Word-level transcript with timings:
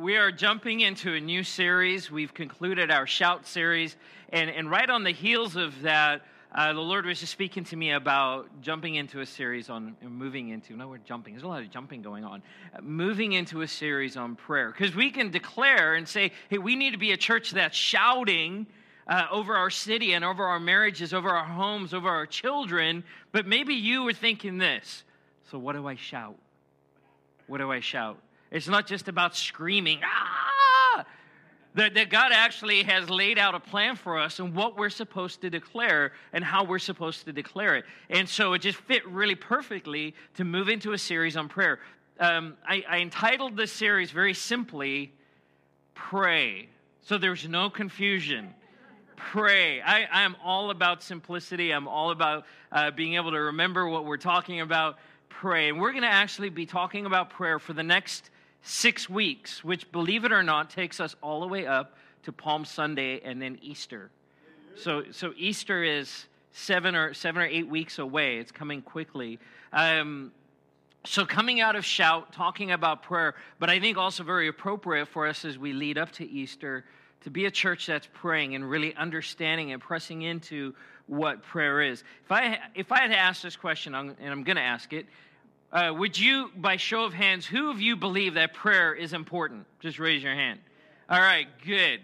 we 0.00 0.16
are 0.16 0.32
jumping 0.32 0.80
into 0.80 1.12
a 1.12 1.20
new 1.20 1.44
series. 1.44 2.10
We've 2.10 2.32
concluded 2.32 2.90
our 2.90 3.06
Shout 3.06 3.46
series. 3.46 3.96
And, 4.30 4.48
and 4.48 4.70
right 4.70 4.88
on 4.88 5.04
the 5.04 5.12
heels 5.12 5.56
of 5.56 5.82
that, 5.82 6.22
uh, 6.54 6.72
the 6.72 6.80
Lord 6.80 7.04
was 7.04 7.20
just 7.20 7.32
speaking 7.32 7.64
to 7.64 7.76
me 7.76 7.92
about 7.92 8.48
jumping 8.62 8.94
into 8.94 9.20
a 9.20 9.26
series 9.26 9.68
on 9.68 9.94
moving 10.02 10.48
into. 10.48 10.74
No, 10.74 10.88
we're 10.88 10.98
jumping. 10.98 11.34
There's 11.34 11.44
a 11.44 11.48
lot 11.48 11.62
of 11.62 11.70
jumping 11.70 12.00
going 12.00 12.24
on. 12.24 12.42
Uh, 12.74 12.80
moving 12.80 13.32
into 13.32 13.60
a 13.60 13.68
series 13.68 14.16
on 14.16 14.36
prayer. 14.36 14.70
Because 14.70 14.96
we 14.96 15.10
can 15.10 15.30
declare 15.30 15.94
and 15.94 16.08
say, 16.08 16.32
hey, 16.48 16.56
we 16.56 16.76
need 16.76 16.92
to 16.92 16.98
be 16.98 17.12
a 17.12 17.18
church 17.18 17.50
that's 17.50 17.76
shouting. 17.76 18.66
Uh, 19.06 19.26
over 19.32 19.56
our 19.56 19.70
city 19.70 20.12
and 20.12 20.24
over 20.24 20.44
our 20.44 20.60
marriages, 20.60 21.12
over 21.12 21.30
our 21.30 21.44
homes, 21.44 21.92
over 21.92 22.08
our 22.08 22.26
children. 22.26 23.02
But 23.32 23.44
maybe 23.44 23.74
you 23.74 24.04
were 24.04 24.12
thinking 24.12 24.56
this. 24.56 25.02
So, 25.50 25.58
what 25.58 25.74
do 25.74 25.88
I 25.88 25.96
shout? 25.96 26.36
What 27.48 27.58
do 27.58 27.72
I 27.72 27.80
shout? 27.80 28.18
It's 28.50 28.68
not 28.68 28.86
just 28.86 29.08
about 29.08 29.36
screaming, 29.36 30.00
ah! 30.04 31.04
That, 31.74 31.94
that 31.94 32.10
God 32.10 32.32
actually 32.32 32.82
has 32.82 33.08
laid 33.08 33.38
out 33.38 33.54
a 33.54 33.60
plan 33.60 33.94
for 33.94 34.18
us 34.18 34.40
and 34.40 34.56
what 34.56 34.76
we're 34.76 34.90
supposed 34.90 35.40
to 35.42 35.50
declare 35.50 36.12
and 36.32 36.42
how 36.42 36.64
we're 36.64 36.80
supposed 36.80 37.26
to 37.26 37.32
declare 37.32 37.76
it. 37.76 37.84
And 38.08 38.28
so 38.28 38.54
it 38.54 38.58
just 38.58 38.78
fit 38.78 39.06
really 39.06 39.36
perfectly 39.36 40.16
to 40.34 40.44
move 40.44 40.68
into 40.68 40.92
a 40.92 40.98
series 40.98 41.36
on 41.36 41.48
prayer. 41.48 41.78
Um, 42.18 42.56
I, 42.66 42.84
I 42.88 42.98
entitled 42.98 43.56
this 43.56 43.72
series 43.72 44.10
very 44.10 44.34
simply, 44.34 45.12
Pray. 45.94 46.68
So 47.02 47.18
there's 47.18 47.48
no 47.48 47.70
confusion 47.70 48.52
pray. 49.20 49.80
I, 49.82 50.24
am 50.24 50.34
all 50.42 50.70
about 50.70 51.02
simplicity. 51.02 51.72
I'm 51.72 51.86
all 51.86 52.10
about 52.10 52.46
uh, 52.72 52.90
being 52.90 53.14
able 53.14 53.30
to 53.32 53.38
remember 53.38 53.86
what 53.86 54.04
we're 54.04 54.16
talking 54.16 54.60
about. 54.60 54.98
Pray. 55.28 55.68
And 55.68 55.80
we're 55.80 55.92
going 55.92 56.02
to 56.02 56.08
actually 56.08 56.48
be 56.48 56.66
talking 56.66 57.06
about 57.06 57.30
prayer 57.30 57.58
for 57.58 57.72
the 57.72 57.82
next 57.82 58.30
six 58.62 59.08
weeks, 59.08 59.64
which, 59.64 59.90
believe 59.92 60.24
it 60.24 60.32
or 60.32 60.42
not, 60.42 60.70
takes 60.70 61.00
us 61.00 61.16
all 61.22 61.40
the 61.40 61.48
way 61.48 61.66
up 61.66 61.96
to 62.24 62.32
Palm 62.32 62.64
Sunday 62.64 63.20
and 63.24 63.40
then 63.40 63.58
Easter. 63.62 64.10
So, 64.76 65.04
so 65.10 65.32
Easter 65.36 65.82
is 65.82 66.26
seven 66.52 66.94
or 66.94 67.14
seven 67.14 67.42
or 67.42 67.46
eight 67.46 67.68
weeks 67.68 67.98
away. 67.98 68.38
It's 68.38 68.52
coming 68.52 68.82
quickly. 68.82 69.38
Um, 69.72 70.32
so, 71.04 71.24
coming 71.24 71.60
out 71.60 71.76
of 71.76 71.84
shout, 71.84 72.32
talking 72.32 72.72
about 72.72 73.02
prayer, 73.02 73.34
but 73.58 73.70
I 73.70 73.80
think 73.80 73.96
also 73.96 74.22
very 74.22 74.48
appropriate 74.48 75.06
for 75.06 75.26
us 75.26 75.44
as 75.44 75.58
we 75.58 75.72
lead 75.72 75.96
up 75.96 76.12
to 76.12 76.28
Easter 76.28 76.84
to 77.22 77.30
be 77.30 77.46
a 77.46 77.50
church 77.50 77.86
that's 77.86 78.08
praying 78.12 78.54
and 78.54 78.68
really 78.68 78.94
understanding 78.94 79.72
and 79.72 79.80
pressing 79.80 80.22
into 80.22 80.74
what 81.06 81.42
prayer 81.42 81.80
is. 81.80 82.04
If 82.24 82.32
I 82.32 82.58
if 82.74 82.92
I 82.92 83.00
had 83.00 83.08
to 83.08 83.18
ask 83.18 83.42
this 83.42 83.56
question, 83.56 83.94
and 83.94 84.16
I'm 84.20 84.44
going 84.44 84.56
to 84.56 84.62
ask 84.62 84.92
it, 84.92 85.06
uh, 85.72 85.92
would 85.96 86.18
you, 86.18 86.50
by 86.56 86.76
show 86.76 87.04
of 87.04 87.12
hands, 87.12 87.46
who 87.46 87.70
of 87.70 87.80
you 87.80 87.96
believe 87.96 88.34
that 88.34 88.54
prayer 88.54 88.92
is 88.92 89.12
important? 89.12 89.66
Just 89.80 89.98
raise 89.98 90.22
your 90.22 90.34
hand. 90.34 90.58
All 91.08 91.20
right, 91.20 91.46
good. 91.64 92.00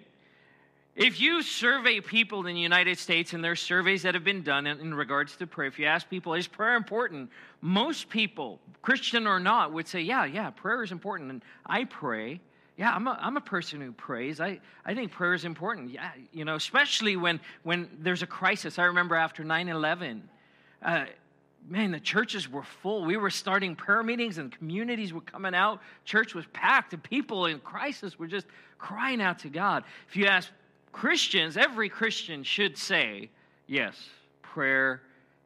If 0.95 1.21
you 1.21 1.43
survey 1.43 2.01
people 2.01 2.47
in 2.47 2.55
the 2.55 2.61
United 2.61 2.99
States, 2.99 3.35
and 3.35 3.45
there's 3.45 3.61
surveys 3.61 4.03
that 4.03 4.15
have 4.15 4.25
been 4.25 4.43
done 4.43 4.67
in, 4.67 4.81
in, 4.81 4.95
regards 4.95 5.37
to 5.37 5.47
prayer, 5.47 5.69
if 5.69 5.79
you 5.79 5.85
ask 5.85 6.09
people, 6.09 6.33
is 6.33 6.47
prayer 6.47 6.75
important? 6.75 7.31
Most 7.61 8.09
people, 8.09 8.61
Christian 8.81 9.27
or 9.27 9.39
not, 9.39 9.73
would 9.73 9.87
say, 9.87 10.01
yeah, 10.01 10.25
yeah, 10.25 10.51
prayer 10.51 10.83
is 10.83 10.93
important. 10.93 11.31
And 11.31 11.43
I 11.67 11.85
pray. 11.85 12.41
Yeah, 12.79 12.95
I'm 12.95 13.07
a, 13.07 13.19
I'm 13.21 13.37
a 13.37 13.43
person 13.43 13.81
who 13.81 13.93
prays. 13.93 14.41
I, 14.41 14.61
I 14.85 14.95
think 14.95 15.13
prayer 15.13 15.35
is 15.35 15.45
important. 15.45 15.91
Yeah, 15.91 16.11
you 16.33 16.45
know, 16.45 16.55
especially 16.55 17.17
when, 17.17 17.41
when 17.63 17.91
there's 17.99 18.23
a 18.23 18.27
crisis. 18.27 18.79
I 18.79 18.85
remember 18.85 19.17
after 19.17 19.45
9 19.45 19.69
11. 19.69 20.29
Uh, 20.83 21.05
man, 21.69 21.91
the 21.91 22.01
churches 22.01 22.51
were 22.51 22.63
full. 22.63 23.05
We 23.05 23.17
were 23.17 23.31
starting 23.31 23.75
prayer 23.75 24.03
meetings 24.03 24.39
and 24.39 24.53
communities 24.53 25.13
were 25.13 25.21
coming 25.21 25.55
out. 25.55 25.81
Church 26.05 26.35
was 26.35 26.45
packed 26.53 26.93
and 26.93 27.03
people 27.03 27.47
in 27.47 27.59
crisis 27.61 28.19
were 28.19 28.27
just 28.27 28.47
crying 28.79 29.21
out 29.21 29.41
to 29.41 29.49
God. 29.49 29.85
If 30.09 30.17
you 30.17 30.27
ask 30.27 30.51
Christians, 30.93 31.57
every 31.57 31.89
Christian 31.89 32.43
should 32.43 32.79
say, 32.79 33.31
yes, 33.67 33.97
prayer 34.43 35.03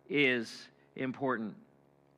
is 0.09 0.69
important. 0.97 1.55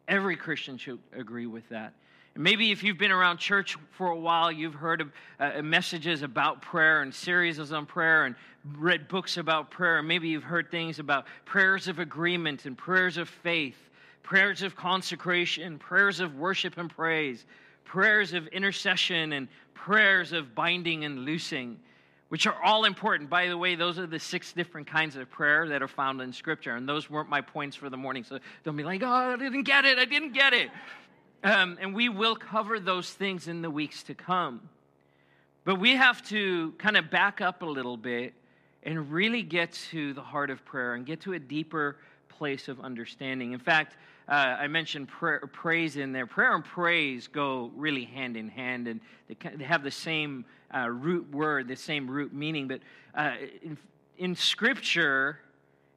Every 0.09 0.37
Christian 0.37 0.77
should 0.77 0.99
agree 1.17 1.47
with 1.47 1.69
that. 1.69 1.93
maybe 2.35 2.73
if 2.73 2.83
you've 2.83 2.99
been 2.99 3.13
around 3.13 3.39
church 3.39 3.77
for 3.93 4.09
a 4.09 4.17
while, 4.17 4.51
you've 4.51 4.75
heard 4.75 5.01
of 5.01 5.13
uh, 5.39 5.63
messages 5.63 6.23
about 6.23 6.61
prayer 6.61 7.03
and 7.03 7.15
series 7.15 7.59
on 7.73 7.87
prayer 7.87 8.25
and 8.25 8.35
read 8.77 9.07
books 9.07 9.37
about 9.37 9.71
prayer. 9.71 10.03
maybe 10.03 10.29
you've 10.29 10.43
heard 10.43 10.71
things 10.71 10.99
about 10.99 11.27
prayers 11.45 11.89
of 11.89 11.99
agreement 11.99 12.65
and 12.65 12.77
prayers 12.77 13.17
of 13.17 13.29
faith 13.29 13.77
prayers 14.23 14.63
of 14.63 14.77
consecration, 14.77 15.79
prayers 15.79 16.21
of 16.21 16.37
worship 16.37 16.79
and 16.79 16.89
praise, 16.89 17.45
prayers 17.85 18.33
of 18.33 18.47
intercession, 18.49 19.33
and 19.33 19.49
prayers 19.75 20.33
of 20.33 20.55
binding 20.55 21.05
and 21.05 21.21
loosing, 21.21 21.79
which 22.29 22.47
are 22.47 22.57
all 22.63 22.85
important. 22.85 23.29
By 23.29 23.49
the 23.49 23.59
way, 23.59 23.75
those 23.75 23.99
are 23.99 24.07
the 24.07 24.19
six 24.19 24.53
different 24.53 24.87
kinds 24.87 25.17
of 25.17 25.29
prayer 25.31 25.69
that 25.69 25.83
are 25.83 25.89
found 25.89 26.21
in 26.21 26.33
Scripture, 26.33 26.77
and 26.77 26.89
those 26.89 27.11
weren't 27.11 27.29
my 27.29 27.41
points 27.41 27.77
for 27.77 27.91
the 27.91 27.97
morning, 27.97 28.25
so 28.25 28.39
don't 28.65 28.77
be 28.77 28.85
like, 28.85 29.03
oh, 29.03 29.07
I 29.07 29.37
didn't 29.37 29.65
get 29.65 29.85
it, 29.85 29.99
I 29.99 30.05
didn't 30.05 30.33
get 30.33 30.53
it. 30.53 30.71
Um, 31.45 31.77
and 31.81 31.95
we 31.95 32.09
will 32.09 32.37
cover 32.37 32.79
those 32.79 33.13
things 33.13 33.49
in 33.49 33.63
the 33.63 33.71
weeks 33.71 34.05
to 34.05 34.15
come. 34.15 34.69
But 35.65 35.81
we 35.81 35.97
have 35.97 36.27
to 36.29 36.73
kind 36.79 36.97
of 36.97 37.11
back 37.11 37.41
up 37.41 37.63
a 37.63 37.67
little 37.67 37.97
bit 37.97 38.35
and 38.83 39.13
really 39.13 39.43
get 39.43 39.73
to 39.91 40.13
the 40.15 40.23
heart 40.23 40.51
of 40.51 40.65
prayer 40.65 40.95
and 40.95 41.07
get 41.07 41.21
to 41.23 41.35
a 41.35 41.39
deeper 41.39 41.97
place 42.29 42.69
of 42.69 42.81
understanding. 42.81 43.53
In 43.53 43.59
fact, 43.59 43.97
uh, 44.29 44.33
I 44.33 44.67
mentioned 44.69 45.09
prayer, 45.09 45.41
praise 45.53 45.97
in 45.97 46.13
there. 46.13 46.27
Prayer 46.27 46.55
and 46.55 46.65
praise 46.65 47.27
go 47.27 47.73
really 47.75 48.05
hand 48.05 48.37
in 48.37 48.49
hand, 48.49 48.87
and 48.89 49.01
they, 49.29 49.65
have 49.65 49.83
the 49.83 49.91
same 49.91 50.45
uh, 50.75 50.89
root 50.89 51.31
word, 51.33 51.69
the 51.69 51.77
same 51.77 52.09
root 52.09 52.33
meaning. 52.33 52.69
But 52.69 52.81
uh, 53.15 53.33
in, 53.63 53.77
in 54.19 54.37
Scripture, 54.37 55.41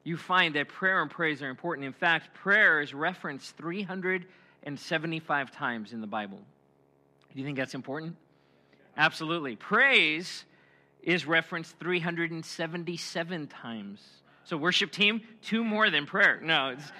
you 0.04 0.16
find 0.16 0.54
that 0.56 0.68
prayer 0.68 1.02
and 1.02 1.10
praise 1.10 1.40
are 1.42 1.48
important. 1.48 1.86
In 1.86 1.92
fact, 1.92 2.34
prayer 2.34 2.80
is 2.80 2.92
referenced 2.92 3.56
375 3.56 5.50
times 5.52 5.92
in 5.92 6.00
the 6.00 6.06
Bible. 6.06 6.38
Do 7.32 7.38
you 7.40 7.44
think 7.44 7.56
that's 7.58 7.74
important? 7.74 8.16
Absolutely. 8.96 9.56
Praise 9.56 10.44
is 11.02 11.26
referenced 11.26 11.78
377 11.78 13.46
times. 13.46 14.00
So, 14.44 14.56
worship 14.56 14.90
team, 14.90 15.22
two 15.42 15.62
more 15.62 15.90
than 15.90 16.06
prayer. 16.06 16.40
No, 16.42 16.70
it's. 16.70 16.90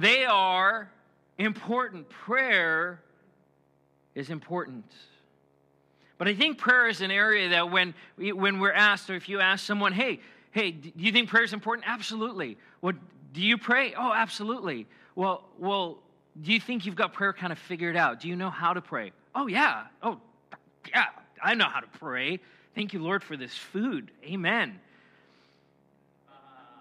They 0.00 0.24
are 0.24 0.90
important. 1.36 2.08
Prayer 2.08 3.02
is 4.14 4.30
important. 4.30 4.86
But 6.16 6.26
I 6.26 6.34
think 6.34 6.56
prayer 6.56 6.88
is 6.88 7.02
an 7.02 7.10
area 7.10 7.50
that 7.50 7.70
when, 7.70 7.92
when 8.16 8.60
we're 8.60 8.72
asked, 8.72 9.10
or 9.10 9.14
if 9.14 9.28
you 9.28 9.40
ask 9.40 9.64
someone, 9.64 9.92
hey, 9.92 10.20
hey, 10.52 10.70
do 10.70 10.90
you 10.96 11.12
think 11.12 11.28
prayer 11.28 11.44
is 11.44 11.52
important? 11.52 11.86
Absolutely. 11.86 12.56
Well, 12.80 12.94
do 13.34 13.42
you 13.42 13.58
pray? 13.58 13.92
Oh, 13.94 14.12
absolutely. 14.14 14.86
Well, 15.14 15.44
well, 15.58 15.98
do 16.40 16.52
you 16.52 16.60
think 16.60 16.86
you've 16.86 16.96
got 16.96 17.12
prayer 17.12 17.34
kind 17.34 17.52
of 17.52 17.58
figured 17.58 17.96
out? 17.96 18.20
Do 18.20 18.28
you 18.28 18.36
know 18.36 18.50
how 18.50 18.72
to 18.72 18.80
pray? 18.80 19.12
Oh, 19.34 19.48
yeah. 19.48 19.84
Oh, 20.02 20.18
yeah, 20.88 21.06
I 21.42 21.54
know 21.54 21.66
how 21.66 21.80
to 21.80 21.98
pray. 21.98 22.40
Thank 22.74 22.94
you, 22.94 23.02
Lord, 23.02 23.22
for 23.22 23.36
this 23.36 23.54
food. 23.54 24.10
Amen. 24.24 24.80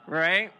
Right? 0.07 0.53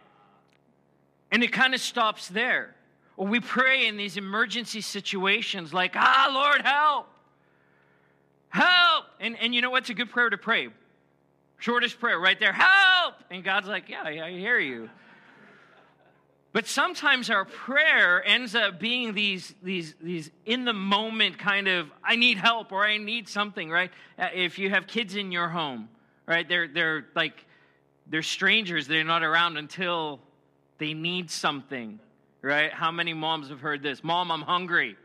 And 1.30 1.42
it 1.42 1.52
kind 1.52 1.74
of 1.74 1.80
stops 1.80 2.28
there. 2.28 2.74
Or 3.16 3.26
we 3.26 3.40
pray 3.40 3.86
in 3.86 3.96
these 3.96 4.16
emergency 4.16 4.80
situations 4.80 5.74
like, 5.74 5.94
ah, 5.94 6.30
Lord, 6.32 6.62
help. 6.62 7.06
Help. 8.48 9.04
And, 9.20 9.38
and 9.38 9.54
you 9.54 9.60
know 9.60 9.70
what's 9.70 9.90
a 9.90 9.94
good 9.94 10.10
prayer 10.10 10.30
to 10.30 10.38
pray? 10.38 10.68
Shortest 11.58 12.00
prayer 12.00 12.18
right 12.18 12.40
there, 12.40 12.52
help. 12.52 13.14
And 13.30 13.44
God's 13.44 13.68
like, 13.68 13.88
yeah, 13.88 14.02
I 14.02 14.30
hear 14.30 14.58
you. 14.58 14.88
But 16.52 16.66
sometimes 16.66 17.30
our 17.30 17.44
prayer 17.44 18.26
ends 18.26 18.56
up 18.56 18.80
being 18.80 19.14
these, 19.14 19.54
these, 19.62 19.94
these 20.02 20.30
in 20.46 20.64
the 20.64 20.72
moment 20.72 21.38
kind 21.38 21.68
of, 21.68 21.88
I 22.02 22.16
need 22.16 22.38
help 22.38 22.72
or 22.72 22.84
I 22.84 22.96
need 22.96 23.28
something, 23.28 23.70
right? 23.70 23.90
Uh, 24.18 24.28
if 24.34 24.58
you 24.58 24.70
have 24.70 24.88
kids 24.88 25.14
in 25.14 25.30
your 25.30 25.48
home, 25.48 25.88
right, 26.26 26.48
they're, 26.48 26.66
they're 26.66 27.06
like, 27.14 27.46
they're 28.08 28.22
strangers, 28.22 28.88
they're 28.88 29.04
not 29.04 29.22
around 29.22 29.58
until 29.58 30.18
they 30.80 30.94
need 30.94 31.30
something, 31.30 32.00
right? 32.42 32.72
How 32.72 32.90
many 32.90 33.14
moms 33.14 33.50
have 33.50 33.60
heard 33.60 33.82
this? 33.82 34.02
Mom, 34.02 34.32
I'm 34.32 34.42
hungry. 34.42 34.96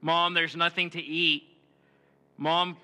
Mom, 0.00 0.32
there's 0.32 0.56
nothing 0.56 0.88
to 0.90 1.02
eat. 1.02 1.42
Mom, 2.38 2.78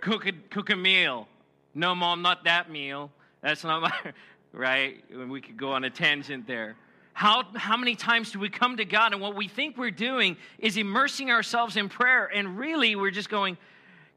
cook 0.00 0.26
a, 0.26 0.32
cook 0.50 0.70
a 0.70 0.76
meal. 0.76 1.26
No, 1.74 1.94
mom, 1.94 2.22
not 2.22 2.44
that 2.44 2.70
meal. 2.70 3.10
That's 3.40 3.64
not 3.64 3.82
my, 3.82 4.12
right? 4.52 5.02
We 5.28 5.40
could 5.40 5.56
go 5.56 5.72
on 5.72 5.82
a 5.84 5.90
tangent 5.90 6.46
there. 6.46 6.76
How, 7.14 7.44
how 7.54 7.76
many 7.76 7.94
times 7.94 8.32
do 8.32 8.38
we 8.38 8.48
come 8.48 8.76
to 8.76 8.84
God 8.84 9.12
and 9.12 9.20
what 9.20 9.34
we 9.34 9.48
think 9.48 9.76
we're 9.76 9.90
doing 9.90 10.36
is 10.58 10.76
immersing 10.76 11.30
ourselves 11.30 11.76
in 11.76 11.88
prayer, 11.88 12.26
and 12.26 12.58
really 12.58 12.96
we're 12.96 13.10
just 13.10 13.28
going, 13.28 13.58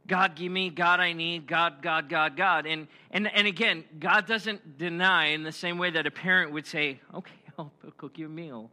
God, 0.08 0.36
give 0.36 0.52
me, 0.52 0.70
God, 0.70 1.00
I 1.00 1.14
need, 1.14 1.48
God, 1.48 1.82
God, 1.82 2.10
God, 2.10 2.38
God. 2.38 2.66
And, 2.66 2.88
and, 3.12 3.28
and 3.34 3.48
again, 3.48 3.84
God 4.00 4.28
doesn't 4.28 4.78
deny 4.78 5.28
in 5.28 5.44
the 5.44 5.52
same 5.52 5.78
way 5.78 5.90
that 5.90 6.06
a 6.06 6.12
parent 6.12 6.52
would 6.52 6.68
say, 6.68 7.00
okay, 7.14 7.34
I'll 7.58 7.72
cook 7.98 8.18
you 8.18 8.28
a 8.28 8.30
meal. 8.30 8.70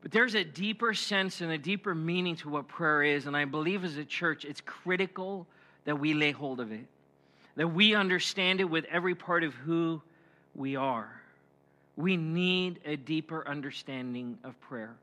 But 0.00 0.12
there's 0.12 0.34
a 0.34 0.44
deeper 0.44 0.94
sense 0.94 1.40
and 1.40 1.50
a 1.50 1.58
deeper 1.58 1.94
meaning 1.94 2.36
to 2.36 2.48
what 2.48 2.68
prayer 2.68 3.02
is. 3.02 3.26
And 3.26 3.36
I 3.36 3.44
believe 3.44 3.84
as 3.84 3.96
a 3.96 4.04
church, 4.04 4.44
it's 4.44 4.60
critical 4.60 5.46
that 5.84 5.98
we 5.98 6.14
lay 6.14 6.30
hold 6.30 6.60
of 6.60 6.70
it, 6.70 6.86
that 7.56 7.68
we 7.68 7.94
understand 7.94 8.60
it 8.60 8.64
with 8.64 8.84
every 8.90 9.14
part 9.14 9.42
of 9.42 9.54
who 9.54 10.00
we 10.54 10.76
are. 10.76 11.20
We 11.96 12.16
need 12.16 12.80
a 12.84 12.96
deeper 12.96 13.46
understanding 13.48 14.38
of 14.44 14.60
prayer. 14.60 14.94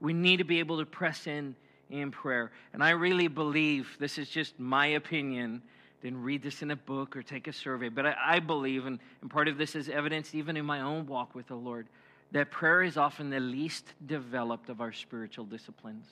We 0.00 0.12
need 0.12 0.38
to 0.38 0.44
be 0.44 0.58
able 0.58 0.78
to 0.78 0.86
press 0.86 1.26
in 1.26 1.54
in 1.90 2.10
prayer. 2.10 2.50
And 2.72 2.82
I 2.82 2.90
really 2.90 3.28
believe 3.28 3.96
this 3.98 4.18
is 4.18 4.28
just 4.28 4.58
my 4.58 4.86
opinion. 4.86 5.62
Didn't 6.02 6.22
read 6.22 6.42
this 6.42 6.62
in 6.62 6.70
a 6.70 6.76
book 6.76 7.16
or 7.16 7.22
take 7.22 7.48
a 7.48 7.52
survey, 7.52 7.88
but 7.88 8.06
I, 8.06 8.14
I 8.24 8.38
believe, 8.38 8.86
and, 8.86 8.98
and 9.20 9.30
part 9.30 9.48
of 9.48 9.58
this 9.58 9.74
is 9.74 9.88
evidenced 9.88 10.34
even 10.34 10.56
in 10.56 10.64
my 10.64 10.80
own 10.80 11.06
walk 11.06 11.34
with 11.34 11.48
the 11.48 11.56
Lord, 11.56 11.88
that 12.32 12.50
prayer 12.50 12.82
is 12.82 12.96
often 12.96 13.30
the 13.30 13.40
least 13.40 13.84
developed 14.06 14.68
of 14.68 14.80
our 14.80 14.92
spiritual 14.92 15.44
disciplines. 15.44 16.06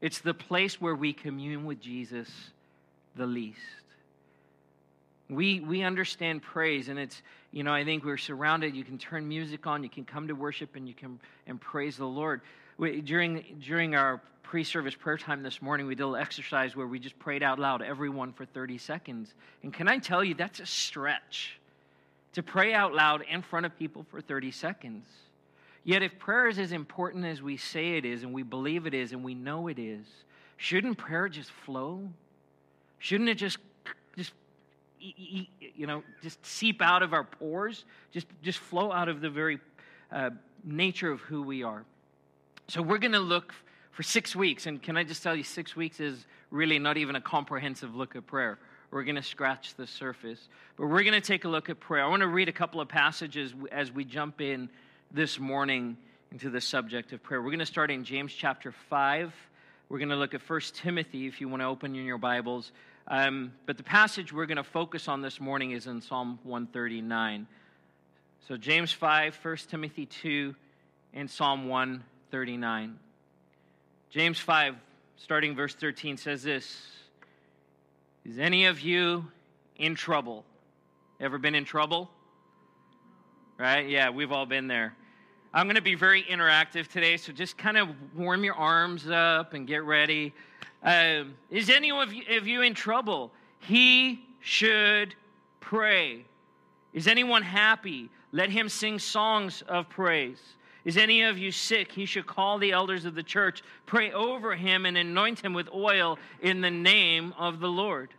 It's 0.00 0.18
the 0.18 0.34
place 0.34 0.80
where 0.80 0.94
we 0.94 1.12
commune 1.12 1.64
with 1.64 1.80
Jesus 1.80 2.28
the 3.16 3.26
least. 3.26 3.58
We, 5.28 5.60
we 5.60 5.82
understand 5.82 6.42
praise, 6.42 6.88
and 6.88 6.98
it's, 6.98 7.20
you 7.50 7.64
know, 7.64 7.72
I 7.72 7.84
think 7.84 8.04
we're 8.04 8.18
surrounded. 8.18 8.76
You 8.76 8.84
can 8.84 8.98
turn 8.98 9.26
music 9.26 9.66
on, 9.66 9.82
you 9.82 9.88
can 9.88 10.04
come 10.04 10.28
to 10.28 10.34
worship, 10.34 10.76
and 10.76 10.86
you 10.86 10.94
can 10.94 11.18
and 11.46 11.60
praise 11.60 11.96
the 11.96 12.06
Lord. 12.06 12.42
We, 12.78 13.00
during, 13.00 13.42
during 13.60 13.94
our 13.94 14.20
pre 14.42 14.62
service 14.62 14.94
prayer 14.94 15.18
time 15.18 15.42
this 15.42 15.60
morning, 15.60 15.86
we 15.86 15.94
did 15.94 16.06
an 16.06 16.14
exercise 16.14 16.76
where 16.76 16.86
we 16.86 17.00
just 17.00 17.18
prayed 17.18 17.42
out 17.42 17.58
loud, 17.58 17.82
everyone 17.82 18.32
for 18.32 18.44
30 18.44 18.78
seconds. 18.78 19.34
And 19.62 19.72
can 19.72 19.88
I 19.88 19.98
tell 19.98 20.22
you, 20.22 20.34
that's 20.34 20.60
a 20.60 20.66
stretch 20.66 21.58
to 22.36 22.42
pray 22.42 22.74
out 22.74 22.92
loud 22.92 23.24
in 23.30 23.40
front 23.40 23.64
of 23.64 23.74
people 23.78 24.04
for 24.10 24.20
30 24.20 24.50
seconds. 24.50 25.06
Yet, 25.84 26.02
if 26.02 26.18
prayer 26.18 26.48
is 26.48 26.58
as 26.58 26.70
important 26.70 27.24
as 27.24 27.40
we 27.40 27.56
say 27.56 27.96
it 27.96 28.04
is, 28.04 28.24
and 28.24 28.34
we 28.34 28.42
believe 28.42 28.86
it 28.86 28.92
is, 28.92 29.12
and 29.12 29.24
we 29.24 29.34
know 29.34 29.68
it 29.68 29.78
is, 29.78 30.04
shouldn't 30.58 30.98
prayer 30.98 31.30
just 31.30 31.50
flow? 31.50 32.06
Shouldn't 32.98 33.30
it 33.30 33.36
just, 33.36 33.56
just, 34.18 34.34
you 35.00 35.86
know, 35.86 36.02
just 36.22 36.44
seep 36.44 36.82
out 36.82 37.02
of 37.02 37.14
our 37.14 37.24
pores, 37.24 37.86
just, 38.12 38.26
just 38.42 38.58
flow 38.58 38.92
out 38.92 39.08
of 39.08 39.22
the 39.22 39.30
very 39.30 39.58
uh, 40.12 40.28
nature 40.62 41.10
of 41.10 41.20
who 41.20 41.42
we 41.42 41.62
are? 41.62 41.86
So 42.68 42.82
we're 42.82 42.98
going 42.98 43.12
to 43.12 43.18
look 43.18 43.54
for 43.92 44.02
six 44.02 44.36
weeks, 44.36 44.66
and 44.66 44.82
can 44.82 44.98
I 44.98 45.04
just 45.04 45.22
tell 45.22 45.34
you, 45.34 45.42
six 45.42 45.74
weeks 45.74 46.00
is 46.00 46.26
really 46.50 46.78
not 46.78 46.98
even 46.98 47.16
a 47.16 47.20
comprehensive 47.22 47.96
look 47.96 48.14
at 48.14 48.26
prayer. 48.26 48.58
We're 48.96 49.04
going 49.04 49.16
to 49.16 49.22
scratch 49.22 49.74
the 49.74 49.86
surface. 49.86 50.48
But 50.78 50.86
we're 50.86 51.02
going 51.02 51.12
to 51.12 51.20
take 51.20 51.44
a 51.44 51.50
look 51.50 51.68
at 51.68 51.78
prayer. 51.78 52.02
I 52.02 52.08
want 52.08 52.22
to 52.22 52.28
read 52.28 52.48
a 52.48 52.52
couple 52.52 52.80
of 52.80 52.88
passages 52.88 53.52
as 53.70 53.92
we 53.92 54.06
jump 54.06 54.40
in 54.40 54.70
this 55.12 55.38
morning 55.38 55.98
into 56.32 56.48
the 56.48 56.62
subject 56.62 57.12
of 57.12 57.22
prayer. 57.22 57.42
We're 57.42 57.50
going 57.50 57.58
to 57.58 57.66
start 57.66 57.90
in 57.90 58.04
James 58.04 58.32
chapter 58.32 58.72
5. 58.88 59.34
We're 59.90 59.98
going 59.98 60.08
to 60.08 60.16
look 60.16 60.32
at 60.32 60.40
1 60.48 60.60
Timothy 60.72 61.26
if 61.26 61.42
you 61.42 61.48
want 61.50 61.60
to 61.60 61.66
open 61.66 61.94
in 61.94 62.06
your 62.06 62.16
Bibles. 62.16 62.72
Um, 63.06 63.52
but 63.66 63.76
the 63.76 63.82
passage 63.82 64.32
we're 64.32 64.46
going 64.46 64.56
to 64.56 64.64
focus 64.64 65.08
on 65.08 65.20
this 65.20 65.42
morning 65.42 65.72
is 65.72 65.86
in 65.86 66.00
Psalm 66.00 66.38
139. 66.44 67.46
So, 68.48 68.56
James 68.56 68.92
5, 68.92 69.38
1 69.42 69.56
Timothy 69.68 70.06
2, 70.06 70.54
and 71.12 71.28
Psalm 71.28 71.68
139. 71.68 72.98
James 74.08 74.38
5, 74.38 74.74
starting 75.18 75.54
verse 75.54 75.74
13, 75.74 76.16
says 76.16 76.44
this 76.44 76.96
is 78.28 78.38
any 78.40 78.66
of 78.66 78.80
you 78.80 79.24
in 79.76 79.94
trouble? 79.94 80.44
Ever 81.20 81.38
been 81.38 81.54
in 81.54 81.64
trouble? 81.64 82.10
Right? 83.56 83.88
Yeah, 83.88 84.10
we've 84.10 84.32
all 84.32 84.46
been 84.46 84.66
there. 84.66 84.96
I'm 85.54 85.66
going 85.66 85.76
to 85.76 85.82
be 85.82 85.94
very 85.94 86.24
interactive 86.24 86.88
today, 86.88 87.16
so 87.16 87.32
just 87.32 87.56
kind 87.56 87.76
of 87.76 87.88
warm 88.16 88.42
your 88.42 88.56
arms 88.56 89.08
up 89.08 89.54
and 89.54 89.66
get 89.66 89.84
ready. 89.84 90.34
Um, 90.82 91.34
is 91.50 91.70
any 91.70 91.92
of 91.92 92.12
you, 92.12 92.24
of 92.36 92.48
you 92.48 92.62
in 92.62 92.74
trouble? 92.74 93.30
He 93.60 94.24
should 94.40 95.14
pray. 95.60 96.24
Is 96.92 97.06
anyone 97.06 97.42
happy? 97.42 98.10
Let 98.32 98.50
him 98.50 98.68
sing 98.68 98.98
songs 98.98 99.62
of 99.68 99.88
praise. 99.88 100.40
Is 100.84 100.96
any 100.96 101.22
of 101.22 101.38
you 101.38 101.50
sick? 101.50 101.90
He 101.90 102.06
should 102.06 102.26
call 102.26 102.58
the 102.58 102.72
elders 102.72 103.04
of 103.04 103.14
the 103.14 103.22
church, 103.22 103.62
pray 103.86 104.12
over 104.12 104.54
him, 104.54 104.84
and 104.84 104.96
anoint 104.96 105.40
him 105.40 105.52
with 105.52 105.68
oil 105.72 106.18
in 106.40 106.60
the 106.60 106.70
name 106.70 107.34
of 107.38 107.60
the 107.60 107.68
Lord. 107.68 108.10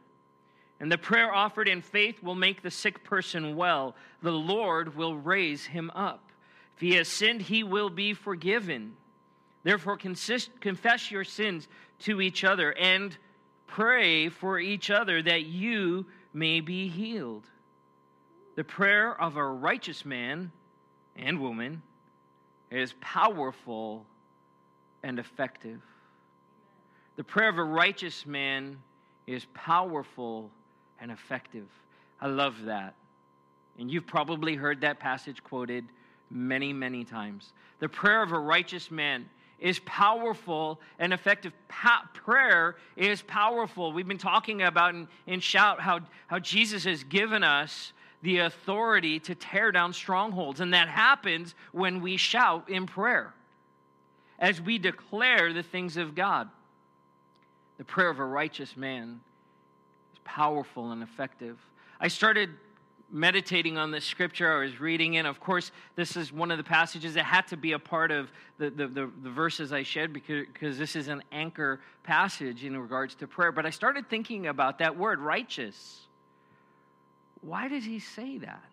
And 0.80 0.92
the 0.92 0.98
prayer 0.98 1.34
offered 1.34 1.68
in 1.68 1.82
faith 1.82 2.22
will 2.22 2.36
make 2.36 2.62
the 2.62 2.72
sick 2.72 3.04
person 3.04 3.56
well. 3.56 3.96
The 4.22 4.32
Lord 4.32 4.96
will 4.96 5.16
raise 5.16 5.66
him 5.66 5.90
up. 5.96 6.32
If 6.76 6.82
he 6.82 6.94
has 6.96 7.08
sinned, 7.08 7.42
he 7.42 7.64
will 7.64 7.90
be 7.90 8.14
forgiven. 8.14 8.96
Therefore, 9.64 9.98
consist, 9.98 10.62
confess 10.62 11.10
your 11.10 11.24
sins 11.24 11.68
to 12.00 12.22
each 12.22 12.44
other 12.44 12.74
and 12.74 13.18
pray 13.66 14.30
for 14.30 14.60
each 14.60 14.92
other 14.92 15.22
that 15.22 15.46
you 15.46 16.06
may 16.34 16.62
be 16.62 16.88
healed. 16.88 17.46
The 18.56 18.64
prayer 18.64 19.20
of 19.20 19.36
a 19.36 19.46
righteous 19.46 20.06
man 20.06 20.52
and 21.16 21.40
woman 21.40 21.82
is 22.70 22.94
powerful 23.02 24.06
and 25.02 25.18
effective. 25.18 25.82
The 27.16 27.24
prayer 27.24 27.50
of 27.50 27.58
a 27.58 27.64
righteous 27.64 28.26
man 28.28 28.78
is 29.26 29.46
powerful 29.54 30.52
and 31.00 31.12
effective. 31.12 31.68
I 32.20 32.28
love 32.28 32.56
that. 32.66 32.96
And 33.80 33.92
you've 33.92 34.08
probably 34.08 34.56
heard 34.56 34.82
that 34.82 35.00
passage 35.00 35.44
quoted 35.44 35.86
many, 36.30 36.74
many 36.74 37.04
times. 37.04 37.54
The 37.80 37.90
prayer 37.90 38.24
of 38.24 38.32
a 38.32 38.40
righteous 38.40 38.90
man 38.90 39.30
is 39.60 39.80
powerful 39.80 40.80
and 41.00 41.14
effective. 41.14 41.54
Pa- 41.68 42.10
prayer 42.14 42.76
is 42.96 43.22
powerful. 43.22 43.92
We've 43.92 44.08
been 44.08 44.18
talking 44.18 44.64
about 44.64 44.96
in, 44.96 45.08
in 45.26 45.40
Shout 45.40 45.80
how, 45.80 46.02
how 46.28 46.40
Jesus 46.40 46.84
has 46.84 47.04
given 47.04 47.44
us 47.44 47.94
the 48.22 48.40
authority 48.40 49.20
to 49.22 49.36
tear 49.36 49.72
down 49.72 49.94
strongholds. 49.94 50.60
And 50.60 50.74
that 50.74 50.88
happens 50.88 51.56
when 51.72 52.02
we 52.02 52.18
shout 52.18 52.70
in 52.70 52.88
prayer, 52.88 53.34
as 54.40 54.60
we 54.60 54.78
declare 54.78 55.54
the 55.54 55.64
things 55.64 55.98
of 55.98 56.16
God. 56.16 56.50
The 57.78 57.84
prayer 57.84 58.10
of 58.10 58.20
a 58.20 58.26
righteous 58.26 58.76
man 58.76 59.22
powerful 60.28 60.92
and 60.92 61.02
effective. 61.02 61.58
I 62.00 62.10
started 62.10 62.50
meditating 63.10 63.78
on 63.78 63.92
this 63.92 64.04
scripture 64.04 64.52
I 64.52 64.66
was 64.66 64.80
reading 64.82 65.14
in. 65.14 65.26
Of 65.26 65.40
course, 65.40 65.72
this 65.96 66.18
is 66.18 66.34
one 66.34 66.52
of 66.52 66.58
the 66.58 66.64
passages 66.64 67.14
that 67.14 67.24
had 67.24 67.48
to 67.48 67.58
be 67.58 67.72
a 67.72 67.80
part 67.80 68.12
of 68.12 68.30
the, 68.58 68.70
the, 68.70 68.88
the, 68.88 69.12
the, 69.24 69.30
verses 69.30 69.72
I 69.72 69.84
shared 69.84 70.12
because, 70.12 70.46
because 70.52 70.78
this 70.78 70.96
is 70.98 71.08
an 71.08 71.24
anchor 71.32 71.80
passage 72.04 72.66
in 72.66 72.78
regards 72.78 73.16
to 73.16 73.28
prayer. 73.28 73.54
But 73.54 73.66
I 73.66 73.70
started 73.70 74.10
thinking 74.10 74.48
about 74.48 74.80
that 74.80 74.98
word, 74.98 75.20
righteous. 75.22 76.02
Why 77.42 77.70
does 77.70 77.86
he 77.86 78.00
say 78.00 78.40
that? 78.40 78.64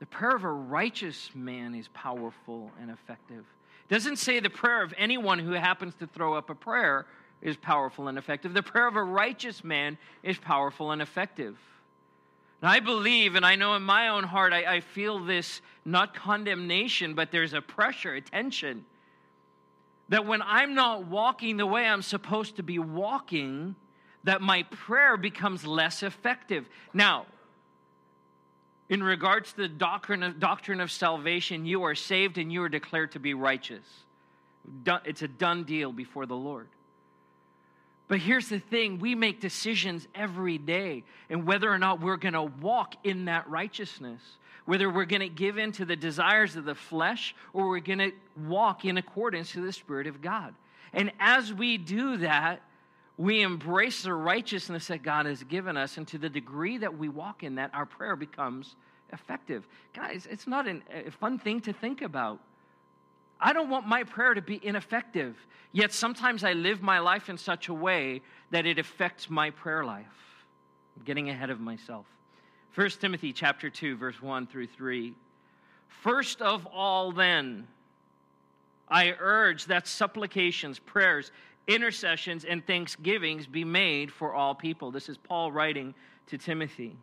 The 0.00 0.06
prayer 0.06 0.34
of 0.34 0.42
a 0.42 0.50
righteous 0.50 1.30
man 1.34 1.76
is 1.76 1.86
powerful 1.94 2.72
and 2.80 2.90
effective. 2.90 3.44
It 3.88 3.94
doesn't 3.94 4.16
say 4.16 4.40
the 4.40 4.50
prayer 4.50 4.82
of 4.82 4.92
anyone 4.98 5.38
who 5.38 5.52
happens 5.52 5.94
to 6.00 6.08
throw 6.08 6.34
up 6.34 6.50
a 6.50 6.56
prayer 6.56 7.06
is 7.42 7.56
powerful 7.56 8.08
and 8.08 8.16
effective. 8.16 8.54
The 8.54 8.62
prayer 8.62 8.86
of 8.86 8.96
a 8.96 9.02
righteous 9.02 9.62
man 9.64 9.98
is 10.22 10.38
powerful 10.38 10.92
and 10.92 11.02
effective. 11.02 11.58
And 12.62 12.70
I 12.70 12.78
believe, 12.78 13.34
and 13.34 13.44
I 13.44 13.56
know 13.56 13.74
in 13.74 13.82
my 13.82 14.08
own 14.08 14.22
heart, 14.22 14.52
I, 14.52 14.76
I 14.76 14.80
feel 14.80 15.18
this 15.18 15.60
not 15.84 16.14
condemnation, 16.14 17.14
but 17.14 17.32
there's 17.32 17.52
a 17.52 17.60
pressure, 17.60 18.14
a 18.14 18.20
tension. 18.20 18.84
That 20.08 20.26
when 20.26 20.42
I'm 20.42 20.74
not 20.74 21.06
walking 21.06 21.56
the 21.56 21.66
way 21.66 21.84
I'm 21.84 22.02
supposed 22.02 22.56
to 22.56 22.62
be 22.62 22.78
walking, 22.78 23.74
that 24.22 24.40
my 24.40 24.62
prayer 24.64 25.16
becomes 25.16 25.66
less 25.66 26.04
effective. 26.04 26.68
Now, 26.94 27.26
in 28.88 29.02
regards 29.02 29.50
to 29.52 29.62
the 29.62 29.68
doctrine 29.68 30.22
of, 30.22 30.38
doctrine 30.38 30.80
of 30.80 30.92
salvation, 30.92 31.66
you 31.66 31.82
are 31.82 31.96
saved 31.96 32.38
and 32.38 32.52
you 32.52 32.62
are 32.62 32.68
declared 32.68 33.12
to 33.12 33.18
be 33.18 33.34
righteous. 33.34 33.84
It's 35.04 35.22
a 35.22 35.28
done 35.28 35.64
deal 35.64 35.92
before 35.92 36.26
the 36.26 36.36
Lord. 36.36 36.68
But 38.12 38.20
here's 38.20 38.50
the 38.50 38.58
thing 38.58 38.98
we 38.98 39.14
make 39.14 39.40
decisions 39.40 40.06
every 40.14 40.58
day, 40.58 41.02
and 41.30 41.46
whether 41.46 41.72
or 41.72 41.78
not 41.78 42.02
we're 42.02 42.18
going 42.18 42.34
to 42.34 42.42
walk 42.42 42.94
in 43.04 43.24
that 43.24 43.48
righteousness, 43.48 44.20
whether 44.66 44.90
we're 44.90 45.06
going 45.06 45.22
to 45.22 45.30
give 45.30 45.56
in 45.56 45.72
to 45.72 45.86
the 45.86 45.96
desires 45.96 46.54
of 46.54 46.66
the 46.66 46.74
flesh 46.74 47.34
or 47.54 47.70
we're 47.70 47.80
going 47.80 48.00
to 48.00 48.12
walk 48.46 48.84
in 48.84 48.98
accordance 48.98 49.52
to 49.52 49.62
the 49.62 49.72
Spirit 49.72 50.06
of 50.06 50.20
God. 50.20 50.54
And 50.92 51.10
as 51.20 51.54
we 51.54 51.78
do 51.78 52.18
that, 52.18 52.60
we 53.16 53.40
embrace 53.40 54.02
the 54.02 54.12
righteousness 54.12 54.88
that 54.88 55.02
God 55.02 55.24
has 55.24 55.42
given 55.44 55.78
us, 55.78 55.96
and 55.96 56.06
to 56.08 56.18
the 56.18 56.28
degree 56.28 56.76
that 56.76 56.98
we 56.98 57.08
walk 57.08 57.42
in 57.42 57.54
that, 57.54 57.70
our 57.72 57.86
prayer 57.86 58.14
becomes 58.14 58.76
effective. 59.10 59.66
Guys, 59.94 60.28
it's 60.30 60.46
not 60.46 60.68
an, 60.68 60.82
a 60.92 61.10
fun 61.10 61.38
thing 61.38 61.62
to 61.62 61.72
think 61.72 62.02
about. 62.02 62.40
I 63.42 63.52
don't 63.52 63.68
want 63.68 63.88
my 63.88 64.04
prayer 64.04 64.34
to 64.34 64.40
be 64.40 64.60
ineffective, 64.62 65.36
yet 65.72 65.92
sometimes 65.92 66.44
I 66.44 66.52
live 66.52 66.80
my 66.80 67.00
life 67.00 67.28
in 67.28 67.36
such 67.36 67.68
a 67.68 67.74
way 67.74 68.22
that 68.50 68.66
it 68.66 68.78
affects 68.78 69.28
my 69.28 69.50
prayer 69.50 69.84
life. 69.84 70.06
I'm 70.96 71.02
getting 71.02 71.28
ahead 71.28 71.50
of 71.50 71.58
myself. 71.58 72.06
1 72.76 72.88
Timothy 73.00 73.32
chapter 73.32 73.68
2 73.68 73.96
verse 73.96 74.22
1 74.22 74.46
through 74.46 74.68
3. 74.68 75.12
First 75.88 76.40
of 76.40 76.66
all 76.66 77.10
then, 77.10 77.66
I 78.88 79.14
urge 79.18 79.66
that 79.66 79.88
supplications, 79.88 80.78
prayers, 80.78 81.32
intercessions, 81.66 82.44
and 82.44 82.64
thanksgivings 82.64 83.46
be 83.46 83.64
made 83.64 84.12
for 84.12 84.34
all 84.34 84.54
people. 84.54 84.90
This 84.92 85.08
is 85.08 85.16
Paul 85.16 85.50
writing 85.50 85.94
to 86.28 86.38
Timothy. 86.38 86.96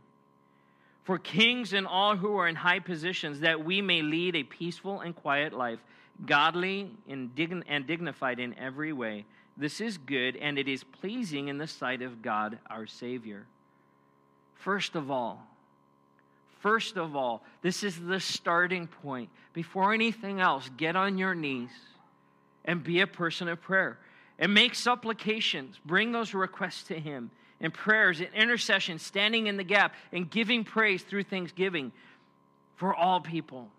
For 1.04 1.18
kings 1.18 1.74
and 1.74 1.86
all 1.88 2.16
who 2.16 2.38
are 2.38 2.48
in 2.48 2.56
high 2.56 2.80
positions, 2.80 3.42
that 3.42 3.66
we 3.66 3.82
may 3.82 4.02
lead 4.02 4.36
a 4.36 4.44
peaceful 4.44 5.02
and 5.02 5.16
quiet 5.16 5.54
life, 5.54 5.80
godly 6.26 6.92
and, 7.08 7.32
and 7.68 7.88
dignified 7.88 8.40
in 8.40 8.58
every 8.58 8.94
way. 8.94 9.26
This 9.58 9.82
is 9.82 9.98
good, 9.98 10.36
and 10.38 10.58
it 10.58 10.68
is 10.68 10.84
pleasing 10.84 11.50
in 11.50 11.58
the 11.58 11.68
sight 11.68 12.02
of 12.02 12.22
God 12.22 12.60
our 12.70 12.88
Savior. 12.88 13.46
First 14.56 14.96
of 14.96 15.12
all, 15.12 15.46
first 16.60 16.98
of 16.98 17.16
all, 17.16 17.44
this 17.62 17.84
is 17.84 18.00
the 18.00 18.20
starting 18.20 18.88
point. 18.88 19.30
Before 19.54 19.94
anything 19.94 20.40
else, 20.40 20.70
get 20.78 20.96
on 20.96 21.18
your 21.18 21.36
knees 21.36 21.72
and 22.66 22.84
be 22.84 23.02
a 23.02 23.08
person 23.08 23.48
of 23.48 23.62
prayer 23.62 23.98
and 24.38 24.54
make 24.54 24.76
supplications. 24.76 25.80
Bring 25.86 26.12
those 26.12 26.34
requests 26.34 26.84
to 26.84 27.00
Him 27.00 27.32
in 27.60 27.72
prayers 27.72 28.22
and 28.22 28.34
intercession, 28.34 29.00
standing 29.00 29.48
in 29.48 29.58
the 29.58 29.64
gap 29.64 29.94
and 30.14 30.30
giving 30.30 30.64
praise 30.64 31.04
through 31.04 31.24
thanksgiving 31.24 31.92
for 32.78 32.96
all 32.96 33.20
people. 33.20 33.70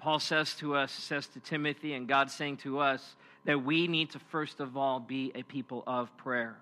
Paul 0.00 0.18
says 0.18 0.54
to 0.54 0.74
us, 0.76 0.92
says 0.92 1.26
to 1.28 1.40
Timothy, 1.40 1.92
and 1.92 2.08
God 2.08 2.30
saying 2.30 2.58
to 2.58 2.78
us 2.78 3.16
that 3.44 3.62
we 3.62 3.86
need 3.86 4.10
to 4.10 4.18
first 4.18 4.60
of 4.60 4.76
all 4.76 4.98
be 4.98 5.30
a 5.34 5.42
people 5.42 5.84
of 5.86 6.14
prayer. 6.16 6.56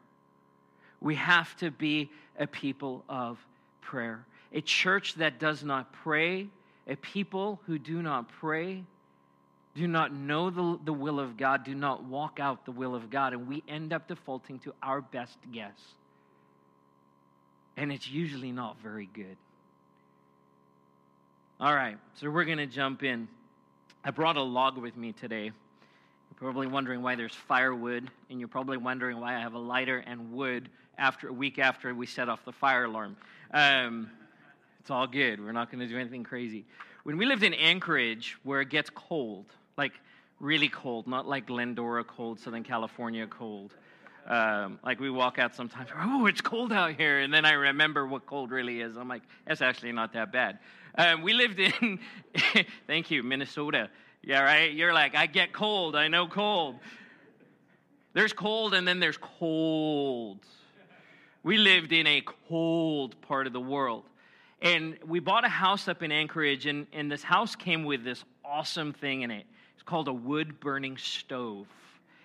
We 1.00 1.14
have 1.14 1.56
to 1.58 1.70
be 1.70 2.10
a 2.38 2.46
people 2.46 3.04
of 3.08 3.38
prayer. 3.80 4.24
A 4.52 4.60
church 4.60 5.14
that 5.14 5.38
does 5.38 5.62
not 5.62 5.92
pray, 5.92 6.48
a 6.86 6.96
people 6.96 7.60
who 7.66 7.78
do 7.78 8.02
not 8.02 8.28
pray, 8.28 8.82
do 9.74 9.86
not 9.86 10.12
know 10.12 10.50
the, 10.50 10.78
the 10.84 10.92
will 10.92 11.20
of 11.20 11.36
God, 11.36 11.64
do 11.64 11.74
not 11.74 12.02
walk 12.02 12.40
out 12.40 12.64
the 12.64 12.72
will 12.72 12.96
of 12.96 13.10
God, 13.10 13.32
and 13.32 13.46
we 13.46 13.62
end 13.68 13.92
up 13.92 14.08
defaulting 14.08 14.58
to 14.60 14.74
our 14.82 15.00
best 15.00 15.38
guess. 15.52 15.78
And 17.76 17.92
it's 17.92 18.08
usually 18.08 18.50
not 18.50 18.80
very 18.80 19.08
good. 19.12 19.36
All 21.60 21.74
right, 21.74 21.98
so 22.14 22.30
we're 22.30 22.44
going 22.44 22.58
to 22.58 22.68
jump 22.68 23.02
in. 23.02 23.26
I 24.04 24.12
brought 24.12 24.36
a 24.36 24.42
log 24.42 24.78
with 24.78 24.96
me 24.96 25.10
today. 25.10 25.46
You're 25.46 26.36
probably 26.36 26.68
wondering 26.68 27.02
why 27.02 27.16
there's 27.16 27.34
firewood, 27.34 28.08
and 28.30 28.38
you're 28.38 28.46
probably 28.46 28.76
wondering 28.76 29.18
why 29.18 29.34
I 29.34 29.40
have 29.40 29.54
a 29.54 29.58
lighter 29.58 30.04
and 30.06 30.30
wood 30.30 30.68
after 30.98 31.30
a 31.30 31.32
week 31.32 31.58
after 31.58 31.92
we 31.92 32.06
set 32.06 32.28
off 32.28 32.44
the 32.44 32.52
fire 32.52 32.84
alarm. 32.84 33.16
Um, 33.52 34.08
it's 34.78 34.88
all 34.88 35.08
good. 35.08 35.44
We're 35.44 35.50
not 35.50 35.68
going 35.68 35.80
to 35.80 35.88
do 35.88 35.98
anything 35.98 36.22
crazy. 36.22 36.64
When 37.02 37.16
we 37.16 37.26
lived 37.26 37.42
in 37.42 37.54
Anchorage, 37.54 38.36
where 38.44 38.60
it 38.60 38.70
gets 38.70 38.88
cold, 38.88 39.46
like 39.76 39.94
really 40.38 40.68
cold, 40.68 41.08
not 41.08 41.26
like 41.26 41.48
Glendora 41.48 42.04
cold, 42.04 42.38
Southern 42.38 42.62
California 42.62 43.26
cold. 43.26 43.74
Um, 44.28 44.78
like 44.84 45.00
we 45.00 45.10
walk 45.10 45.40
out 45.40 45.56
sometimes, 45.56 45.88
oh, 45.98 46.26
it's 46.26 46.42
cold 46.42 46.70
out 46.70 46.94
here, 46.94 47.18
and 47.18 47.34
then 47.34 47.44
I 47.44 47.52
remember 47.52 48.06
what 48.06 48.26
cold 48.26 48.52
really 48.52 48.80
is. 48.80 48.96
I'm 48.96 49.08
like, 49.08 49.22
that's 49.44 49.62
actually 49.62 49.90
not 49.90 50.12
that 50.12 50.30
bad. 50.30 50.58
Um, 50.98 51.22
we 51.22 51.32
lived 51.32 51.60
in, 51.60 52.00
thank 52.88 53.12
you, 53.12 53.22
Minnesota. 53.22 53.88
Yeah, 54.20 54.42
right. 54.42 54.72
You're 54.72 54.92
like, 54.92 55.14
I 55.14 55.26
get 55.26 55.52
cold. 55.52 55.94
I 55.94 56.08
know 56.08 56.26
cold. 56.26 56.74
There's 58.14 58.32
cold, 58.32 58.74
and 58.74 58.86
then 58.86 58.98
there's 58.98 59.16
cold. 59.16 60.40
We 61.44 61.56
lived 61.56 61.92
in 61.92 62.08
a 62.08 62.20
cold 62.48 63.14
part 63.22 63.46
of 63.46 63.52
the 63.52 63.60
world. 63.60 64.06
And 64.60 64.98
we 65.06 65.20
bought 65.20 65.44
a 65.44 65.48
house 65.48 65.86
up 65.86 66.02
in 66.02 66.10
Anchorage, 66.10 66.66
and, 66.66 66.88
and 66.92 67.12
this 67.12 67.22
house 67.22 67.54
came 67.54 67.84
with 67.84 68.02
this 68.02 68.24
awesome 68.44 68.92
thing 68.92 69.22
in 69.22 69.30
it. 69.30 69.46
It's 69.74 69.84
called 69.84 70.08
a 70.08 70.12
wood 70.12 70.58
burning 70.58 70.96
stove. 70.96 71.68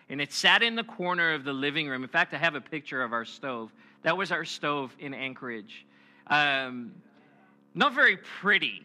And 0.09 0.19
it 0.19 0.33
sat 0.33 0.63
in 0.63 0.75
the 0.75 0.83
corner 0.83 1.35
of 1.35 1.43
the 1.43 1.53
living 1.53 1.87
room. 1.87 2.01
In 2.01 2.09
fact, 2.09 2.33
I 2.33 2.37
have 2.37 2.55
a 2.55 2.61
picture 2.61 3.03
of 3.03 3.13
our 3.13 3.23
stove. 3.23 3.71
That 4.01 4.17
was 4.17 4.31
our 4.31 4.45
stove 4.45 4.95
in 4.97 5.13
Anchorage. 5.13 5.85
Um, 6.25 6.93
not 7.75 7.93
very 7.93 8.17
pretty, 8.17 8.83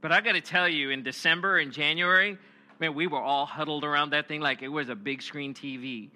but 0.00 0.12
I 0.12 0.20
got 0.20 0.32
to 0.32 0.40
tell 0.40 0.68
you, 0.68 0.90
in 0.90 1.02
December 1.02 1.58
and 1.58 1.72
January, 1.72 2.38
man, 2.78 2.94
we 2.94 3.06
were 3.06 3.20
all 3.20 3.46
huddled 3.46 3.84
around 3.84 4.10
that 4.10 4.28
thing 4.28 4.40
like 4.40 4.62
it 4.62 4.68
was 4.68 4.88
a 4.88 4.94
big 4.94 5.22
screen 5.22 5.54
TV. 5.54 6.08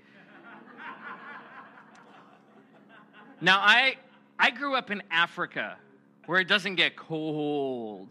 now, 3.40 3.58
I, 3.60 3.96
I 4.38 4.50
grew 4.50 4.74
up 4.74 4.90
in 4.90 5.02
Africa 5.10 5.76
where 6.26 6.40
it 6.40 6.48
doesn't 6.48 6.76
get 6.76 6.96
cold. 6.96 8.08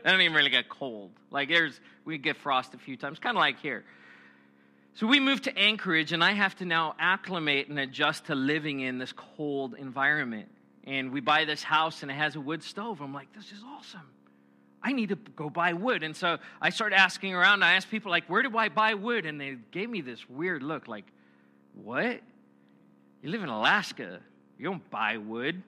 It 0.00 0.04
doesn't 0.04 0.20
even 0.20 0.36
really 0.36 0.50
get 0.50 0.68
cold. 0.68 1.10
Like 1.30 1.48
there's, 1.48 1.80
we 2.04 2.18
get 2.18 2.36
frost 2.36 2.74
a 2.74 2.78
few 2.78 2.96
times, 2.96 3.18
kind 3.18 3.36
of 3.36 3.40
like 3.40 3.60
here. 3.60 3.84
So 4.94 5.06
we 5.06 5.20
moved 5.20 5.44
to 5.44 5.56
Anchorage, 5.56 6.12
and 6.12 6.22
I 6.22 6.32
have 6.32 6.54
to 6.56 6.66
now 6.66 6.94
acclimate 6.98 7.68
and 7.68 7.78
adjust 7.78 8.26
to 8.26 8.34
living 8.34 8.80
in 8.80 8.98
this 8.98 9.12
cold 9.12 9.74
environment. 9.78 10.48
And 10.84 11.12
we 11.12 11.20
buy 11.20 11.44
this 11.44 11.62
house, 11.62 12.02
and 12.02 12.10
it 12.10 12.14
has 12.14 12.34
a 12.36 12.40
wood 12.40 12.62
stove. 12.62 13.00
I'm 13.00 13.14
like, 13.14 13.32
this 13.34 13.52
is 13.52 13.62
awesome. 13.64 14.08
I 14.82 14.92
need 14.92 15.10
to 15.10 15.14
go 15.14 15.48
buy 15.48 15.74
wood. 15.74 16.02
And 16.02 16.16
so 16.16 16.38
I 16.60 16.70
started 16.70 16.96
asking 16.96 17.34
around. 17.34 17.62
I 17.62 17.74
asked 17.74 17.90
people, 17.90 18.10
like, 18.10 18.28
where 18.28 18.42
do 18.42 18.56
I 18.58 18.68
buy 18.68 18.94
wood? 18.94 19.26
And 19.26 19.40
they 19.40 19.56
gave 19.70 19.88
me 19.88 20.00
this 20.00 20.28
weird 20.28 20.62
look, 20.62 20.88
like, 20.88 21.04
what? 21.74 22.20
You 23.22 23.30
live 23.30 23.44
in 23.44 23.48
Alaska. 23.48 24.20
You 24.58 24.64
don't 24.64 24.90
buy 24.90 25.18
wood. 25.18 25.62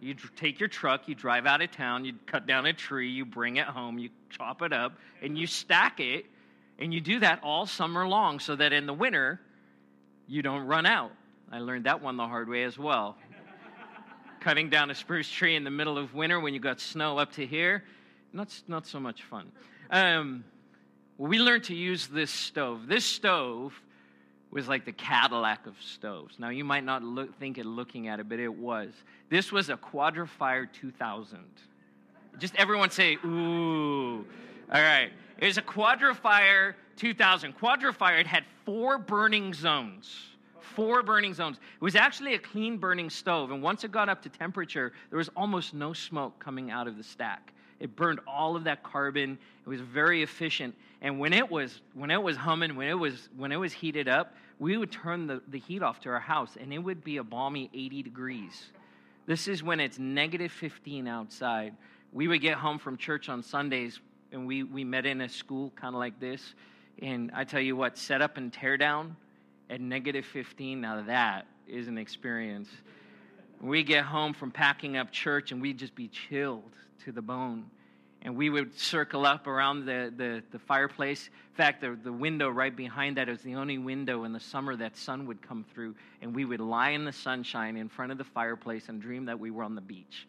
You 0.00 0.14
take 0.36 0.60
your 0.60 0.68
truck, 0.68 1.08
you 1.08 1.14
drive 1.14 1.46
out 1.46 1.62
of 1.62 1.70
town, 1.70 2.04
you 2.04 2.12
cut 2.26 2.46
down 2.46 2.66
a 2.66 2.72
tree, 2.74 3.10
you 3.10 3.24
bring 3.24 3.56
it 3.56 3.66
home, 3.66 3.98
you 3.98 4.10
chop 4.28 4.60
it 4.60 4.72
up, 4.72 4.92
and 5.22 5.38
you 5.38 5.46
stack 5.46 6.00
it. 6.00 6.26
And 6.78 6.92
you 6.92 7.00
do 7.00 7.20
that 7.20 7.40
all 7.42 7.64
summer 7.64 8.06
long 8.06 8.38
so 8.38 8.54
that 8.56 8.74
in 8.74 8.84
the 8.84 8.92
winter, 8.92 9.40
you 10.26 10.42
don't 10.42 10.66
run 10.66 10.84
out. 10.84 11.12
I 11.50 11.60
learned 11.60 11.84
that 11.84 12.02
one 12.02 12.18
the 12.18 12.26
hard 12.26 12.48
way 12.48 12.64
as 12.64 12.78
well. 12.78 13.16
Cutting 14.46 14.70
down 14.70 14.92
a 14.92 14.94
spruce 14.94 15.28
tree 15.28 15.56
in 15.56 15.64
the 15.64 15.72
middle 15.72 15.98
of 15.98 16.14
winter 16.14 16.38
when 16.38 16.54
you 16.54 16.60
got 16.60 16.78
snow 16.78 17.18
up 17.18 17.32
to 17.32 17.44
here, 17.44 17.82
not, 18.32 18.48
not 18.68 18.86
so 18.86 19.00
much 19.00 19.24
fun. 19.24 19.50
Um, 19.90 20.44
we 21.18 21.40
learned 21.40 21.64
to 21.64 21.74
use 21.74 22.06
this 22.06 22.30
stove. 22.30 22.86
This 22.86 23.04
stove 23.04 23.74
was 24.52 24.68
like 24.68 24.84
the 24.84 24.92
Cadillac 24.92 25.66
of 25.66 25.74
stoves. 25.82 26.38
Now, 26.38 26.50
you 26.50 26.62
might 26.62 26.84
not 26.84 27.02
look, 27.02 27.36
think 27.40 27.58
it 27.58 27.66
looking 27.66 28.06
at 28.06 28.20
it, 28.20 28.28
but 28.28 28.38
it 28.38 28.54
was. 28.54 28.92
This 29.30 29.50
was 29.50 29.68
a 29.68 29.76
Quadra-Fire 29.76 30.66
2000. 30.66 31.40
Just 32.38 32.54
everyone 32.54 32.90
say, 32.90 33.14
ooh. 33.24 34.18
All 34.72 34.80
right. 34.80 35.10
It 35.38 35.46
was 35.46 35.58
a 35.58 35.62
Quadra-Fire 35.62 36.76
2000. 36.94 37.52
Quadra-Fire, 37.54 38.18
it 38.18 38.28
had 38.28 38.44
four 38.64 38.96
burning 38.96 39.54
zones. 39.54 40.35
Four 40.74 41.02
burning 41.02 41.32
zones. 41.32 41.56
It 41.56 41.82
was 41.82 41.96
actually 41.96 42.34
a 42.34 42.38
clean 42.38 42.76
burning 42.78 43.08
stove, 43.08 43.50
and 43.50 43.62
once 43.62 43.84
it 43.84 43.92
got 43.92 44.08
up 44.08 44.22
to 44.22 44.28
temperature, 44.28 44.92
there 45.10 45.18
was 45.18 45.30
almost 45.36 45.74
no 45.74 45.92
smoke 45.92 46.38
coming 46.38 46.70
out 46.70 46.86
of 46.88 46.96
the 46.96 47.02
stack. 47.02 47.52
It 47.78 47.94
burned 47.94 48.20
all 48.26 48.56
of 48.56 48.64
that 48.64 48.82
carbon. 48.82 49.38
It 49.64 49.68
was 49.68 49.80
very 49.80 50.22
efficient. 50.22 50.74
And 51.02 51.18
when 51.18 51.32
it 51.32 51.50
was 51.50 51.80
when 51.94 52.10
it 52.10 52.22
was 52.22 52.36
humming, 52.36 52.74
when 52.74 52.88
it 52.88 52.98
was 52.98 53.28
when 53.36 53.52
it 53.52 53.56
was 53.56 53.72
heated 53.72 54.08
up, 54.08 54.34
we 54.58 54.76
would 54.76 54.90
turn 54.90 55.26
the, 55.26 55.42
the 55.48 55.58
heat 55.58 55.82
off 55.82 56.00
to 56.00 56.08
our 56.08 56.20
house 56.20 56.56
and 56.58 56.72
it 56.72 56.78
would 56.78 57.04
be 57.04 57.18
a 57.18 57.24
balmy 57.24 57.70
80 57.74 58.02
degrees. 58.02 58.72
This 59.26 59.48
is 59.48 59.62
when 59.62 59.80
it's 59.80 59.98
negative 59.98 60.52
15 60.52 61.06
outside. 61.06 61.74
We 62.12 62.28
would 62.28 62.40
get 62.40 62.54
home 62.54 62.78
from 62.78 62.96
church 62.96 63.28
on 63.28 63.42
Sundays 63.42 64.00
and 64.32 64.46
we, 64.46 64.62
we 64.62 64.84
met 64.84 65.04
in 65.04 65.20
a 65.20 65.28
school 65.28 65.72
kind 65.76 65.94
of 65.94 65.98
like 65.98 66.18
this. 66.18 66.54
And 67.02 67.30
I 67.34 67.44
tell 67.44 67.60
you 67.60 67.76
what, 67.76 67.98
set 67.98 68.22
up 68.22 68.38
and 68.38 68.52
tear 68.52 68.76
down 68.76 69.16
at 69.70 69.80
negative 69.80 70.24
15, 70.26 70.80
now 70.80 71.02
that 71.02 71.46
is 71.66 71.88
an 71.88 71.98
experience. 71.98 72.68
We 73.60 73.82
get 73.82 74.04
home 74.04 74.32
from 74.32 74.50
packing 74.50 74.96
up 74.96 75.10
church 75.10 75.52
and 75.52 75.60
we'd 75.60 75.78
just 75.78 75.94
be 75.94 76.08
chilled 76.08 76.72
to 77.04 77.12
the 77.12 77.22
bone. 77.22 77.66
And 78.22 78.36
we 78.36 78.50
would 78.50 78.76
circle 78.78 79.24
up 79.24 79.46
around 79.46 79.86
the, 79.86 80.12
the, 80.16 80.42
the 80.50 80.58
fireplace. 80.58 81.28
In 81.28 81.56
fact, 81.56 81.80
the, 81.80 81.96
the 82.02 82.12
window 82.12 82.48
right 82.48 82.74
behind 82.74 83.16
that 83.18 83.28
is 83.28 83.40
the 83.42 83.54
only 83.54 83.78
window 83.78 84.24
in 84.24 84.32
the 84.32 84.40
summer 84.40 84.74
that 84.76 84.96
sun 84.96 85.26
would 85.26 85.40
come 85.40 85.64
through. 85.72 85.94
And 86.22 86.34
we 86.34 86.44
would 86.44 86.60
lie 86.60 86.90
in 86.90 87.04
the 87.04 87.12
sunshine 87.12 87.76
in 87.76 87.88
front 87.88 88.12
of 88.12 88.18
the 88.18 88.24
fireplace 88.24 88.88
and 88.88 89.00
dream 89.00 89.26
that 89.26 89.38
we 89.38 89.50
were 89.50 89.62
on 89.62 89.74
the 89.74 89.80
beach. 89.80 90.26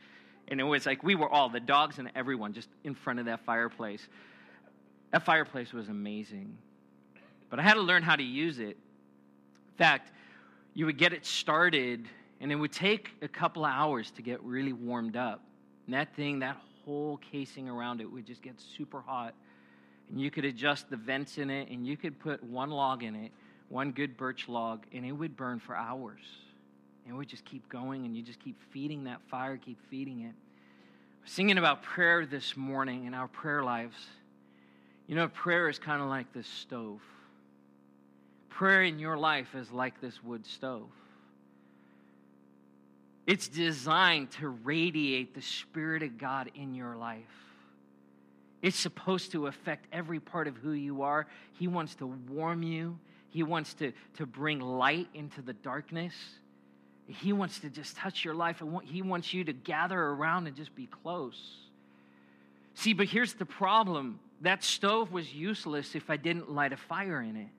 And 0.48 0.62
it 0.62 0.63
was 0.63 0.86
like 0.86 1.03
we 1.03 1.15
were 1.15 1.29
all, 1.29 1.50
the 1.50 1.60
dogs 1.60 1.98
and 1.98 2.12
everyone, 2.15 2.53
just 2.53 2.70
in 2.84 2.94
front 2.94 3.20
of 3.20 3.25
that 3.25 3.44
fireplace. 3.46 4.08
That 5.12 5.25
fireplace 5.25 5.74
was 5.74 5.89
amazing. 5.89 6.58
But 7.50 7.60
I 7.60 7.63
had 7.63 7.75
to 7.75 7.82
learn 7.82 8.03
how 8.03 8.15
to 8.15 8.24
use 8.24 8.60
it. 8.60 8.77
Fact, 9.77 10.12
you 10.74 10.86
would 10.86 10.98
get 10.98 11.13
it 11.13 11.25
started, 11.25 12.07
and 12.41 12.51
it 12.51 12.55
would 12.55 12.72
take 12.72 13.12
a 13.22 13.27
couple 13.27 13.63
of 13.63 13.72
hours 13.72 14.12
to 14.12 14.22
get 14.22 14.41
really 14.43 14.74
warmed 14.74 15.15
up. 15.15 15.41
And 15.86 15.93
that 15.93 16.15
thing, 16.15 16.39
that 16.39 16.57
whole 16.84 17.19
casing 17.31 17.69
around 17.69 18.01
it 18.01 18.12
would 18.12 18.25
just 18.25 18.41
get 18.41 18.55
super 18.60 19.01
hot. 19.01 19.34
And 20.10 20.19
you 20.19 20.31
could 20.31 20.46
adjust 20.46 20.89
the 20.89 20.98
vents 20.98 21.38
in 21.38 21.50
it, 21.50 21.69
and 21.69 21.86
you 21.86 21.96
could 21.96 22.19
put 22.19 22.43
one 22.43 22.72
log 22.72 23.03
in 23.03 23.15
it, 23.15 23.31
one 23.69 23.91
good 23.91 24.17
birch 24.17 24.48
log, 24.48 24.86
and 24.93 25.05
it 25.05 25.12
would 25.12 25.38
burn 25.38 25.60
for 25.60 25.75
hours. 25.75 26.22
And 27.05 27.13
it 27.13 27.17
would 27.17 27.29
just 27.29 27.46
keep 27.46 27.67
going, 27.69 28.05
and 28.05 28.15
you 28.15 28.24
just 28.24 28.39
keep 28.39 28.60
feeding 28.72 29.03
that 29.03 29.22
fire, 29.29 29.57
keep 29.57 29.79
feeding 29.89 30.22
it. 30.22 30.34
Singing 31.25 31.57
about 31.57 31.84
prayer 31.84 32.25
this 32.25 32.57
morning 32.57 33.05
in 33.05 33.13
our 33.13 33.27
prayer 33.27 33.63
lives. 33.63 33.98
You 35.07 35.15
know, 35.15 35.27
prayer 35.27 35.69
is 35.69 35.77
kind 35.77 36.01
of 36.01 36.07
like 36.07 36.34
this 36.34 36.48
stove. 36.48 37.01
Prayer 38.57 38.81
in 38.81 38.97
your 38.97 39.19
life 39.19 39.53
is 39.53 39.71
like 39.71 40.01
this 40.01 40.23
wood 40.23 40.43
stove. 40.47 40.89
It's 43.27 43.47
designed 43.47 44.31
to 44.31 44.47
radiate 44.49 45.35
the 45.35 45.43
Spirit 45.43 46.01
of 46.01 46.17
God 46.17 46.49
in 46.55 46.73
your 46.73 46.95
life. 46.95 47.21
It's 48.63 48.79
supposed 48.79 49.31
to 49.33 49.45
affect 49.45 49.85
every 49.93 50.19
part 50.19 50.47
of 50.47 50.57
who 50.57 50.71
you 50.71 51.03
are. 51.03 51.27
He 51.59 51.67
wants 51.67 51.93
to 51.97 52.07
warm 52.07 52.63
you, 52.63 52.97
He 53.29 53.43
wants 53.43 53.75
to, 53.75 53.93
to 54.15 54.25
bring 54.25 54.59
light 54.59 55.07
into 55.13 55.43
the 55.43 55.53
darkness. 55.53 56.15
He 57.05 57.33
wants 57.33 57.59
to 57.59 57.69
just 57.69 57.95
touch 57.95 58.25
your 58.25 58.33
life, 58.33 58.63
He 58.85 59.03
wants 59.03 59.35
you 59.35 59.43
to 59.43 59.53
gather 59.53 60.01
around 60.01 60.47
and 60.47 60.55
just 60.55 60.73
be 60.73 60.87
close. 60.87 61.39
See, 62.73 62.93
but 62.93 63.05
here's 63.05 63.35
the 63.35 63.45
problem 63.45 64.19
that 64.41 64.63
stove 64.63 65.11
was 65.11 65.31
useless 65.31 65.93
if 65.93 66.09
I 66.09 66.17
didn't 66.17 66.51
light 66.51 66.73
a 66.73 66.77
fire 66.77 67.21
in 67.21 67.35
it. 67.35 67.49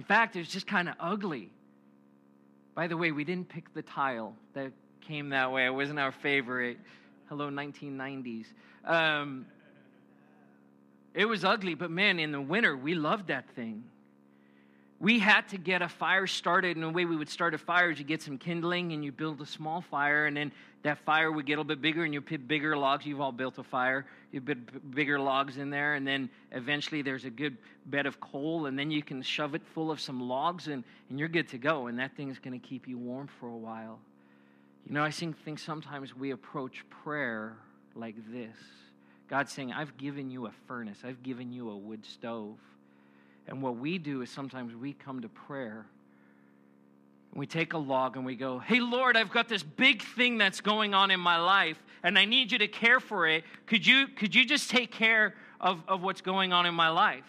In 0.00 0.06
fact, 0.06 0.34
it 0.34 0.38
was 0.38 0.48
just 0.48 0.66
kind 0.66 0.88
of 0.88 0.94
ugly. 0.98 1.50
By 2.74 2.86
the 2.86 2.96
way, 2.96 3.12
we 3.12 3.22
didn't 3.22 3.50
pick 3.50 3.74
the 3.74 3.82
tile 3.82 4.34
that 4.54 4.72
came 5.06 5.28
that 5.28 5.52
way. 5.52 5.66
It 5.66 5.74
wasn't 5.74 5.98
our 5.98 6.10
favorite. 6.10 6.78
Hello, 7.28 7.50
1990s. 7.50 8.46
Um, 8.86 9.44
it 11.12 11.26
was 11.26 11.44
ugly, 11.44 11.74
but 11.74 11.90
man, 11.90 12.18
in 12.18 12.32
the 12.32 12.40
winter, 12.40 12.74
we 12.74 12.94
loved 12.94 13.26
that 13.26 13.50
thing. 13.50 13.84
We 15.00 15.18
had 15.18 15.48
to 15.48 15.58
get 15.58 15.80
a 15.80 15.88
fire 15.88 16.26
started, 16.26 16.76
and 16.76 16.84
the 16.84 16.90
way 16.90 17.06
we 17.06 17.16
would 17.16 17.30
start 17.30 17.54
a 17.54 17.58
fire 17.58 17.90
is 17.90 17.98
you 17.98 18.04
get 18.04 18.20
some 18.20 18.36
kindling 18.36 18.92
and 18.92 19.02
you 19.02 19.12
build 19.12 19.40
a 19.40 19.46
small 19.46 19.80
fire, 19.80 20.26
and 20.26 20.36
then 20.36 20.52
that 20.82 20.98
fire 20.98 21.32
would 21.32 21.46
get 21.46 21.54
a 21.54 21.56
little 21.56 21.64
bit 21.64 21.80
bigger, 21.80 22.04
and 22.04 22.12
you 22.12 22.20
put 22.20 22.46
bigger 22.46 22.76
logs. 22.76 23.06
You've 23.06 23.20
all 23.22 23.32
built 23.32 23.56
a 23.56 23.62
fire. 23.62 24.04
You 24.30 24.42
put 24.42 24.94
bigger 24.94 25.18
logs 25.18 25.56
in 25.56 25.70
there, 25.70 25.94
and 25.94 26.06
then 26.06 26.28
eventually 26.52 27.00
there's 27.00 27.24
a 27.24 27.30
good 27.30 27.56
bed 27.86 28.04
of 28.04 28.20
coal, 28.20 28.66
and 28.66 28.78
then 28.78 28.90
you 28.90 29.02
can 29.02 29.22
shove 29.22 29.54
it 29.54 29.62
full 29.74 29.90
of 29.90 30.00
some 30.00 30.20
logs, 30.20 30.68
and, 30.68 30.84
and 31.08 31.18
you're 31.18 31.28
good 31.28 31.48
to 31.48 31.58
go. 31.58 31.86
And 31.86 31.98
that 31.98 32.14
thing's 32.14 32.38
going 32.38 32.58
to 32.58 32.66
keep 32.66 32.86
you 32.86 32.98
warm 32.98 33.28
for 33.40 33.48
a 33.48 33.56
while. 33.56 34.00
You 34.86 34.92
know, 34.92 35.02
I 35.02 35.10
think 35.10 35.58
sometimes 35.58 36.14
we 36.14 36.30
approach 36.32 36.84
prayer 37.04 37.56
like 37.94 38.16
this 38.30 38.56
God's 39.28 39.52
saying, 39.52 39.72
I've 39.72 39.96
given 39.96 40.30
you 40.30 40.46
a 40.46 40.52
furnace, 40.66 40.98
I've 41.04 41.22
given 41.22 41.52
you 41.52 41.70
a 41.70 41.76
wood 41.76 42.04
stove. 42.04 42.58
And 43.50 43.60
what 43.60 43.76
we 43.76 43.98
do 43.98 44.22
is 44.22 44.30
sometimes 44.30 44.74
we 44.74 44.92
come 44.92 45.20
to 45.22 45.28
prayer 45.28 45.84
and 47.32 47.40
we 47.40 47.46
take 47.46 47.72
a 47.72 47.78
log 47.78 48.16
and 48.16 48.24
we 48.24 48.36
go, 48.36 48.60
Hey, 48.60 48.80
Lord, 48.80 49.16
I've 49.16 49.32
got 49.32 49.48
this 49.48 49.62
big 49.62 50.02
thing 50.02 50.38
that's 50.38 50.60
going 50.60 50.94
on 50.94 51.10
in 51.10 51.20
my 51.20 51.36
life, 51.36 51.82
and 52.02 52.18
I 52.18 52.24
need 52.24 52.52
you 52.52 52.58
to 52.58 52.68
care 52.68 53.00
for 53.00 53.26
it. 53.26 53.44
Could 53.66 53.84
you, 53.84 54.06
could 54.06 54.34
you 54.34 54.44
just 54.44 54.70
take 54.70 54.92
care 54.92 55.34
of, 55.60 55.82
of 55.88 56.00
what's 56.02 56.20
going 56.20 56.52
on 56.52 56.64
in 56.64 56.74
my 56.74 56.88
life? 56.88 57.24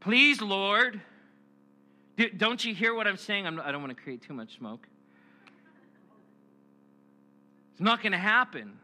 Please, 0.00 0.42
Lord. 0.42 1.00
Do, 2.16 2.28
don't 2.28 2.64
you 2.64 2.74
hear 2.74 2.94
what 2.94 3.06
I'm 3.06 3.16
saying? 3.16 3.46
I'm, 3.46 3.60
I 3.60 3.72
don't 3.72 3.82
want 3.82 3.96
to 3.96 4.02
create 4.02 4.22
too 4.22 4.34
much 4.34 4.56
smoke. 4.56 4.86
It's 7.72 7.80
not 7.80 8.02
going 8.02 8.12
to 8.12 8.18
happen. 8.18 8.78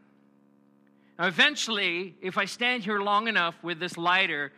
Now, 1.19 1.27
eventually, 1.27 2.15
if 2.21 2.37
I 2.37 2.45
stand 2.45 2.83
here 2.83 2.99
long 2.99 3.27
enough 3.27 3.55
with 3.63 3.79
this 3.79 3.97
lighter, 3.97 4.51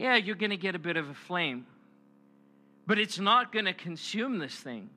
yeah, 0.00 0.16
you're 0.16 0.36
going 0.36 0.50
to 0.50 0.56
get 0.56 0.74
a 0.74 0.78
bit 0.78 0.96
of 0.96 1.08
a 1.08 1.14
flame 1.14 1.66
but 2.90 2.98
it's 2.98 3.20
not 3.20 3.52
going 3.52 3.66
to 3.66 3.72
consume 3.72 4.40
this 4.40 4.52
thing. 4.52 4.90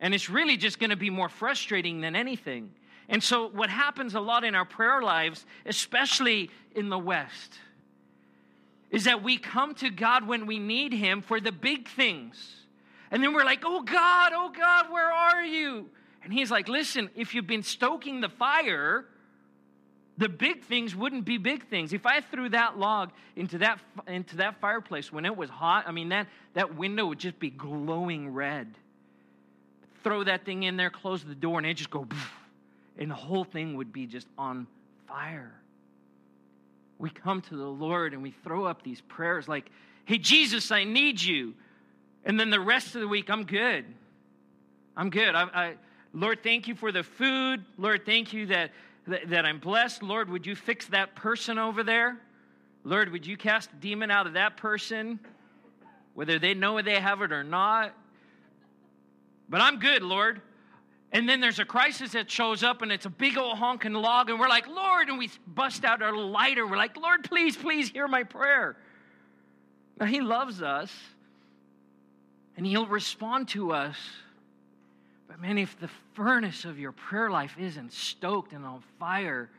And 0.00 0.12
it's 0.12 0.28
really 0.28 0.56
just 0.56 0.80
going 0.80 0.90
to 0.90 0.96
be 0.96 1.10
more 1.10 1.28
frustrating 1.28 2.00
than 2.00 2.16
anything. 2.16 2.72
And 3.08 3.22
so, 3.22 3.48
what 3.50 3.70
happens 3.70 4.16
a 4.16 4.20
lot 4.20 4.42
in 4.42 4.56
our 4.56 4.64
prayer 4.64 5.00
lives, 5.00 5.46
especially 5.64 6.50
in 6.74 6.88
the 6.88 6.98
West, 6.98 7.54
is 8.90 9.04
that 9.04 9.22
we 9.22 9.38
come 9.38 9.76
to 9.76 9.90
God 9.90 10.26
when 10.26 10.46
we 10.46 10.58
need 10.58 10.92
Him 10.92 11.22
for 11.22 11.38
the 11.38 11.52
big 11.52 11.86
things. 11.86 12.56
And 13.12 13.22
then 13.22 13.32
we're 13.32 13.44
like, 13.44 13.62
oh 13.64 13.82
God, 13.82 14.32
oh 14.34 14.50
God, 14.50 14.90
where 14.90 15.12
are 15.12 15.44
you? 15.44 15.88
And 16.24 16.32
He's 16.32 16.50
like, 16.50 16.68
listen, 16.68 17.10
if 17.14 17.32
you've 17.32 17.46
been 17.46 17.62
stoking 17.62 18.22
the 18.22 18.28
fire, 18.28 19.04
the 20.16 20.28
big 20.28 20.62
things 20.64 20.94
wouldn't 20.94 21.24
be 21.24 21.38
big 21.38 21.66
things. 21.68 21.92
If 21.92 22.06
I 22.06 22.20
threw 22.20 22.48
that 22.50 22.78
log 22.78 23.10
into 23.34 23.58
that, 23.58 23.80
into 24.06 24.36
that 24.36 24.60
fireplace 24.60 25.12
when 25.12 25.24
it 25.24 25.36
was 25.36 25.50
hot, 25.50 25.84
I 25.86 25.92
mean, 25.92 26.10
that, 26.10 26.28
that 26.54 26.76
window 26.76 27.06
would 27.06 27.18
just 27.18 27.38
be 27.38 27.50
glowing 27.50 28.32
red. 28.32 28.68
Throw 30.04 30.22
that 30.24 30.44
thing 30.44 30.62
in 30.62 30.76
there, 30.76 30.90
close 30.90 31.24
the 31.24 31.34
door, 31.34 31.58
and 31.58 31.66
it 31.66 31.74
just 31.74 31.90
go, 31.90 32.06
and 32.98 33.10
the 33.10 33.16
whole 33.16 33.44
thing 33.44 33.76
would 33.76 33.92
be 33.92 34.06
just 34.06 34.28
on 34.38 34.66
fire. 35.08 35.52
We 36.98 37.10
come 37.10 37.40
to 37.42 37.56
the 37.56 37.66
Lord 37.66 38.12
and 38.12 38.22
we 38.22 38.30
throw 38.30 38.66
up 38.66 38.82
these 38.82 39.00
prayers 39.00 39.48
like, 39.48 39.68
hey, 40.04 40.18
Jesus, 40.18 40.70
I 40.70 40.84
need 40.84 41.20
you. 41.20 41.54
And 42.24 42.38
then 42.38 42.50
the 42.50 42.60
rest 42.60 42.94
of 42.94 43.00
the 43.00 43.08
week, 43.08 43.30
I'm 43.30 43.44
good. 43.44 43.84
I'm 44.96 45.10
good. 45.10 45.34
I, 45.34 45.42
I, 45.42 45.74
Lord, 46.12 46.42
thank 46.44 46.68
you 46.68 46.76
for 46.76 46.92
the 46.92 47.02
food. 47.02 47.64
Lord, 47.76 48.06
thank 48.06 48.32
you 48.32 48.46
that 48.46 48.70
that, 49.06 49.44
I'm 49.44 49.58
blessed. 49.58 50.02
Lord, 50.02 50.30
would 50.30 50.46
you 50.46 50.56
fix 50.56 50.86
that 50.86 51.14
person 51.14 51.58
over 51.58 51.82
there? 51.82 52.18
Lord, 52.84 53.10
would 53.12 53.26
you 53.26 53.36
cast 53.36 53.70
a 53.72 53.76
demon 53.76 54.10
out 54.10 54.26
of 54.26 54.34
that 54.34 54.56
person, 54.56 55.20
whether 56.14 56.38
they 56.38 56.54
know 56.54 56.80
they 56.80 57.00
have 57.00 57.22
it 57.22 57.32
or 57.32 57.44
not? 57.44 57.94
But 59.48 59.60
I'm 59.60 59.78
good, 59.78 60.02
Lord. 60.02 60.40
And 61.12 61.28
then 61.28 61.40
there's 61.40 61.60
a 61.60 61.64
crisis 61.64 62.12
that 62.12 62.30
shows 62.30 62.62
up, 62.62 62.82
and 62.82 62.90
it's 62.90 63.06
a 63.06 63.10
big 63.10 63.38
old 63.38 63.56
honking 63.56 63.92
log, 63.92 64.30
and 64.30 64.40
we're 64.40 64.48
like, 64.48 64.66
Lord, 64.66 65.08
and 65.08 65.18
we 65.18 65.30
bust 65.46 65.84
out 65.84 66.02
our 66.02 66.16
lighter. 66.16 66.66
We're 66.66 66.76
like, 66.76 66.96
Lord, 66.96 67.24
please, 67.24 67.56
please 67.56 67.90
hear 67.90 68.08
my 68.08 68.24
prayer. 68.24 68.76
Now, 70.00 70.06
He 70.06 70.20
loves 70.20 70.60
us, 70.60 70.92
and 72.56 72.66
He'll 72.66 72.86
respond 72.86 73.48
to 73.50 73.72
us 73.72 73.96
but 75.34 75.40
man, 75.40 75.58
if 75.58 75.76
the 75.80 75.90
furnace 76.12 76.64
of 76.64 76.78
your 76.78 76.92
prayer 76.92 77.28
life 77.28 77.56
isn't 77.58 77.92
stoked 77.92 78.52
and 78.52 78.64
on 78.64 78.84
fire, 79.00 79.50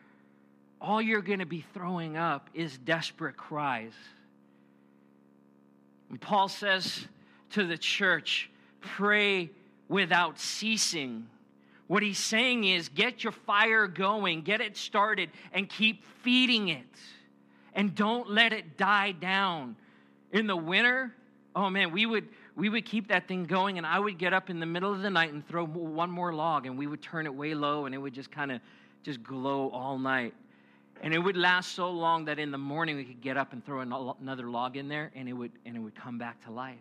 all 0.79 1.01
you're 1.01 1.21
going 1.21 1.39
to 1.39 1.45
be 1.45 1.65
throwing 1.73 2.15
up 2.15 2.49
is 2.53 2.77
desperate 2.77 3.35
cries. 3.35 3.91
And 6.09 6.21
Paul 6.21 6.47
says 6.47 7.05
to 7.51 7.67
the 7.67 7.77
church, 7.77 8.49
pray 8.79 9.49
without 9.89 10.39
ceasing. 10.39 11.27
What 11.87 12.03
he's 12.03 12.19
saying 12.19 12.63
is 12.63 12.87
get 12.87 13.25
your 13.25 13.33
fire 13.33 13.85
going, 13.85 14.43
get 14.43 14.61
it 14.61 14.77
started, 14.77 15.29
and 15.51 15.67
keep 15.67 16.05
feeding 16.23 16.69
it. 16.69 16.85
And 17.73 17.93
don't 17.93 18.29
let 18.29 18.53
it 18.53 18.77
die 18.77 19.11
down. 19.11 19.75
In 20.31 20.47
the 20.47 20.55
winter, 20.55 21.13
oh 21.53 21.69
man, 21.69 21.91
we 21.91 22.05
would 22.05 22.29
we 22.55 22.69
would 22.69 22.85
keep 22.85 23.09
that 23.09 23.27
thing 23.27 23.45
going, 23.45 23.77
and 23.77 23.85
I 23.85 23.99
would 23.99 24.17
get 24.17 24.33
up 24.33 24.49
in 24.49 24.59
the 24.59 24.65
middle 24.65 24.93
of 24.93 25.01
the 25.01 25.09
night 25.09 25.33
and 25.33 25.45
throw 25.47 25.65
one 25.65 26.09
more 26.09 26.33
log, 26.33 26.65
and 26.65 26.77
we 26.77 26.87
would 26.87 27.01
turn 27.01 27.25
it 27.25 27.33
way 27.33 27.53
low, 27.53 27.85
and 27.85 27.93
it 27.93 27.97
would 27.97 28.13
just 28.13 28.31
kind 28.31 28.51
of 28.51 28.61
just 29.03 29.21
glow 29.21 29.69
all 29.71 29.97
night. 29.97 30.33
And 31.01 31.13
it 31.13 31.19
would 31.19 31.35
last 31.35 31.73
so 31.73 31.89
long 31.91 32.25
that 32.25 32.39
in 32.39 32.51
the 32.51 32.57
morning 32.57 32.95
we 32.95 33.03
could 33.03 33.21
get 33.21 33.35
up 33.35 33.51
and 33.51 33.65
throw 33.65 33.81
another 33.81 34.49
log 34.49 34.77
in 34.77 34.87
there, 34.87 35.11
and 35.15 35.27
it 35.27 35.33
would, 35.33 35.51
and 35.65 35.75
it 35.75 35.79
would 35.79 35.95
come 35.95 36.17
back 36.17 36.43
to 36.45 36.51
life. 36.51 36.77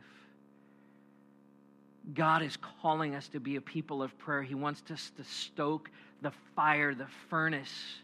God 2.15 2.43
is 2.43 2.57
calling 2.81 3.15
us 3.17 3.29
to 3.29 3.41
be 3.41 3.57
a 3.57 3.61
people 3.61 4.03
of 4.03 4.17
prayer. 4.19 4.43
He 4.43 4.55
wants 4.55 4.83
us 4.93 5.11
to 5.17 5.25
stoke 5.25 5.91
the 6.23 6.33
fire, 6.55 6.95
the 6.95 7.09
furnace, 7.29 7.97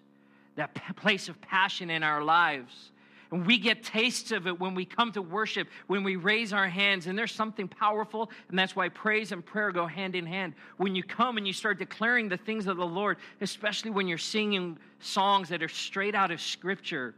that 0.57 0.75
place 0.97 1.29
of 1.29 1.41
passion 1.41 1.91
in 1.91 2.03
our 2.03 2.25
lives. 2.25 2.91
And 3.31 3.47
we 3.47 3.59
get 3.59 3.85
tastes 3.85 4.33
of 4.33 4.47
it 4.49 4.59
when 4.59 4.75
we 4.75 4.85
come 4.85 5.13
to 5.13 5.23
worship, 5.23 5.69
when 5.87 6.03
we 6.03 6.17
raise 6.17 6.53
our 6.53 6.69
hands. 6.69 7.07
And 7.07 7.17
there's 7.17 7.33
something 7.33 7.69
powerful, 7.69 8.31
and 8.49 8.59
that's 8.59 8.75
why 8.75 8.89
praise 8.89 9.31
and 9.31 9.45
prayer 9.45 9.71
go 9.71 9.87
hand 9.87 10.17
in 10.17 10.27
hand. 10.27 10.55
When 10.79 10.97
you 10.97 11.05
come 11.05 11.37
and 11.37 11.47
you 11.47 11.53
start 11.53 11.79
declaring 11.79 12.29
the 12.29 12.37
things 12.37 12.67
of 12.67 12.77
the 12.77 12.87
Lord, 12.87 13.19
especially 13.41 13.93
when 13.93 14.09
you're 14.09 14.19
singing 14.19 14.79
songs 14.99 15.49
that 15.51 15.63
are 15.63 15.69
straight 15.69 16.17
out 16.17 16.33
of 16.33 16.41
Scripture, 16.41 17.15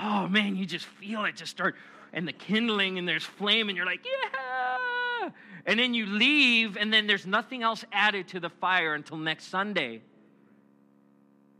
oh 0.00 0.26
man, 0.26 0.56
you 0.56 0.64
just 0.64 0.86
feel 0.86 1.26
it 1.26 1.36
just 1.36 1.50
start, 1.50 1.74
and 2.14 2.26
the 2.26 2.32
kindling, 2.32 2.98
and 2.98 3.06
there's 3.06 3.24
flame, 3.24 3.68
and 3.68 3.76
you're 3.76 3.86
like, 3.86 4.04
yeah. 4.04 5.30
And 5.66 5.78
then 5.78 5.92
you 5.92 6.06
leave, 6.06 6.76
and 6.76 6.92
then 6.92 7.06
there's 7.06 7.26
nothing 7.26 7.62
else 7.62 7.84
added 7.92 8.28
to 8.28 8.40
the 8.40 8.50
fire 8.50 8.94
until 8.94 9.18
next 9.18 9.48
Sunday. 9.48 10.00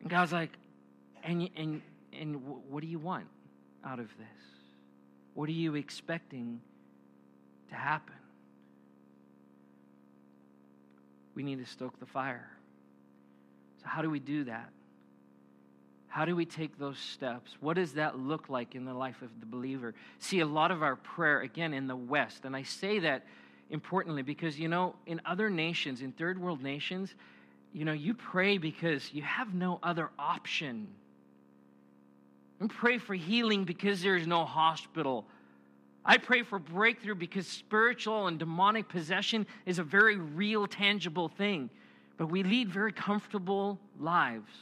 And 0.01 0.11
God's 0.11 0.33
like, 0.33 0.51
and, 1.23 1.49
and, 1.57 1.83
and 2.19 2.43
what 2.69 2.81
do 2.81 2.87
you 2.87 2.99
want? 2.99 3.27
Out 3.85 3.99
of 3.99 4.09
this? 4.19 4.43
What 5.35 5.49
are 5.49 5.53
you 5.53 5.75
expecting 5.75 6.61
to 7.71 7.75
happen? 7.75 8.15
We 11.35 11.43
need 11.43 11.65
to 11.65 11.71
stoke 11.71 11.99
the 11.99 12.07
fire. 12.07 12.51
So, 13.81 13.89
how 13.89 14.03
do 14.03 14.11
we 14.11 14.21
do 14.21 14.45
that? 14.45 14.69
How 16.09 16.27
do 16.27 16.37
we 16.37 16.45
take 16.45 16.79
those 16.79 16.99
steps? 16.99 17.57
What 17.61 17.77
does 17.77 17.95
that 17.95 18.19
look 18.19 18.51
like 18.51 18.75
in 18.75 18.85
the 18.85 18.93
life 18.93 19.23
of 19.23 19.31
the 19.41 19.47
believer? 19.47 19.95
See, 20.19 20.41
a 20.41 20.47
lot 20.47 20.71
of 20.71 20.83
our 20.83 20.97
prayer, 20.97 21.41
again, 21.41 21.73
in 21.73 21.87
the 21.87 21.97
West, 21.97 22.45
and 22.45 22.55
I 22.55 22.65
say 22.65 22.99
that 22.99 23.25
importantly 23.71 24.21
because, 24.21 24.61
you 24.61 24.69
know, 24.69 24.95
in 25.07 25.23
other 25.25 25.49
nations, 25.49 26.03
in 26.03 26.13
third 26.13 26.39
world 26.39 26.63
nations, 26.63 27.15
you 27.73 27.87
know, 27.87 27.93
you 27.93 28.13
pray 28.13 28.59
because 28.59 29.11
you 29.15 29.23
have 29.23 29.55
no 29.55 29.79
other 29.83 30.11
option 30.19 30.89
and 32.63 32.71
pray 32.71 32.97
for 32.97 33.13
healing 33.13 33.65
because 33.65 34.03
there's 34.03 34.25
no 34.25 34.45
hospital. 34.45 35.27
I 36.05 36.17
pray 36.17 36.45
for 36.45 36.61
breakthrough 36.61 37.17
because 37.17 37.49
spiritual 37.49 38.29
and 38.29 38.39
demonic 38.39 38.89
possession 38.89 39.49
is 39.67 39.81
a 39.81 39.83
very 39.83 40.17
real, 40.17 40.69
tangible 40.69 41.29
thing. 41.29 41.71
But 42.19 42.27
we 42.27 42.45
lead 42.45 42.69
very 42.69 42.93
comfortable 42.93 43.81
lives. 43.99 44.53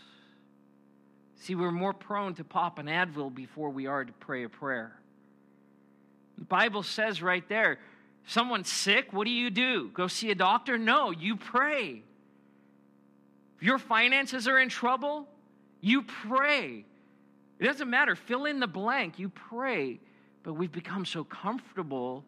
See, 1.36 1.54
we're 1.54 1.70
more 1.70 1.92
prone 1.92 2.32
to 2.36 2.44
pop 2.44 2.78
an 2.78 2.86
Advil 2.86 3.34
before 3.34 3.68
we 3.68 3.86
are 3.86 4.02
to 4.02 4.12
pray 4.14 4.44
a 4.44 4.48
prayer. 4.48 4.98
The 6.38 6.44
Bible 6.44 6.82
says 6.82 7.20
right 7.20 7.46
there 7.50 7.80
someone's 8.26 8.72
sick, 8.72 9.12
what 9.12 9.26
do 9.26 9.30
you 9.30 9.50
do? 9.50 9.90
Go 9.92 10.06
see 10.06 10.30
a 10.30 10.34
doctor? 10.34 10.78
No, 10.78 11.10
you 11.10 11.36
pray. 11.36 12.02
If 13.58 13.62
your 13.62 13.78
finances 13.78 14.48
are 14.48 14.58
in 14.58 14.70
trouble, 14.70 15.28
you 15.82 16.00
pray. 16.00 16.86
It 17.60 17.66
doesn't 17.66 17.88
matter, 17.88 18.16
fill 18.16 18.46
in 18.46 18.58
the 18.58 18.66
blank, 18.66 19.18
you 19.18 19.28
pray. 19.28 20.00
But 20.42 20.54
we've 20.54 20.72
become 20.72 21.04
so 21.04 21.22
comfortable, 21.22 22.24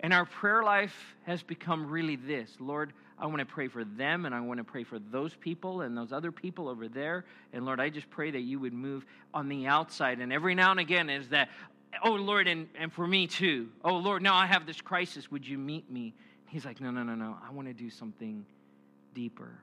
and 0.00 0.12
our 0.12 0.26
prayer 0.26 0.62
life 0.62 0.94
has 1.24 1.42
become 1.42 1.90
really 1.90 2.16
this 2.16 2.54
Lord, 2.60 2.92
I 3.18 3.26
want 3.26 3.40
to 3.40 3.46
pray 3.46 3.68
for 3.68 3.84
them, 3.84 4.24
and 4.24 4.34
I 4.34 4.40
want 4.40 4.58
to 4.58 4.64
pray 4.64 4.84
for 4.84 4.98
those 4.98 5.34
people 5.34 5.82
and 5.82 5.96
those 5.96 6.12
other 6.12 6.32
people 6.32 6.68
over 6.68 6.88
there. 6.88 7.24
And 7.52 7.66
Lord, 7.66 7.80
I 7.80 7.90
just 7.90 8.08
pray 8.08 8.30
that 8.30 8.40
you 8.40 8.58
would 8.58 8.72
move 8.72 9.04
on 9.34 9.48
the 9.48 9.66
outside. 9.66 10.20
And 10.20 10.32
every 10.32 10.54
now 10.54 10.70
and 10.70 10.80
again 10.80 11.10
is 11.10 11.28
that, 11.28 11.48
oh 12.02 12.12
Lord, 12.12 12.46
and, 12.46 12.68
and 12.78 12.92
for 12.92 13.06
me 13.06 13.26
too. 13.26 13.68
Oh 13.84 13.96
Lord, 13.96 14.22
now 14.22 14.36
I 14.36 14.46
have 14.46 14.66
this 14.66 14.80
crisis. 14.80 15.30
Would 15.30 15.46
you 15.46 15.58
meet 15.58 15.90
me? 15.90 16.14
He's 16.46 16.64
like, 16.64 16.80
no, 16.80 16.90
no, 16.90 17.02
no, 17.02 17.14
no. 17.14 17.36
I 17.46 17.52
want 17.52 17.68
to 17.68 17.74
do 17.74 17.90
something 17.90 18.44
deeper. 19.14 19.58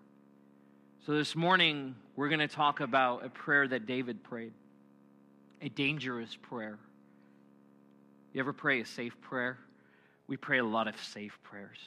So 1.06 1.14
this 1.14 1.36
morning, 1.36 1.96
we're 2.16 2.30
going 2.30 2.40
to 2.40 2.48
talk 2.48 2.80
about 2.80 3.26
a 3.26 3.30
prayer 3.30 3.68
that 3.68 3.86
David 3.86 4.24
prayed, 4.24 4.54
a 5.62 5.70
dangerous 5.70 6.36
prayer. 6.36 6.78
You 8.34 8.40
ever 8.40 8.54
pray 8.54 8.82
a 8.82 8.86
safe 8.86 9.20
prayer? 9.22 9.58
We 10.28 10.38
pray 10.38 10.60
a 10.60 10.64
lot 10.64 10.88
of 10.88 10.96
safe 11.02 11.38
prayers. 11.44 11.80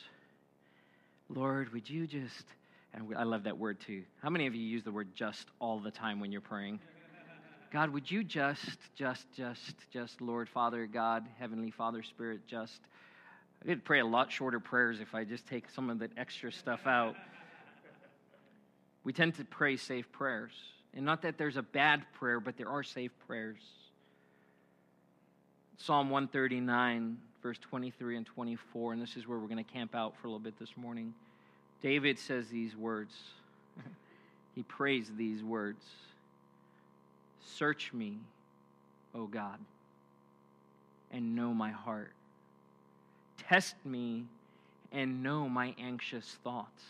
Lord, 1.28 1.72
would 1.72 1.88
you 1.88 2.06
just, 2.06 2.44
and 2.92 3.14
I 3.16 3.22
love 3.22 3.44
that 3.44 3.56
word 3.56 3.78
too. 3.80 4.02
How 4.22 4.30
many 4.30 4.46
of 4.46 4.54
you 4.54 4.62
use 4.62 4.82
the 4.82 4.90
word 4.90 5.14
just 5.14 5.46
all 5.60 5.78
the 5.78 5.90
time 5.90 6.18
when 6.18 6.32
you're 6.32 6.40
praying? 6.40 6.80
God, 7.72 7.90
would 7.90 8.10
you 8.10 8.24
just, 8.24 8.78
just, 8.96 9.26
just, 9.32 9.74
just, 9.92 10.20
Lord, 10.20 10.48
Father, 10.48 10.86
God, 10.86 11.24
Heavenly 11.38 11.70
Father, 11.70 12.02
Spirit, 12.02 12.40
just. 12.48 12.80
I 13.62 13.66
could 13.66 13.84
pray 13.84 14.00
a 14.00 14.06
lot 14.06 14.32
shorter 14.32 14.58
prayers 14.58 15.00
if 15.00 15.14
I 15.14 15.22
just 15.22 15.46
take 15.46 15.70
some 15.70 15.88
of 15.88 16.00
that 16.00 16.10
extra 16.16 16.50
stuff 16.50 16.86
out. 16.86 17.14
We 19.04 19.12
tend 19.12 19.36
to 19.36 19.44
pray 19.44 19.76
safe 19.76 20.10
prayers. 20.10 20.52
And 20.94 21.04
not 21.04 21.22
that 21.22 21.38
there's 21.38 21.56
a 21.56 21.62
bad 21.62 22.02
prayer, 22.14 22.40
but 22.40 22.56
there 22.56 22.68
are 22.68 22.82
safe 22.82 23.12
prayers. 23.26 23.60
Psalm 25.78 26.10
139 26.10 27.16
verse 27.42 27.58
23 27.58 28.16
and 28.16 28.26
24, 28.26 28.92
and 28.92 29.02
this 29.02 29.16
is 29.16 29.26
where 29.26 29.38
we're 29.38 29.48
going 29.48 29.64
to 29.64 29.72
camp 29.72 29.94
out 29.94 30.14
for 30.16 30.26
a 30.26 30.30
little 30.30 30.38
bit 30.38 30.58
this 30.58 30.76
morning. 30.76 31.14
David 31.82 32.18
says 32.18 32.48
these 32.48 32.76
words. 32.76 33.14
he 34.54 34.62
prays 34.62 35.10
these 35.16 35.42
words 35.42 35.84
Search 37.44 37.92
me, 37.92 38.18
O 39.14 39.26
God, 39.26 39.58
and 41.12 41.34
know 41.34 41.52
my 41.54 41.70
heart. 41.70 42.12
Test 43.48 43.74
me 43.84 44.24
and 44.92 45.22
know 45.22 45.48
my 45.48 45.74
anxious 45.78 46.38
thoughts. 46.44 46.82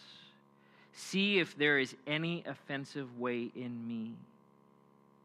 See 1.00 1.38
if 1.38 1.56
there 1.56 1.78
is 1.78 1.96
any 2.06 2.44
offensive 2.46 3.18
way 3.18 3.50
in 3.56 3.86
me, 3.88 4.12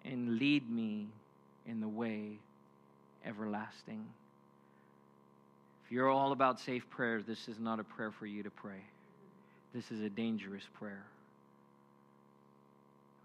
and 0.06 0.40
lead 0.40 0.70
me 0.70 1.08
in 1.68 1.82
the 1.82 1.88
way 1.88 2.38
everlasting. 3.26 4.06
If 5.86 5.92
you're 5.92 6.10
all 6.10 6.32
about 6.32 6.60
safe 6.60 6.90
prayers, 6.90 7.26
this 7.26 7.48
is 7.48 7.60
not 7.60 7.80
a 7.80 7.84
prayer 7.84 8.12
for 8.12 8.26
you 8.26 8.42
to 8.42 8.50
pray. 8.50 8.82
This 9.74 9.92
is 9.92 10.02
a 10.02 10.10
dangerous 10.10 10.64
prayer. 10.80 11.04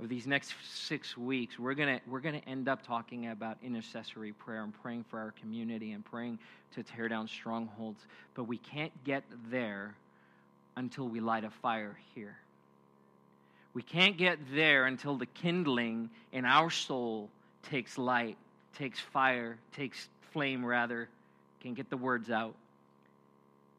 Of 0.01 0.09
these 0.09 0.27
next 0.27 0.53
six 0.65 1.17
weeks, 1.17 1.59
we're 1.59 1.75
going 1.75 2.01
we're 2.09 2.21
gonna 2.21 2.43
end 2.47 2.69
up 2.69 2.85
talking 2.85 3.29
about 3.29 3.59
intercessory 3.63 4.33
prayer 4.33 4.65
and 4.65 4.75
praying 4.83 5.05
for 5.09 5.21
our 5.21 5.33
community 5.41 5.93
and 5.93 6.05
praying 6.05 6.39
to 6.75 6.83
tear 6.83 7.09
down 7.09 7.29
strongholds. 7.29 8.01
But 8.35 8.45
we 8.45 8.59
can't 8.59 8.93
get 9.05 9.23
there 9.51 9.95
until 10.77 11.09
we 11.09 11.21
light 11.21 11.45
a 11.45 11.51
fire 11.51 11.97
here. 12.15 12.37
We 13.75 13.83
can't 13.83 14.17
get 14.17 14.39
there 14.53 14.87
until 14.87 15.17
the 15.17 15.27
kindling 15.27 16.11
in 16.33 16.45
our 16.45 16.71
soul 16.71 17.29
takes 17.63 17.99
light, 17.99 18.37
takes 18.77 18.99
fire, 18.99 19.59
takes 19.73 20.09
flame, 20.33 20.65
rather, 20.65 21.09
Can't 21.61 21.75
get 21.75 21.91
the 21.91 21.97
words 21.97 22.31
out 22.31 22.55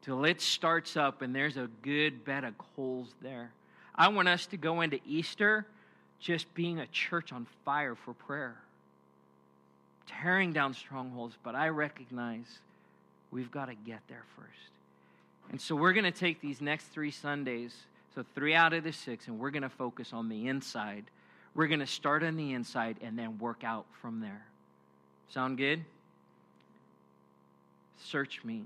till 0.02 0.24
it 0.24 0.40
starts 0.40 0.96
up 0.96 1.22
and 1.22 1.34
there's 1.34 1.56
a 1.56 1.68
good 1.82 2.24
bed 2.24 2.44
of 2.44 2.54
coals 2.76 3.08
there. 3.22 3.50
I 3.94 4.08
want 4.08 4.28
us 4.28 4.46
to 4.46 4.56
go 4.56 4.80
into 4.80 4.98
Easter 5.06 5.66
just 6.20 6.52
being 6.54 6.80
a 6.80 6.86
church 6.86 7.32
on 7.32 7.46
fire 7.64 7.94
for 7.94 8.14
prayer, 8.14 8.56
tearing 10.06 10.52
down 10.52 10.74
strongholds, 10.74 11.36
but 11.42 11.54
I 11.54 11.68
recognize 11.68 12.60
we've 13.30 13.50
got 13.50 13.66
to 13.66 13.74
get 13.74 14.00
there 14.08 14.24
first. 14.36 14.48
And 15.50 15.60
so 15.60 15.74
we're 15.74 15.92
going 15.92 16.04
to 16.04 16.10
take 16.10 16.40
these 16.40 16.60
next 16.60 16.86
three 16.86 17.10
Sundays, 17.10 17.74
so 18.14 18.24
three 18.34 18.54
out 18.54 18.72
of 18.72 18.84
the 18.84 18.92
six, 18.92 19.26
and 19.26 19.38
we're 19.38 19.50
going 19.50 19.62
to 19.62 19.68
focus 19.68 20.12
on 20.12 20.28
the 20.28 20.48
inside. 20.48 21.04
We're 21.54 21.66
going 21.66 21.80
to 21.80 21.86
start 21.86 22.22
on 22.22 22.36
the 22.36 22.52
inside 22.52 22.96
and 23.02 23.18
then 23.18 23.38
work 23.38 23.64
out 23.64 23.86
from 24.00 24.20
there. 24.20 24.46
Sound 25.28 25.58
good? 25.58 25.84
Search 27.98 28.42
me. 28.44 28.64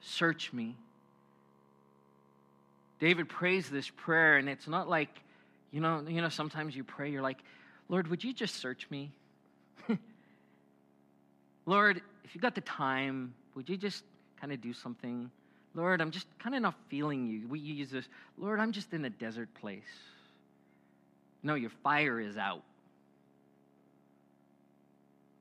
Search 0.00 0.52
me. 0.52 0.74
David 2.98 3.28
prays 3.28 3.68
this 3.68 3.90
prayer, 3.90 4.36
and 4.36 4.48
it's 4.48 4.68
not 4.68 4.88
like, 4.88 5.08
you 5.72 5.80
know, 5.80 6.04
you 6.06 6.22
know, 6.22 6.28
sometimes 6.28 6.76
you 6.76 6.84
pray, 6.84 7.10
you're 7.10 7.22
like, 7.22 7.38
Lord, 7.88 8.08
would 8.08 8.22
you 8.22 8.32
just 8.32 8.56
search 8.56 8.86
me? 8.90 9.10
Lord, 11.66 12.00
if 12.24 12.34
you 12.34 12.40
got 12.40 12.54
the 12.54 12.60
time, 12.60 13.34
would 13.54 13.68
you 13.68 13.76
just 13.76 14.04
kind 14.42 14.52
of 14.52 14.60
do 14.60 14.72
something? 14.72 15.30
Lord, 15.72 16.00
I'm 16.00 16.10
just 16.10 16.26
kind 16.40 16.56
of 16.56 16.62
not 16.62 16.74
feeling 16.88 17.28
you. 17.28 17.46
We 17.46 17.60
use 17.60 17.90
this, 17.90 18.08
Lord, 18.36 18.58
I'm 18.58 18.72
just 18.72 18.92
in 18.92 19.04
a 19.04 19.10
desert 19.10 19.48
place. 19.54 19.82
No, 21.44 21.54
your 21.54 21.70
fire 21.84 22.20
is 22.20 22.36
out. 22.36 22.62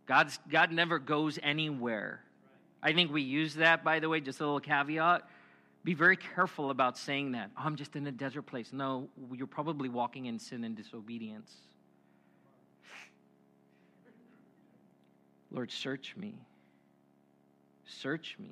God's, 0.06 0.38
God 0.50 0.72
never 0.72 1.00
goes 1.00 1.40
anywhere. 1.42 2.22
I 2.84 2.94
think 2.94 3.12
we 3.12 3.24
use 3.24 3.56
that, 3.56 3.84
by 3.84 4.00
the 4.00 4.08
way, 4.08 4.20
just 4.20 4.40
a 4.40 4.44
little 4.44 4.60
caveat. 4.60 5.28
Be 5.84 5.96
very 5.96 6.18
careful 6.18 6.70
about 6.70 6.96
saying 6.96 7.32
that. 7.32 7.50
Oh, 7.58 7.64
I'm 7.66 7.76
just 7.76 7.96
in 7.96 8.06
a 8.06 8.12
desert 8.12 8.44
place. 8.44 8.72
No, 8.72 9.10
you're 9.34 9.48
probably 9.48 9.90
walking 9.90 10.28
in 10.28 10.38
sin 10.38 10.64
and 10.64 10.76
disobedience. 10.76 11.52
Lord, 15.52 15.72
search 15.72 16.16
me. 16.16 16.36
Search 17.86 18.36
me. 18.40 18.52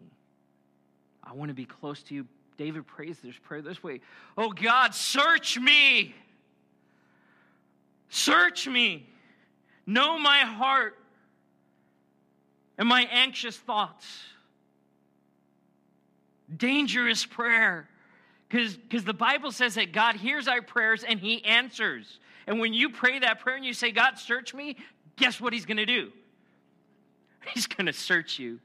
I 1.23 1.33
want 1.33 1.49
to 1.49 1.55
be 1.55 1.65
close 1.65 2.01
to 2.03 2.15
you. 2.15 2.25
David 2.57 2.85
prays 2.85 3.17
this 3.23 3.35
prayer 3.37 3.61
this 3.61 3.81
way 3.81 4.01
Oh 4.37 4.51
God, 4.51 4.93
search 4.93 5.57
me. 5.59 6.13
Search 8.09 8.67
me. 8.67 9.07
Know 9.85 10.19
my 10.19 10.39
heart 10.39 10.97
and 12.77 12.87
my 12.87 13.07
anxious 13.11 13.55
thoughts. 13.55 14.05
Dangerous 16.55 17.25
prayer. 17.25 17.87
Because 18.49 19.03
the 19.03 19.13
Bible 19.13 19.51
says 19.51 19.75
that 19.75 19.91
God 19.91 20.15
hears 20.15 20.47
our 20.47 20.61
prayers 20.61 21.03
and 21.03 21.19
He 21.19 21.45
answers. 21.45 22.19
And 22.47 22.59
when 22.59 22.73
you 22.73 22.89
pray 22.89 23.19
that 23.19 23.41
prayer 23.41 23.55
and 23.55 23.65
you 23.65 23.73
say, 23.73 23.91
God, 23.91 24.17
search 24.17 24.55
me, 24.55 24.75
guess 25.17 25.39
what 25.39 25.53
He's 25.53 25.67
going 25.67 25.77
to 25.77 25.85
do? 25.85 26.11
He's 27.53 27.67
going 27.67 27.85
to 27.85 27.93
search 27.93 28.39
you. 28.39 28.59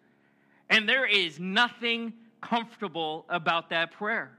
And 0.71 0.88
there 0.88 1.07
is 1.07 1.38
nothing 1.38 2.14
comfortable 2.48 3.24
about 3.28 3.70
that 3.70 3.92
prayer. 3.92 4.30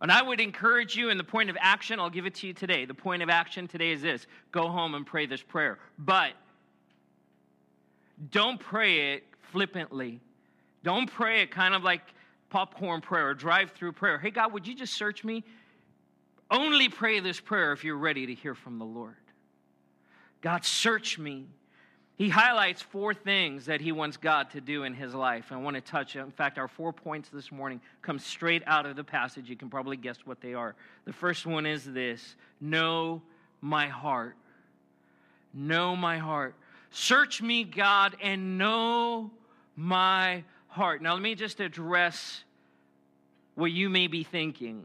And 0.00 0.10
I 0.10 0.20
would 0.20 0.40
encourage 0.40 0.96
you 0.96 1.10
in 1.10 1.16
the 1.16 1.24
point 1.24 1.48
of 1.48 1.56
action, 1.60 2.00
I'll 2.00 2.10
give 2.10 2.26
it 2.26 2.34
to 2.36 2.48
you 2.48 2.52
today. 2.52 2.84
The 2.84 2.94
point 2.94 3.22
of 3.22 3.30
action 3.30 3.68
today 3.68 3.92
is 3.92 4.02
this 4.02 4.26
go 4.50 4.68
home 4.68 4.94
and 4.94 5.06
pray 5.06 5.26
this 5.26 5.42
prayer. 5.42 5.78
But 5.98 6.32
don't 8.30 8.58
pray 8.58 9.14
it 9.14 9.24
flippantly. 9.52 10.20
Don't 10.82 11.10
pray 11.10 11.42
it 11.42 11.50
kind 11.50 11.74
of 11.74 11.84
like 11.84 12.02
popcorn 12.50 13.00
prayer 13.00 13.28
or 13.28 13.34
drive 13.34 13.70
through 13.70 13.92
prayer. 13.92 14.18
Hey, 14.18 14.30
God, 14.30 14.52
would 14.52 14.66
you 14.66 14.74
just 14.74 14.94
search 14.94 15.24
me? 15.24 15.44
Only 16.50 16.88
pray 16.88 17.20
this 17.20 17.40
prayer 17.40 17.72
if 17.72 17.84
you're 17.84 17.96
ready 17.96 18.26
to 18.26 18.34
hear 18.34 18.54
from 18.54 18.78
the 18.78 18.84
Lord. 18.84 19.14
God, 20.42 20.64
search 20.64 21.18
me. 21.18 21.46
He 22.16 22.28
highlights 22.28 22.82
four 22.82 23.14
things 23.14 23.66
that 23.66 23.80
he 23.80 23.90
wants 23.90 24.16
God 24.16 24.50
to 24.50 24.60
do 24.60 24.84
in 24.84 24.94
his 24.94 25.14
life. 25.14 25.46
I 25.50 25.56
want 25.56 25.76
to 25.76 25.80
touch, 25.80 26.14
in 26.14 26.30
fact, 26.30 26.58
our 26.58 26.68
four 26.68 26.92
points 26.92 27.30
this 27.30 27.50
morning 27.50 27.80
come 28.02 28.18
straight 28.18 28.62
out 28.66 28.84
of 28.86 28.96
the 28.96 29.04
passage. 29.04 29.48
You 29.48 29.56
can 29.56 29.70
probably 29.70 29.96
guess 29.96 30.18
what 30.24 30.40
they 30.40 30.54
are. 30.54 30.74
The 31.04 31.12
first 31.12 31.46
one 31.46 31.64
is 31.66 31.84
this 31.84 32.36
Know 32.60 33.22
my 33.60 33.88
heart. 33.88 34.36
Know 35.54 35.96
my 35.96 36.18
heart. 36.18 36.54
Search 36.90 37.40
me, 37.40 37.64
God, 37.64 38.16
and 38.22 38.58
know 38.58 39.30
my 39.76 40.44
heart. 40.68 41.00
Now, 41.00 41.14
let 41.14 41.22
me 41.22 41.34
just 41.34 41.60
address 41.60 42.44
what 43.54 43.72
you 43.72 43.88
may 43.88 44.06
be 44.06 44.22
thinking. 44.22 44.84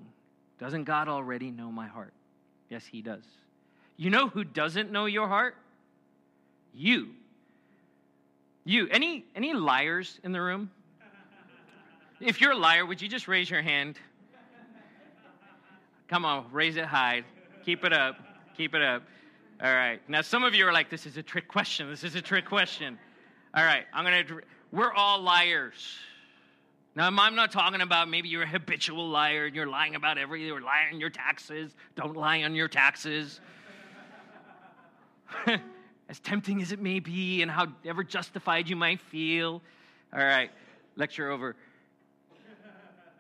Doesn't 0.60 0.86
God 0.86 1.08
already 1.08 1.52
know 1.52 1.72
my 1.72 1.88
heart? 1.88 2.14
Yes, 2.70 2.86
He 2.86 3.02
does. 3.02 3.24
You 3.98 4.10
know 4.10 4.30
who 4.30 4.44
doesn't 4.44 4.92
know 4.92 5.06
your 5.06 5.28
heart? 5.28 5.56
You. 6.74 7.10
You. 8.64 8.88
Any, 8.90 9.26
any 9.36 9.54
liars 9.54 10.20
in 10.24 10.32
the 10.32 10.42
room? 10.42 10.72
If 12.20 12.42
you're 12.42 12.54
a 12.54 12.58
liar, 12.58 12.86
would 12.86 13.02
you 13.02 13.08
just 13.08 13.28
raise 13.28 13.50
your 13.50 13.62
hand? 13.62 14.00
Come 16.08 16.26
on, 16.26 16.46
raise 16.52 16.78
it 16.78 16.86
high. 16.86 17.24
Keep 17.64 17.84
it 17.84 17.94
up. 17.94 18.16
Keep 18.56 18.74
it 18.74 18.82
up. 18.82 19.04
All 19.62 19.74
right. 19.74 20.00
Now, 20.08 20.22
some 20.22 20.44
of 20.44 20.56
you 20.56 20.66
are 20.68 20.74
like, 20.74 20.90
this 20.90 21.06
is 21.06 21.18
a 21.18 21.24
trick 21.24 21.48
question. 21.48 21.90
This 21.90 22.04
is 22.04 22.16
a 22.16 22.22
trick 22.22 22.46
question. 22.46 22.98
All 23.54 23.64
right. 23.64 23.86
I'm 23.94 24.06
going 24.06 24.26
to, 24.28 24.42
we're 24.72 24.94
all 24.94 25.22
liars. 25.22 25.98
Now, 26.96 27.08
I'm 27.08 27.36
not 27.36 27.52
talking 27.52 27.82
about 27.82 28.10
maybe 28.10 28.30
you're 28.30 28.44
a 28.44 28.48
habitual 28.48 29.08
liar 29.08 29.46
and 29.46 29.56
you're 29.56 29.68
lying 29.68 29.96
about 29.96 30.18
everything, 30.18 30.52
or 30.52 30.62
lying 30.62 30.94
on 30.94 31.00
your 31.00 31.10
taxes. 31.10 31.76
Don't 31.96 32.16
lie 32.16 32.42
on 32.44 32.56
your 32.56 32.68
taxes. 32.68 33.40
as 36.10 36.20
tempting 36.20 36.62
as 36.62 36.72
it 36.72 36.80
may 36.80 37.00
be, 37.00 37.42
and 37.42 37.52
however 37.52 38.04
justified 38.04 38.70
you 38.70 38.76
might 38.76 39.02
feel. 39.02 39.62
All 40.14 40.20
right, 40.20 40.52
lecture 40.96 41.30
over. 41.32 41.56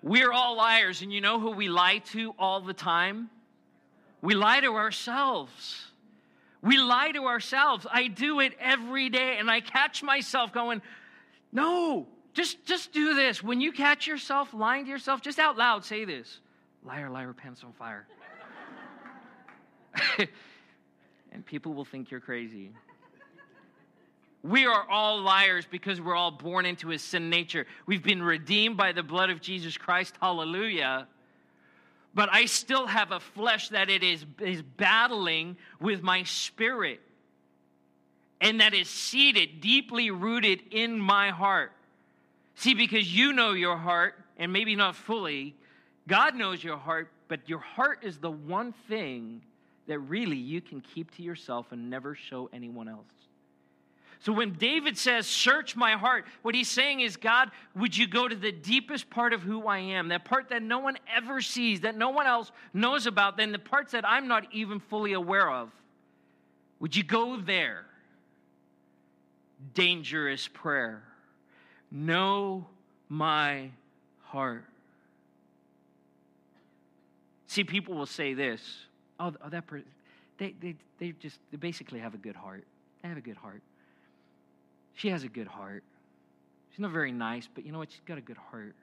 We're 0.01 0.31
all 0.31 0.55
liars, 0.55 1.01
and 1.01 1.11
you 1.11 1.21
know 1.21 1.39
who 1.39 1.51
we 1.51 1.69
lie 1.69 1.99
to 2.11 2.33
all 2.37 2.61
the 2.61 2.73
time? 2.73 3.29
We 4.21 4.35
lie 4.35 4.61
to 4.61 4.73
ourselves. 4.73 5.85
We 6.61 6.77
lie 6.77 7.11
to 7.11 7.25
ourselves. 7.25 7.85
I 7.91 8.07
do 8.07 8.39
it 8.39 8.53
every 8.59 9.09
day, 9.09 9.37
and 9.37 9.49
I 9.49 9.61
catch 9.61 10.03
myself 10.03 10.53
going, 10.53 10.81
No, 11.51 12.07
just, 12.33 12.63
just 12.65 12.93
do 12.93 13.15
this. 13.15 13.43
When 13.43 13.61
you 13.61 13.71
catch 13.71 14.07
yourself 14.07 14.53
lying 14.53 14.85
to 14.85 14.91
yourself, 14.91 15.21
just 15.21 15.39
out 15.39 15.57
loud 15.57 15.83
say 15.83 16.05
this 16.05 16.39
Liar, 16.83 17.09
liar, 17.09 17.33
pants 17.33 17.63
on 17.63 17.73
fire. 17.73 18.07
and 21.37 21.45
people 21.45 21.75
will 21.75 21.85
think 21.85 22.09
you're 22.09 22.19
crazy. 22.19 22.71
We 24.41 24.65
are 24.65 24.89
all 24.89 25.21
liars 25.21 25.67
because 25.69 26.01
we're 26.01 26.15
all 26.15 26.31
born 26.31 26.65
into 26.65 26.89
a 26.89 26.97
sin 26.97 27.29
nature. 27.29 27.67
We've 27.85 28.01
been 28.01 28.23
redeemed 28.23 28.75
by 28.75 28.91
the 28.91 29.03
blood 29.03 29.29
of 29.29 29.39
Jesus 29.39 29.77
Christ. 29.77 30.15
Hallelujah. 30.19 31.07
But 32.15 32.29
I 32.31 32.45
still 32.45 32.87
have 32.87 33.11
a 33.11 33.19
flesh 33.19 33.69
that 33.69 33.91
it 33.91 34.01
is, 34.01 34.25
is 34.39 34.63
battling 34.63 35.57
with 35.79 36.01
my 36.01 36.23
spirit 36.23 37.01
and 38.41 38.59
that 38.59 38.73
is 38.73 38.89
seated, 38.89 39.61
deeply 39.61 40.09
rooted 40.09 40.63
in 40.71 40.99
my 40.99 41.29
heart. 41.29 41.71
See, 42.55 42.73
because 42.73 43.15
you 43.15 43.31
know 43.31 43.51
your 43.53 43.77
heart, 43.77 44.15
and 44.37 44.51
maybe 44.51 44.75
not 44.75 44.95
fully, 44.95 45.55
God 46.07 46.33
knows 46.33 46.63
your 46.63 46.77
heart, 46.77 47.11
but 47.27 47.47
your 47.47 47.59
heart 47.59 47.99
is 48.01 48.17
the 48.17 48.31
one 48.31 48.73
thing 48.87 49.43
that 49.87 49.99
really 49.99 50.37
you 50.37 50.61
can 50.61 50.81
keep 50.81 51.15
to 51.15 51.23
yourself 51.23 51.71
and 51.71 51.89
never 51.89 52.13
show 52.13 52.49
anyone 52.53 52.87
else. 52.87 53.05
So 54.19 54.33
when 54.33 54.53
David 54.53 54.97
says, 54.97 55.27
Search 55.27 55.75
my 55.75 55.93
heart, 55.93 56.25
what 56.41 56.55
he's 56.55 56.69
saying 56.69 57.01
is, 57.01 57.17
God, 57.17 57.51
would 57.75 57.95
you 57.95 58.07
go 58.07 58.27
to 58.27 58.35
the 58.35 58.51
deepest 58.51 59.09
part 59.09 59.33
of 59.33 59.41
who 59.41 59.67
I 59.67 59.79
am, 59.79 60.09
that 60.09 60.25
part 60.25 60.49
that 60.49 60.63
no 60.63 60.79
one 60.79 60.97
ever 61.15 61.39
sees, 61.39 61.81
that 61.81 61.95
no 61.95 62.09
one 62.09 62.25
else 62.25 62.51
knows 62.73 63.05
about, 63.05 63.37
then 63.37 63.51
the 63.51 63.59
parts 63.59 63.91
that 63.91 64.05
I'm 64.07 64.27
not 64.27 64.47
even 64.51 64.79
fully 64.79 65.13
aware 65.13 65.49
of? 65.49 65.71
Would 66.79 66.95
you 66.95 67.03
go 67.03 67.37
there? 67.39 67.85
Dangerous 69.73 70.47
prayer. 70.47 71.03
Know 71.91 72.67
my 73.09 73.69
heart. 74.23 74.65
See, 77.47 77.63
people 77.63 77.95
will 77.95 78.05
say 78.05 78.33
this 78.33 78.86
oh, 79.19 79.33
oh 79.43 79.49
that 79.49 79.67
person, 79.67 79.87
they, 80.37 80.53
they, 80.61 80.75
they 80.99 81.13
just 81.19 81.39
they 81.51 81.57
basically 81.57 81.99
have 81.99 82.13
a 82.13 82.17
good 82.17 82.35
heart. 82.35 82.63
They 83.01 83.09
have 83.09 83.17
a 83.17 83.21
good 83.21 83.37
heart. 83.37 83.61
She 84.93 85.09
has 85.09 85.23
a 85.23 85.27
good 85.27 85.47
heart. 85.47 85.83
She's 86.71 86.79
not 86.79 86.91
very 86.91 87.11
nice, 87.11 87.47
but 87.53 87.65
you 87.65 87.71
know 87.71 87.79
what? 87.79 87.91
She's 87.91 88.01
got 88.05 88.17
a 88.17 88.21
good 88.21 88.37
heart. 88.37 88.75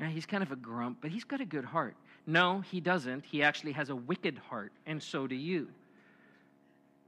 Yeah, 0.00 0.08
he's 0.08 0.26
kind 0.26 0.42
of 0.42 0.52
a 0.52 0.56
grump, 0.56 0.98
but 1.00 1.10
he's 1.10 1.24
got 1.24 1.40
a 1.40 1.46
good 1.46 1.64
heart. 1.64 1.96
No, 2.26 2.60
he 2.60 2.80
doesn't. 2.80 3.24
He 3.24 3.42
actually 3.42 3.72
has 3.72 3.88
a 3.88 3.96
wicked 3.96 4.38
heart, 4.50 4.72
and 4.86 5.02
so 5.02 5.26
do 5.26 5.34
you. 5.34 5.68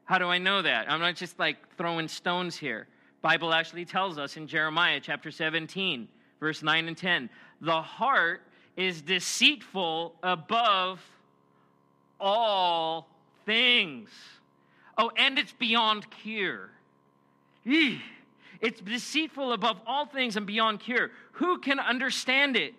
How 0.04 0.18
do 0.18 0.26
I 0.26 0.38
know 0.38 0.62
that? 0.62 0.90
I'm 0.90 1.00
not 1.00 1.16
just 1.16 1.38
like 1.38 1.56
throwing 1.76 2.08
stones 2.08 2.56
here. 2.56 2.86
Bible 3.20 3.52
actually 3.52 3.84
tells 3.84 4.16
us 4.16 4.36
in 4.36 4.46
Jeremiah 4.46 5.00
chapter 5.02 5.30
17, 5.30 6.08
verse 6.40 6.62
9 6.62 6.88
and 6.88 6.96
10, 6.96 7.28
the 7.60 7.82
heart 7.82 8.42
is 8.76 9.02
deceitful 9.02 10.14
above 10.22 11.00
all 12.20 13.08
things. 13.46 14.10
Oh, 14.96 15.10
and 15.16 15.38
it's 15.38 15.52
beyond 15.52 16.10
cure. 16.10 16.70
It's 17.64 18.80
deceitful 18.80 19.52
above 19.52 19.80
all 19.86 20.06
things 20.06 20.36
and 20.36 20.46
beyond 20.46 20.80
cure. 20.80 21.10
Who 21.32 21.58
can 21.58 21.78
understand 21.78 22.56
it? 22.56 22.74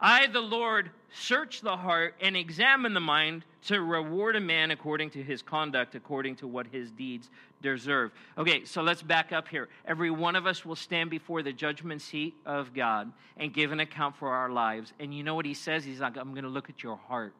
I, 0.00 0.26
the 0.26 0.40
Lord, 0.40 0.90
search 1.12 1.60
the 1.60 1.76
heart 1.76 2.14
and 2.20 2.36
examine 2.36 2.94
the 2.94 3.00
mind 3.00 3.44
to 3.64 3.80
reward 3.80 4.36
a 4.36 4.40
man 4.40 4.70
according 4.70 5.10
to 5.10 5.22
his 5.22 5.42
conduct, 5.42 5.94
according 5.94 6.36
to 6.36 6.46
what 6.46 6.66
his 6.68 6.90
deeds 6.90 7.30
deserve. 7.62 8.12
Okay, 8.38 8.64
so 8.64 8.82
let's 8.82 9.02
back 9.02 9.32
up 9.32 9.48
here. 9.48 9.68
Every 9.86 10.10
one 10.10 10.36
of 10.36 10.46
us 10.46 10.64
will 10.64 10.76
stand 10.76 11.10
before 11.10 11.42
the 11.42 11.52
judgment 11.52 12.02
seat 12.02 12.34
of 12.44 12.74
God 12.74 13.10
and 13.36 13.52
give 13.52 13.72
an 13.72 13.80
account 13.80 14.16
for 14.16 14.28
our 14.28 14.50
lives. 14.50 14.92
And 15.00 15.12
you 15.12 15.22
know 15.22 15.34
what 15.34 15.46
he 15.46 15.54
says? 15.54 15.84
He's 15.84 16.00
like, 16.00 16.16
I'm 16.16 16.32
going 16.32 16.44
to 16.44 16.50
look 16.50 16.70
at 16.70 16.82
your 16.82 16.96
heart. 17.08 17.32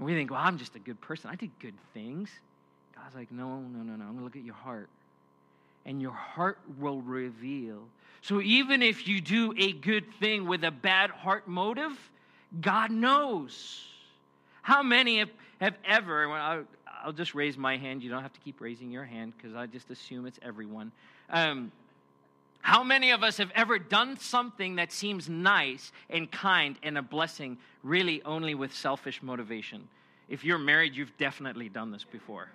And 0.00 0.06
we 0.06 0.14
think, 0.14 0.30
well, 0.30 0.40
I'm 0.42 0.56
just 0.56 0.74
a 0.76 0.78
good 0.78 0.98
person. 1.02 1.28
I 1.28 1.34
did 1.34 1.50
good 1.60 1.74
things. 1.92 2.30
God's 2.96 3.14
like, 3.14 3.30
no, 3.30 3.58
no, 3.58 3.82
no, 3.82 3.96
no. 3.96 4.04
I'm 4.04 4.12
going 4.12 4.18
to 4.20 4.24
look 4.24 4.36
at 4.36 4.44
your 4.44 4.54
heart. 4.54 4.88
And 5.84 6.00
your 6.00 6.14
heart 6.14 6.58
will 6.78 7.02
reveal. 7.02 7.82
So 8.22 8.40
even 8.40 8.80
if 8.80 9.06
you 9.06 9.20
do 9.20 9.52
a 9.58 9.72
good 9.72 10.06
thing 10.18 10.46
with 10.46 10.64
a 10.64 10.70
bad 10.70 11.10
heart 11.10 11.46
motive, 11.46 11.92
God 12.62 12.90
knows. 12.90 13.84
How 14.62 14.82
many 14.82 15.18
have, 15.18 15.28
have 15.60 15.74
ever, 15.84 16.30
I'll, 16.32 16.64
I'll 17.04 17.12
just 17.12 17.34
raise 17.34 17.58
my 17.58 17.76
hand. 17.76 18.02
You 18.02 18.08
don't 18.08 18.22
have 18.22 18.32
to 18.32 18.40
keep 18.40 18.62
raising 18.62 18.90
your 18.90 19.04
hand 19.04 19.34
because 19.36 19.54
I 19.54 19.66
just 19.66 19.90
assume 19.90 20.24
it's 20.24 20.38
everyone. 20.40 20.92
Um, 21.28 21.72
how 22.60 22.82
many 22.84 23.10
of 23.10 23.22
us 23.22 23.38
have 23.38 23.50
ever 23.54 23.78
done 23.78 24.18
something 24.18 24.76
that 24.76 24.92
seems 24.92 25.28
nice 25.28 25.92
and 26.10 26.30
kind 26.30 26.76
and 26.82 26.98
a 26.98 27.02
blessing, 27.02 27.58
really 27.82 28.22
only 28.22 28.54
with 28.54 28.74
selfish 28.74 29.22
motivation? 29.22 29.88
If 30.28 30.44
you're 30.44 30.58
married, 30.58 30.94
you've 30.94 31.16
definitely 31.16 31.68
done 31.68 31.90
this 31.90 32.04
before. 32.04 32.48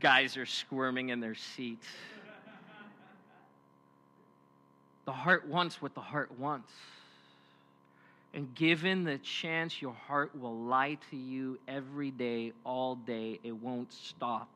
Guys 0.00 0.36
are 0.36 0.46
squirming 0.46 1.08
in 1.08 1.20
their 1.20 1.34
seats. 1.34 1.86
The 5.06 5.12
heart 5.12 5.46
wants 5.48 5.80
what 5.82 5.94
the 5.94 6.00
heart 6.00 6.38
wants. 6.38 6.72
And 8.32 8.52
given 8.54 9.04
the 9.04 9.18
chance, 9.18 9.80
your 9.80 9.92
heart 9.92 10.36
will 10.38 10.56
lie 10.56 10.98
to 11.10 11.16
you 11.16 11.58
every 11.68 12.10
day, 12.10 12.52
all 12.64 12.96
day. 12.96 13.38
It 13.44 13.52
won't 13.52 13.92
stop. 13.92 14.48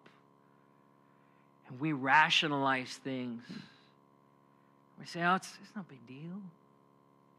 And 1.69 1.81
we 1.81 1.93
rationalize 1.93 2.99
things. 3.03 3.43
We 4.99 5.07
say, 5.07 5.23
oh, 5.23 5.37
it's, 5.37 5.53
it's 5.63 5.75
no 5.77 5.85
big 5.89 6.05
deal. 6.07 6.41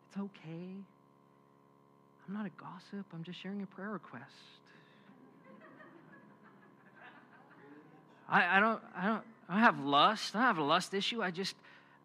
It's 0.10 0.18
okay. 0.18 0.76
I'm 2.28 2.34
not 2.34 2.46
a 2.46 2.52
gossip. 2.62 3.06
I'm 3.14 3.24
just 3.24 3.40
sharing 3.42 3.62
a 3.62 3.66
prayer 3.66 3.90
request. 3.90 4.24
I, 8.30 8.58
I, 8.58 8.60
don't, 8.60 8.82
I, 8.96 9.08
don't, 9.08 9.24
I 9.50 9.54
don't 9.54 9.64
have 9.64 9.80
lust. 9.80 10.36
I 10.36 10.40
don't 10.40 10.48
have 10.48 10.58
a 10.60 10.64
lust 10.64 10.94
issue. 10.94 11.24
I 11.24 11.32
just 11.32 11.56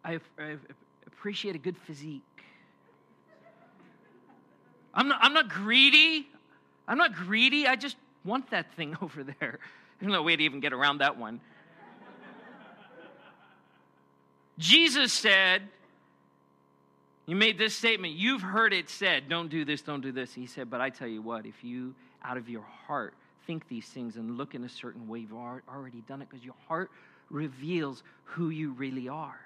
I, 0.04 0.20
I 0.38 0.56
appreciate 1.06 1.54
a 1.54 1.58
good 1.58 1.76
physique. 1.78 2.22
I'm 4.92 5.08
not, 5.08 5.18
I'm 5.22 5.32
not 5.32 5.48
greedy. 5.48 6.28
I'm 6.86 6.98
not 6.98 7.14
greedy. 7.14 7.66
I 7.66 7.76
just 7.76 7.96
want 8.24 8.50
that 8.50 8.72
thing 8.74 8.96
over 9.02 9.24
there. 9.24 9.58
There's 10.00 10.12
no 10.12 10.22
way 10.22 10.36
to 10.36 10.42
even 10.42 10.60
get 10.60 10.72
around 10.72 10.98
that 10.98 11.16
one. 11.16 11.40
Jesus 14.58 15.12
said, 15.12 15.62
He 17.26 17.34
made 17.34 17.58
this 17.58 17.74
statement. 17.74 18.14
You've 18.14 18.42
heard 18.42 18.72
it 18.72 18.88
said, 18.90 19.28
don't 19.28 19.48
do 19.48 19.64
this, 19.64 19.82
don't 19.82 20.00
do 20.00 20.12
this. 20.12 20.34
He 20.34 20.46
said, 20.46 20.70
but 20.70 20.80
I 20.80 20.90
tell 20.90 21.08
you 21.08 21.22
what, 21.22 21.46
if 21.46 21.64
you 21.64 21.94
out 22.22 22.36
of 22.36 22.48
your 22.48 22.64
heart 22.86 23.14
think 23.46 23.68
these 23.68 23.86
things 23.86 24.16
and 24.16 24.36
look 24.36 24.54
in 24.54 24.64
a 24.64 24.68
certain 24.68 25.08
way, 25.08 25.20
you've 25.20 25.32
already 25.32 26.02
done 26.08 26.22
it 26.22 26.28
because 26.30 26.44
your 26.44 26.54
heart 26.68 26.90
reveals 27.30 28.02
who 28.24 28.50
you 28.50 28.72
really 28.72 29.08
are. 29.08 29.38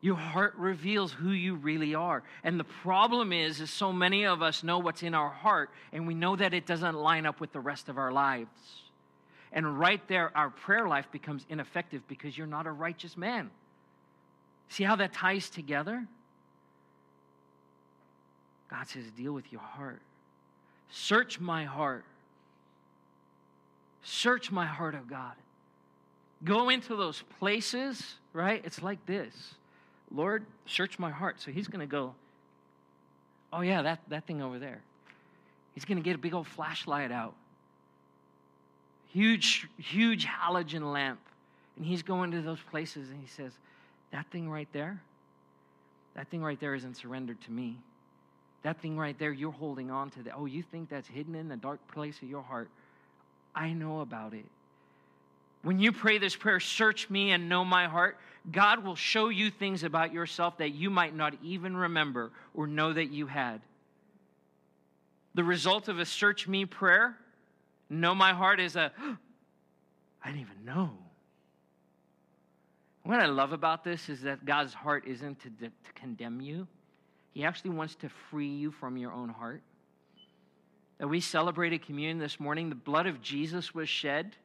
Your 0.00 0.16
heart 0.16 0.54
reveals 0.58 1.12
who 1.12 1.30
you 1.30 1.54
really 1.54 1.94
are. 1.94 2.22
And 2.42 2.60
the 2.60 2.64
problem 2.64 3.32
is, 3.32 3.60
is 3.60 3.70
so 3.70 3.90
many 3.90 4.26
of 4.26 4.42
us 4.42 4.62
know 4.62 4.78
what's 4.78 5.02
in 5.02 5.14
our 5.14 5.30
heart, 5.30 5.70
and 5.92 6.06
we 6.06 6.12
know 6.14 6.36
that 6.36 6.52
it 6.52 6.66
doesn't 6.66 6.94
line 6.94 7.24
up 7.24 7.40
with 7.40 7.52
the 7.52 7.60
rest 7.60 7.88
of 7.88 7.96
our 7.96 8.12
lives. 8.12 8.50
And 9.54 9.78
right 9.78 10.06
there, 10.08 10.36
our 10.36 10.50
prayer 10.50 10.88
life 10.88 11.06
becomes 11.12 11.46
ineffective 11.48 12.06
because 12.08 12.36
you're 12.36 12.46
not 12.46 12.66
a 12.66 12.72
righteous 12.72 13.16
man. 13.16 13.50
See 14.68 14.82
how 14.82 14.96
that 14.96 15.12
ties 15.12 15.48
together? 15.48 16.04
God 18.68 18.88
says, 18.88 19.04
deal 19.16 19.32
with 19.32 19.52
your 19.52 19.60
heart. 19.60 20.02
Search 20.90 21.38
my 21.38 21.64
heart. 21.64 22.04
Search 24.02 24.50
my 24.50 24.66
heart, 24.66 24.96
oh 25.00 25.04
God. 25.08 25.34
Go 26.42 26.68
into 26.68 26.96
those 26.96 27.22
places, 27.38 28.16
right? 28.32 28.60
It's 28.64 28.82
like 28.82 29.06
this 29.06 29.54
Lord, 30.10 30.44
search 30.66 30.98
my 30.98 31.10
heart. 31.10 31.40
So 31.40 31.52
he's 31.52 31.68
going 31.68 31.80
to 31.80 31.86
go, 31.86 32.14
oh, 33.52 33.60
yeah, 33.60 33.82
that, 33.82 34.00
that 34.08 34.26
thing 34.26 34.42
over 34.42 34.58
there. 34.58 34.80
He's 35.74 35.84
going 35.84 35.98
to 35.98 36.02
get 36.02 36.16
a 36.16 36.18
big 36.18 36.34
old 36.34 36.46
flashlight 36.48 37.12
out. 37.12 37.34
Huge, 39.14 39.68
huge 39.78 40.26
halogen 40.26 40.92
lamp. 40.92 41.20
And 41.76 41.86
he's 41.86 42.02
going 42.02 42.32
to 42.32 42.42
those 42.42 42.58
places 42.70 43.10
and 43.10 43.20
he 43.20 43.28
says, 43.28 43.52
that 44.10 44.26
thing 44.32 44.50
right 44.50 44.68
there, 44.72 45.00
that 46.16 46.28
thing 46.28 46.42
right 46.42 46.58
there 46.58 46.74
isn't 46.74 46.96
surrendered 46.96 47.40
to 47.42 47.52
me. 47.52 47.78
That 48.64 48.80
thing 48.80 48.98
right 48.98 49.16
there, 49.16 49.30
you're 49.30 49.52
holding 49.52 49.88
on 49.90 50.10
to 50.10 50.22
that. 50.24 50.34
Oh, 50.36 50.46
you 50.46 50.64
think 50.64 50.88
that's 50.88 51.06
hidden 51.06 51.36
in 51.36 51.48
the 51.48 51.56
dark 51.56 51.78
place 51.92 52.20
of 52.22 52.28
your 52.28 52.42
heart? 52.42 52.70
I 53.54 53.72
know 53.72 54.00
about 54.00 54.34
it. 54.34 54.46
When 55.62 55.78
you 55.78 55.92
pray 55.92 56.18
this 56.18 56.34
prayer, 56.34 56.58
search 56.58 57.08
me 57.08 57.30
and 57.30 57.48
know 57.48 57.64
my 57.64 57.86
heart, 57.86 58.18
God 58.50 58.84
will 58.84 58.96
show 58.96 59.28
you 59.28 59.50
things 59.50 59.84
about 59.84 60.12
yourself 60.12 60.58
that 60.58 60.70
you 60.70 60.90
might 60.90 61.14
not 61.14 61.34
even 61.40 61.76
remember 61.76 62.32
or 62.52 62.66
know 62.66 62.92
that 62.92 63.12
you 63.12 63.28
had. 63.28 63.60
The 65.34 65.44
result 65.44 65.88
of 65.88 66.00
a 66.00 66.04
search 66.04 66.48
me 66.48 66.64
prayer, 66.64 67.16
know 67.90 68.14
my 68.14 68.32
heart, 68.32 68.60
is 68.60 68.76
a 68.76 68.92
I 70.24 70.28
didn't 70.28 70.40
even 70.40 70.64
know. 70.64 70.90
What 73.02 73.20
I 73.20 73.26
love 73.26 73.52
about 73.52 73.84
this 73.84 74.08
is 74.08 74.22
that 74.22 74.46
God's 74.46 74.72
heart 74.72 75.06
isn't 75.06 75.40
to, 75.40 75.50
to 75.50 75.70
condemn 75.94 76.40
you, 76.40 76.66
He 77.32 77.44
actually 77.44 77.70
wants 77.70 77.94
to 77.96 78.08
free 78.30 78.48
you 78.48 78.70
from 78.70 78.96
your 78.96 79.12
own 79.12 79.28
heart. 79.28 79.62
That 80.98 81.08
we 81.08 81.20
celebrated 81.20 81.84
communion 81.84 82.18
this 82.18 82.40
morning, 82.40 82.68
the 82.68 82.74
blood 82.74 83.06
of 83.06 83.20
Jesus 83.20 83.74
was 83.74 83.88
shed, 83.88 84.36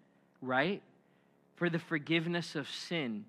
right? 0.42 0.82
For 1.56 1.70
the 1.70 1.80
forgiveness 1.80 2.56
of 2.56 2.68
sin. 2.70 3.24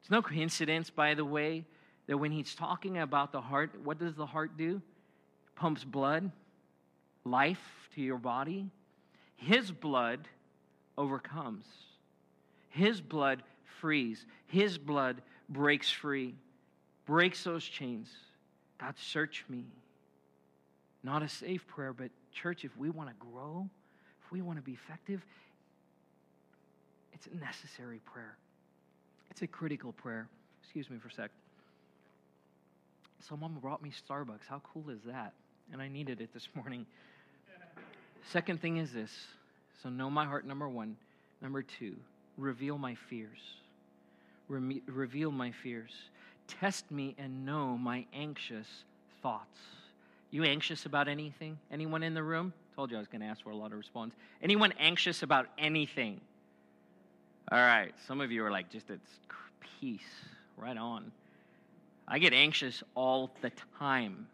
It's 0.00 0.10
no 0.10 0.20
coincidence, 0.20 0.90
by 0.90 1.14
the 1.14 1.24
way, 1.24 1.64
that 2.06 2.18
when 2.18 2.30
he's 2.30 2.54
talking 2.54 2.98
about 2.98 3.32
the 3.32 3.40
heart, 3.40 3.70
what 3.82 3.98
does 3.98 4.14
the 4.14 4.26
heart 4.26 4.56
do? 4.58 4.82
It 5.46 5.54
pumps 5.56 5.82
blood, 5.82 6.30
life 7.24 7.88
to 7.94 8.02
your 8.02 8.18
body. 8.18 8.70
His 9.44 9.70
blood 9.70 10.26
overcomes. 10.96 11.66
His 12.70 13.00
blood 13.00 13.42
frees. 13.80 14.24
His 14.46 14.78
blood 14.78 15.20
breaks 15.48 15.90
free, 15.90 16.34
breaks 17.04 17.44
those 17.44 17.64
chains. 17.64 18.08
God, 18.78 18.94
search 18.96 19.44
me. 19.48 19.66
Not 21.02 21.22
a 21.22 21.28
safe 21.28 21.66
prayer, 21.66 21.92
but 21.92 22.10
church, 22.32 22.64
if 22.64 22.74
we 22.78 22.88
want 22.88 23.10
to 23.10 23.14
grow, 23.18 23.68
if 24.24 24.32
we 24.32 24.40
want 24.40 24.58
to 24.58 24.62
be 24.62 24.72
effective, 24.72 25.22
it's 27.12 27.26
a 27.26 27.36
necessary 27.36 28.00
prayer. 28.06 28.38
It's 29.30 29.42
a 29.42 29.46
critical 29.46 29.92
prayer. 29.92 30.26
Excuse 30.62 30.88
me 30.88 30.96
for 30.98 31.08
a 31.08 31.12
sec. 31.12 31.30
Someone 33.20 33.54
brought 33.60 33.82
me 33.82 33.90
Starbucks. 33.90 34.46
How 34.48 34.60
cool 34.60 34.88
is 34.88 35.00
that? 35.04 35.34
And 35.70 35.82
I 35.82 35.88
needed 35.88 36.22
it 36.22 36.32
this 36.32 36.48
morning. 36.54 36.86
Second 38.30 38.60
thing 38.60 38.78
is 38.78 38.92
this. 38.92 39.10
So, 39.82 39.88
know 39.88 40.10
my 40.10 40.24
heart, 40.24 40.46
number 40.46 40.68
one. 40.68 40.96
Number 41.42 41.62
two, 41.62 41.94
reveal 42.38 42.78
my 42.78 42.94
fears. 43.08 43.38
Re- 44.48 44.82
reveal 44.86 45.30
my 45.30 45.52
fears. 45.62 45.90
Test 46.48 46.90
me 46.90 47.14
and 47.18 47.44
know 47.44 47.76
my 47.76 48.06
anxious 48.14 48.66
thoughts. 49.22 49.58
You 50.30 50.44
anxious 50.44 50.86
about 50.86 51.06
anything? 51.06 51.58
Anyone 51.70 52.02
in 52.02 52.14
the 52.14 52.22
room? 52.22 52.52
Told 52.74 52.90
you 52.90 52.96
I 52.96 53.00
was 53.00 53.08
going 53.08 53.20
to 53.20 53.26
ask 53.26 53.42
for 53.42 53.50
a 53.50 53.56
lot 53.56 53.72
of 53.72 53.78
response. 53.78 54.14
Anyone 54.42 54.72
anxious 54.78 55.22
about 55.22 55.46
anything? 55.58 56.20
All 57.52 57.58
right, 57.58 57.94
some 58.06 58.20
of 58.20 58.32
you 58.32 58.44
are 58.44 58.50
like, 58.50 58.70
just 58.70 58.90
it's 58.90 59.18
peace, 59.80 60.00
right 60.56 60.76
on. 60.76 61.12
I 62.08 62.18
get 62.18 62.32
anxious 62.32 62.82
all 62.94 63.30
the 63.42 63.52
time. 63.78 64.26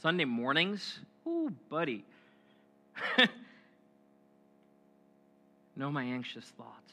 Sunday 0.00 0.24
mornings, 0.24 1.00
ooh, 1.26 1.52
buddy. 1.68 2.04
know 5.76 5.90
my 5.90 6.04
anxious 6.04 6.44
thoughts. 6.56 6.92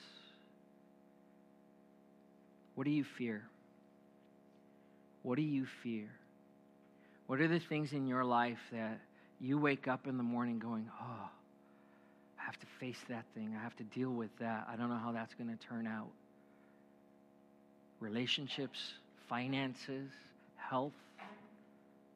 What 2.76 2.86
do 2.86 2.91
you 2.91 3.04
fear? 3.04 3.43
What 5.24 5.36
do 5.36 5.41
you 5.41 5.65
fear? 5.84 6.08
What 7.28 7.41
are 7.41 7.48
the 7.48 7.60
things 7.60 7.91
in 7.91 8.08
your 8.08 8.24
life 8.24 8.60
that 8.72 9.00
you 9.41 9.58
wake 9.58 9.88
up 9.88 10.08
in 10.08 10.17
the 10.17 10.24
morning 10.24 10.58
going, 10.58 10.89
oh, 11.02 11.30
I 12.39 12.43
have 12.43 12.58
to 12.60 12.67
face 12.80 13.00
that 13.10 13.26
thing. 13.36 13.54
I 13.60 13.62
have 13.62 13.76
to 13.78 13.84
deal 13.84 14.12
with 14.12 14.30
that. 14.39 14.67
I 14.72 14.76
don't 14.78 14.89
know 14.89 14.98
how 14.98 15.12
that's 15.12 15.34
going 15.34 15.50
to 15.50 15.67
turn 15.67 15.86
out. 15.86 16.08
Relationships, 18.00 18.93
finances, 19.28 20.10
health. 20.56 20.93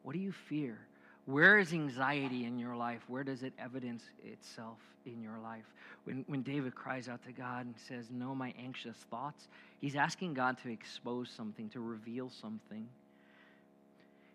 What 0.04 0.14
do 0.14 0.20
you 0.20 0.32
fear? 0.48 0.78
Where 1.26 1.60
is 1.60 1.74
anxiety 1.74 2.46
in 2.46 2.58
your 2.58 2.76
life? 2.76 3.02
Where 3.08 3.24
does 3.24 3.44
it 3.44 3.54
evidence 3.60 4.04
itself 4.24 4.80
in 5.06 5.22
your 5.22 5.38
life? 5.44 5.66
When, 6.04 6.26
when 6.28 6.42
David 6.42 6.74
cries 6.76 7.08
out 7.08 7.24
to 7.26 7.32
God 7.32 7.66
and 7.66 7.76
says, 7.88 8.10
Know 8.10 8.34
my 8.34 8.54
anxious 8.58 8.98
thoughts, 9.10 9.48
he's 9.80 9.96
asking 9.96 10.34
God 10.34 10.58
to 10.64 10.72
expose 10.72 11.30
something, 11.30 11.70
to 11.70 11.80
reveal 11.80 12.30
something. 12.30 12.88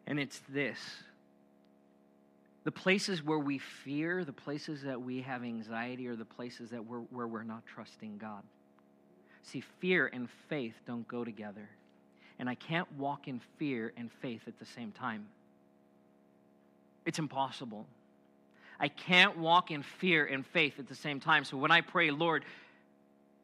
And 0.06 0.20
it's 0.20 0.40
this 0.48 0.78
the 2.66 2.72
places 2.72 3.22
where 3.22 3.38
we 3.38 3.58
fear, 3.58 4.24
the 4.24 4.32
places 4.32 4.82
that 4.82 5.00
we 5.00 5.22
have 5.22 5.44
anxiety, 5.44 6.08
are 6.08 6.16
the 6.16 6.24
places 6.24 6.70
that 6.70 6.84
we're, 6.84 6.98
where 6.98 7.28
we're 7.28 7.44
not 7.44 7.64
trusting 7.64 8.18
God. 8.18 8.42
See, 9.44 9.62
fear 9.78 10.10
and 10.12 10.28
faith 10.48 10.74
don't 10.84 11.06
go 11.06 11.24
together. 11.24 11.68
And 12.40 12.48
I 12.48 12.56
can't 12.56 12.90
walk 12.98 13.28
in 13.28 13.40
fear 13.56 13.92
and 13.96 14.10
faith 14.20 14.42
at 14.48 14.58
the 14.58 14.66
same 14.66 14.90
time. 14.90 15.26
It's 17.06 17.18
impossible. 17.18 17.86
I 18.78 18.88
can't 18.88 19.38
walk 19.38 19.70
in 19.70 19.82
fear 19.82 20.26
and 20.26 20.44
faith 20.44 20.78
at 20.78 20.88
the 20.88 20.94
same 20.94 21.20
time. 21.20 21.44
So 21.44 21.56
when 21.56 21.70
I 21.70 21.80
pray, 21.80 22.10
Lord, 22.10 22.44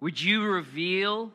would 0.00 0.20
you 0.20 0.42
reveal 0.42 1.32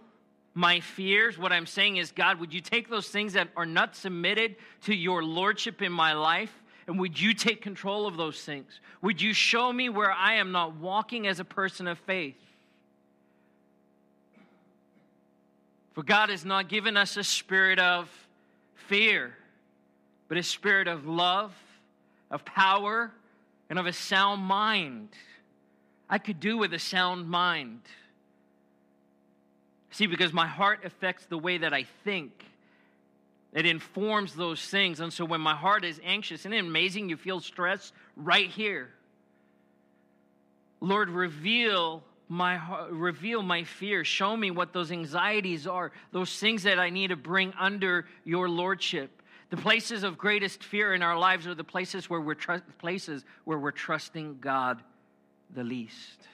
my 0.53 0.81
fears? 0.81 1.37
What 1.37 1.51
I'm 1.51 1.65
saying 1.65 1.97
is, 1.97 2.11
God, 2.11 2.39
would 2.39 2.53
you 2.53 2.61
take 2.61 2.89
those 2.89 3.07
things 3.07 3.33
that 3.33 3.47
are 3.55 3.65
not 3.65 3.95
submitted 3.95 4.57
to 4.83 4.93
your 4.93 5.23
lordship 5.23 5.81
in 5.81 5.91
my 5.91 6.13
life 6.13 6.53
and 6.85 6.99
would 6.99 7.19
you 7.19 7.33
take 7.33 7.61
control 7.61 8.07
of 8.07 8.15
those 8.17 8.41
things? 8.41 8.79
Would 9.01 9.21
you 9.21 9.33
show 9.33 9.71
me 9.71 9.89
where 9.89 10.11
I 10.11 10.35
am 10.35 10.51
not 10.51 10.75
walking 10.75 11.27
as 11.27 11.39
a 11.39 11.45
person 11.45 11.87
of 11.87 11.97
faith? 11.99 12.37
For 15.93 16.03
God 16.03 16.29
has 16.29 16.45
not 16.45 16.69
given 16.69 16.95
us 16.95 17.17
a 17.17 17.23
spirit 17.23 17.79
of 17.79 18.09
fear, 18.75 19.33
but 20.29 20.37
a 20.37 20.43
spirit 20.43 20.87
of 20.87 21.07
love, 21.07 21.53
of 22.29 22.43
power, 22.45 23.11
and 23.69 23.79
of 23.79 23.85
a 23.85 23.93
sound 23.93 24.43
mind. 24.43 25.09
I 26.09 26.17
could 26.17 26.39
do 26.39 26.57
with 26.57 26.73
a 26.73 26.79
sound 26.79 27.27
mind. 27.27 27.81
See, 29.91 30.07
because 30.07 30.31
my 30.31 30.47
heart 30.47 30.85
affects 30.85 31.25
the 31.25 31.37
way 31.37 31.57
that 31.57 31.73
I 31.73 31.85
think. 32.03 32.31
It 33.53 33.65
informs 33.65 34.35
those 34.35 34.61
things. 34.61 34.99
And 34.99 35.11
so 35.11 35.25
when 35.25 35.41
my 35.41 35.55
heart 35.55 35.83
is 35.83 35.99
anxious, 36.03 36.41
isn't 36.41 36.53
it 36.53 36.59
amazing 36.59 37.09
you 37.09 37.17
feel 37.17 37.39
stress 37.39 37.91
right 38.15 38.49
here? 38.49 38.89
Lord, 40.79 41.09
reveal 41.09 42.03
my 42.29 42.59
reveal 42.89 43.41
my 43.41 43.63
fear. 43.63 44.03
Show 44.03 44.35
me 44.35 44.51
what 44.51 44.73
those 44.73 44.91
anxieties 44.91 45.65
are, 45.65 45.91
those 46.11 46.37
things 46.37 46.63
that 46.63 46.77
I 46.77 46.89
need 46.89 47.07
to 47.07 47.15
bring 47.15 47.53
under 47.57 48.05
your 48.25 48.49
lordship. 48.49 49.16
The 49.49 49.57
places 49.57 50.03
of 50.03 50.17
greatest 50.17 50.63
fear 50.63 50.93
in 50.93 51.01
our 51.01 51.17
lives 51.17 51.47
are 51.47 51.55
the 51.55 51.63
places 51.63 52.09
where 52.09 52.19
we're 52.19 52.33
tr- 52.33 52.57
places 52.79 53.23
where 53.45 53.57
we're 53.57 53.71
trusting 53.71 54.39
God 54.41 54.81
the 55.53 55.63
least. 55.63 56.27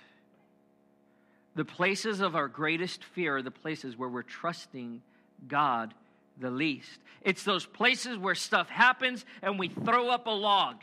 The 1.55 1.65
places 1.65 2.21
of 2.21 2.35
our 2.35 2.47
greatest 2.47 3.03
fear 3.03 3.37
are 3.37 3.41
the 3.43 3.51
places 3.51 3.95
where 3.95 4.09
we're 4.09 4.23
trusting 4.23 5.01
God 5.47 5.93
the 6.39 6.49
least. 6.49 6.99
It's 7.21 7.43
those 7.43 7.65
places 7.65 8.17
where 8.17 8.33
stuff 8.33 8.69
happens 8.69 9.25
and 9.43 9.59
we 9.59 9.67
throw 9.67 10.09
up 10.09 10.25
a 10.25 10.31
log. 10.31 10.81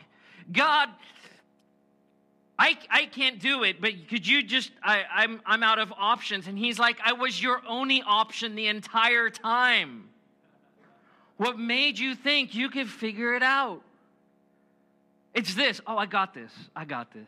God, 0.51 0.87
I, 2.57 2.77
I 2.89 3.05
can't 3.05 3.39
do 3.39 3.63
it, 3.63 3.81
but 3.81 4.07
could 4.07 4.25
you 4.25 4.43
just, 4.43 4.71
I, 4.81 5.03
I'm, 5.13 5.41
I'm 5.45 5.63
out 5.63 5.79
of 5.79 5.91
options. 5.97 6.47
And 6.47 6.57
he's 6.57 6.79
like, 6.79 6.99
I 7.03 7.13
was 7.13 7.41
your 7.41 7.61
only 7.67 8.01
option 8.05 8.55
the 8.55 8.67
entire 8.67 9.29
time. 9.29 10.10
What 11.41 11.57
made 11.57 11.97
you 11.97 12.13
think 12.13 12.53
you 12.53 12.69
could 12.69 12.87
figure 12.87 13.33
it 13.33 13.41
out? 13.41 13.81
It's 15.33 15.55
this. 15.55 15.81
Oh, 15.87 15.97
I 15.97 16.05
got 16.05 16.35
this. 16.35 16.51
I 16.75 16.85
got 16.85 17.11
this. 17.11 17.27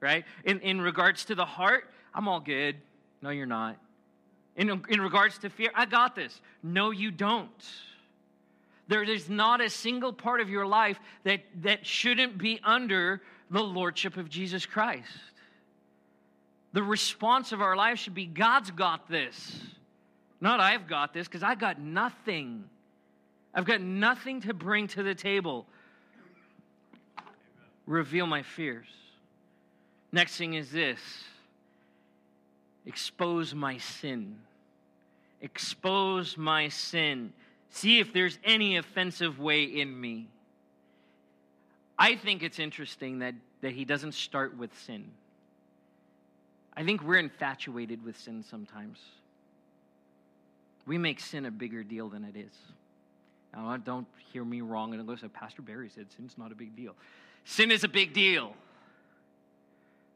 Right? 0.00 0.26
In, 0.44 0.60
in 0.60 0.82
regards 0.82 1.24
to 1.24 1.34
the 1.34 1.46
heart, 1.46 1.88
I'm 2.14 2.28
all 2.28 2.40
good. 2.40 2.76
No, 3.22 3.30
you're 3.30 3.46
not. 3.46 3.78
In, 4.54 4.68
in 4.90 5.00
regards 5.00 5.38
to 5.38 5.48
fear, 5.48 5.70
I 5.74 5.86
got 5.86 6.14
this. 6.14 6.42
No, 6.62 6.90
you 6.90 7.10
don't. 7.10 7.48
There 8.88 9.02
is 9.02 9.30
not 9.30 9.62
a 9.62 9.70
single 9.70 10.12
part 10.12 10.42
of 10.42 10.50
your 10.50 10.66
life 10.66 11.00
that, 11.22 11.40
that 11.62 11.86
shouldn't 11.86 12.36
be 12.36 12.60
under 12.64 13.22
the 13.50 13.62
lordship 13.62 14.18
of 14.18 14.28
Jesus 14.28 14.66
Christ. 14.66 15.08
The 16.74 16.82
response 16.82 17.52
of 17.52 17.62
our 17.62 17.76
life 17.76 17.98
should 17.98 18.14
be 18.14 18.26
God's 18.26 18.72
got 18.72 19.08
this. 19.08 19.58
Not 20.38 20.60
I've 20.60 20.86
got 20.86 21.14
this, 21.14 21.26
because 21.26 21.42
I 21.42 21.54
got 21.54 21.80
nothing. 21.80 22.64
I've 23.54 23.64
got 23.64 23.80
nothing 23.80 24.40
to 24.42 24.54
bring 24.54 24.88
to 24.88 25.02
the 25.02 25.14
table. 25.14 25.66
Reveal 27.86 28.26
my 28.26 28.42
fears. 28.42 28.86
Next 30.10 30.36
thing 30.36 30.54
is 30.54 30.70
this 30.70 31.00
expose 32.86 33.54
my 33.54 33.78
sin. 33.78 34.36
Expose 35.40 36.36
my 36.36 36.68
sin. 36.68 37.32
See 37.70 37.98
if 37.98 38.12
there's 38.12 38.38
any 38.44 38.76
offensive 38.76 39.38
way 39.38 39.64
in 39.64 40.00
me. 40.00 40.28
I 41.98 42.16
think 42.16 42.42
it's 42.42 42.58
interesting 42.58 43.20
that, 43.20 43.34
that 43.60 43.72
he 43.72 43.84
doesn't 43.84 44.12
start 44.12 44.56
with 44.56 44.70
sin. 44.86 45.10
I 46.76 46.84
think 46.84 47.02
we're 47.02 47.18
infatuated 47.18 48.04
with 48.04 48.18
sin 48.18 48.42
sometimes. 48.42 48.98
We 50.86 50.98
make 50.98 51.20
sin 51.20 51.46
a 51.46 51.50
bigger 51.50 51.82
deal 51.82 52.08
than 52.08 52.24
it 52.24 52.36
is. 52.36 52.52
Now, 53.54 53.76
don't 53.76 54.06
hear 54.32 54.44
me 54.44 54.60
wrong 54.60 54.92
and 54.92 55.00
unless 55.00 55.20
Pastor 55.32 55.62
Barry 55.62 55.88
said 55.88 56.06
sin's 56.16 56.36
not 56.36 56.50
a 56.50 56.54
big 56.54 56.74
deal. 56.76 56.94
Sin 57.44 57.70
is 57.70 57.84
a 57.84 57.88
big 57.88 58.12
deal. 58.12 58.54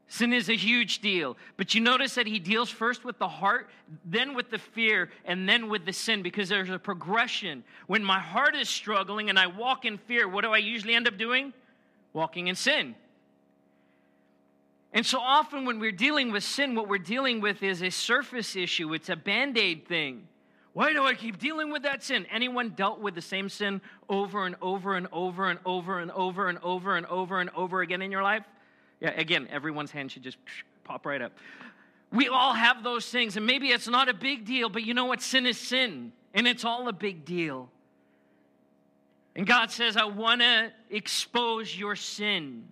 Sin 0.07 0.33
is 0.33 0.49
a 0.49 0.55
huge 0.55 0.99
deal. 0.99 1.37
But 1.55 1.75
you 1.75 1.81
notice 1.81 2.15
that 2.15 2.25
he 2.25 2.39
deals 2.39 2.69
first 2.69 3.05
with 3.05 3.19
the 3.19 3.27
heart, 3.27 3.69
then 4.03 4.33
with 4.33 4.49
the 4.49 4.57
fear, 4.57 5.11
and 5.23 5.47
then 5.47 5.69
with 5.69 5.85
the 5.85 5.93
sin 5.93 6.23
because 6.23 6.49
there's 6.49 6.71
a 6.71 6.79
progression. 6.79 7.63
When 7.85 8.03
my 8.03 8.19
heart 8.19 8.55
is 8.55 8.67
struggling 8.67 9.29
and 9.29 9.37
I 9.37 9.47
walk 9.47 9.85
in 9.85 9.99
fear, 9.99 10.27
what 10.27 10.43
do 10.43 10.51
I 10.51 10.57
usually 10.57 10.95
end 10.95 11.07
up 11.07 11.17
doing? 11.17 11.53
Walking 12.11 12.47
in 12.47 12.55
sin. 12.55 12.95
And 14.91 15.05
so 15.05 15.19
often 15.19 15.65
when 15.65 15.79
we're 15.79 15.91
dealing 15.91 16.31
with 16.31 16.43
sin, 16.43 16.73
what 16.73 16.87
we're 16.87 16.97
dealing 16.97 17.39
with 17.39 17.61
is 17.61 17.83
a 17.83 17.91
surface 17.91 18.55
issue, 18.55 18.91
it's 18.95 19.09
a 19.09 19.15
band 19.15 19.59
aid 19.59 19.87
thing. 19.87 20.27
Why 20.79 20.93
do 20.93 21.03
I 21.03 21.13
keep 21.13 21.37
dealing 21.37 21.73
with 21.73 21.83
that 21.83 22.03
sin? 22.03 22.25
Anyone 22.31 22.69
dealt 22.69 23.01
with 23.01 23.13
the 23.13 23.21
same 23.21 23.49
sin 23.49 23.81
over 24.07 24.45
and 24.45 24.55
over 24.61 24.95
and 24.95 25.07
over 25.11 25.49
and 25.49 25.59
over 25.65 25.99
and 25.99 26.09
over 26.09 26.47
and 26.47 26.57
over 26.63 26.95
and 26.95 27.05
over 27.07 27.41
and 27.41 27.49
over 27.53 27.81
again 27.81 28.01
in 28.01 28.13
your 28.13 28.23
life? 28.23 28.45
Yeah, 29.01 29.09
again, 29.09 29.49
everyone's 29.51 29.91
hand 29.91 30.09
should 30.09 30.23
just 30.23 30.37
pop 30.85 31.05
right 31.05 31.21
up. 31.21 31.33
We 32.13 32.29
all 32.29 32.53
have 32.53 32.81
those 32.81 33.05
things, 33.05 33.35
and 33.35 33.45
maybe 33.45 33.71
it's 33.71 33.89
not 33.89 34.07
a 34.07 34.13
big 34.13 34.45
deal, 34.45 34.69
but 34.69 34.83
you 34.83 34.93
know 34.93 35.03
what? 35.03 35.21
Sin 35.21 35.45
is 35.45 35.57
sin, 35.57 36.13
and 36.33 36.47
it's 36.47 36.63
all 36.63 36.87
a 36.87 36.93
big 36.93 37.25
deal. 37.25 37.69
And 39.35 39.45
God 39.45 39.71
says, 39.71 39.97
I 39.97 40.05
want 40.05 40.39
to 40.39 40.71
expose 40.89 41.77
your 41.77 41.97
sin. 41.97 42.63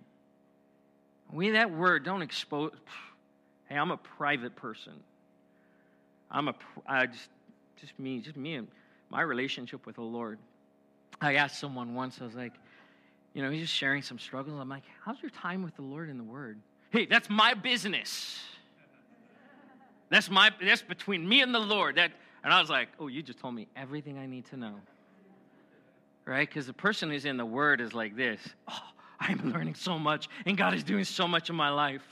We, 1.30 1.50
that 1.50 1.70
word, 1.70 2.06
don't 2.06 2.22
expose. 2.22 2.72
Hey, 3.68 3.76
I'm 3.76 3.90
a 3.90 3.98
private 3.98 4.56
person. 4.56 4.94
I'm 6.30 6.48
a, 6.48 6.54
I 6.86 7.04
just, 7.04 7.28
just 7.80 7.98
me, 7.98 8.20
just 8.20 8.36
me 8.36 8.54
and 8.54 8.68
my 9.10 9.22
relationship 9.22 9.86
with 9.86 9.96
the 9.96 10.02
Lord. 10.02 10.38
I 11.20 11.34
asked 11.34 11.58
someone 11.58 11.94
once, 11.94 12.18
I 12.20 12.24
was 12.24 12.34
like, 12.34 12.52
you 13.34 13.42
know, 13.42 13.50
he's 13.50 13.62
just 13.62 13.74
sharing 13.74 14.02
some 14.02 14.18
struggles. 14.18 14.58
I'm 14.60 14.68
like, 14.68 14.84
how's 15.04 15.20
your 15.20 15.30
time 15.30 15.62
with 15.62 15.76
the 15.76 15.82
Lord 15.82 16.08
in 16.08 16.18
the 16.18 16.24
Word? 16.24 16.58
Hey, 16.90 17.06
that's 17.06 17.28
my 17.28 17.54
business. 17.54 18.40
That's 20.10 20.30
my 20.30 20.50
that's 20.64 20.82
between 20.82 21.28
me 21.28 21.42
and 21.42 21.54
the 21.54 21.58
Lord. 21.58 21.96
That 21.96 22.12
and 22.42 22.52
I 22.52 22.60
was 22.60 22.70
like, 22.70 22.88
oh, 22.98 23.08
you 23.08 23.22
just 23.22 23.38
told 23.38 23.54
me 23.54 23.68
everything 23.76 24.18
I 24.18 24.26
need 24.26 24.46
to 24.46 24.56
know. 24.56 24.74
Right? 26.24 26.48
Because 26.48 26.66
the 26.66 26.72
person 26.72 27.10
who's 27.10 27.24
in 27.24 27.36
the 27.36 27.46
Word 27.46 27.80
is 27.80 27.92
like 27.94 28.16
this. 28.16 28.40
Oh, 28.68 28.82
I'm 29.20 29.52
learning 29.52 29.74
so 29.74 29.98
much, 29.98 30.28
and 30.46 30.56
God 30.56 30.74
is 30.74 30.82
doing 30.82 31.04
so 31.04 31.28
much 31.28 31.50
in 31.50 31.56
my 31.56 31.70
life. 31.70 32.02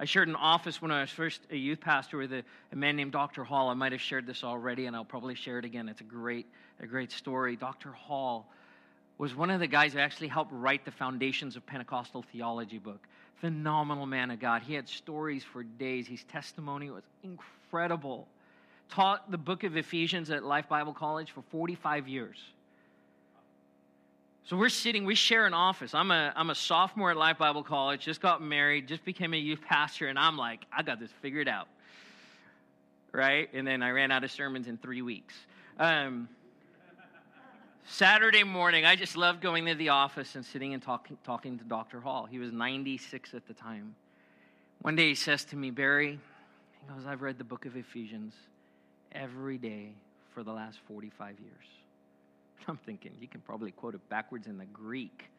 I 0.00 0.04
shared 0.04 0.28
an 0.28 0.36
office 0.36 0.80
when 0.80 0.92
I 0.92 1.00
was 1.00 1.10
first 1.10 1.40
a 1.50 1.56
youth 1.56 1.80
pastor 1.80 2.18
with 2.18 2.32
a, 2.32 2.44
a, 2.72 2.76
man 2.76 2.94
named 2.94 3.12
Dr. 3.12 3.42
Hall. 3.42 3.68
I 3.68 3.74
might 3.74 3.92
have 3.92 4.00
shared 4.00 4.26
this 4.26 4.44
already, 4.44 4.86
and 4.86 4.94
I'll 4.94 5.04
probably 5.04 5.34
share 5.34 5.58
it 5.58 5.64
again. 5.64 5.88
It's 5.88 6.00
a 6.00 6.04
great, 6.04 6.46
a 6.80 6.86
great 6.86 7.10
story. 7.10 7.56
Dr. 7.56 7.90
Hall 7.90 8.46
was 9.18 9.34
one 9.34 9.50
of 9.50 9.58
the 9.58 9.66
guys 9.66 9.94
who 9.94 9.98
actually 9.98 10.28
helped 10.28 10.52
write 10.52 10.84
the 10.84 10.92
Foundations 10.92 11.56
of 11.56 11.66
Pentecostal 11.66 12.22
Theology 12.30 12.78
book. 12.78 13.00
Phenomenal 13.40 14.06
man 14.06 14.30
of 14.30 14.38
God. 14.38 14.62
He 14.62 14.74
had 14.74 14.88
stories 14.88 15.42
for 15.42 15.64
days. 15.64 16.06
His 16.06 16.22
testimony 16.24 16.90
was 16.90 17.02
incredible. 17.24 18.28
Taught 18.88 19.30
the 19.30 19.38
book 19.38 19.64
of 19.64 19.76
Ephesians 19.76 20.30
at 20.30 20.44
Life 20.44 20.68
Bible 20.68 20.94
College 20.94 21.32
for 21.32 21.42
45 21.50 22.06
years. 22.06 22.36
So 24.48 24.56
we're 24.56 24.70
sitting, 24.70 25.04
we 25.04 25.14
share 25.14 25.44
an 25.44 25.52
office. 25.52 25.92
I'm 25.92 26.10
a, 26.10 26.32
I'm 26.34 26.48
a 26.48 26.54
sophomore 26.54 27.10
at 27.10 27.18
Life 27.18 27.36
Bible 27.36 27.62
College, 27.62 28.00
just 28.00 28.22
got 28.22 28.40
married, 28.40 28.88
just 28.88 29.04
became 29.04 29.34
a 29.34 29.36
youth 29.36 29.60
pastor, 29.60 30.06
and 30.06 30.18
I'm 30.18 30.38
like, 30.38 30.64
I 30.72 30.82
got 30.82 30.98
this 30.98 31.10
figured 31.20 31.48
out. 31.48 31.68
Right? 33.12 33.50
And 33.52 33.66
then 33.66 33.82
I 33.82 33.90
ran 33.90 34.10
out 34.10 34.24
of 34.24 34.30
sermons 34.30 34.66
in 34.66 34.78
three 34.78 35.02
weeks. 35.02 35.34
Um, 35.78 36.30
Saturday 37.84 38.42
morning, 38.42 38.86
I 38.86 38.96
just 38.96 39.18
loved 39.18 39.42
going 39.42 39.66
to 39.66 39.74
the 39.74 39.90
office 39.90 40.34
and 40.34 40.42
sitting 40.42 40.72
and 40.72 40.82
talking, 40.82 41.18
talking 41.24 41.58
to 41.58 41.64
Dr. 41.64 42.00
Hall. 42.00 42.24
He 42.24 42.38
was 42.38 42.50
96 42.50 43.34
at 43.34 43.46
the 43.46 43.52
time. 43.52 43.94
One 44.80 44.96
day 44.96 45.10
he 45.10 45.14
says 45.14 45.44
to 45.46 45.56
me, 45.56 45.70
Barry, 45.70 46.18
he 46.80 46.94
goes, 46.94 47.04
I've 47.06 47.20
read 47.20 47.36
the 47.36 47.44
book 47.44 47.66
of 47.66 47.76
Ephesians 47.76 48.32
every 49.12 49.58
day 49.58 49.92
for 50.32 50.42
the 50.42 50.52
last 50.52 50.78
45 50.88 51.38
years. 51.38 51.66
I'm 52.68 52.78
thinking, 52.78 53.12
you 53.20 53.28
can 53.28 53.40
probably 53.40 53.70
quote 53.70 53.94
it 53.94 54.08
backwards 54.08 54.46
in 54.46 54.58
the 54.58 54.66
Greek. 54.66 55.30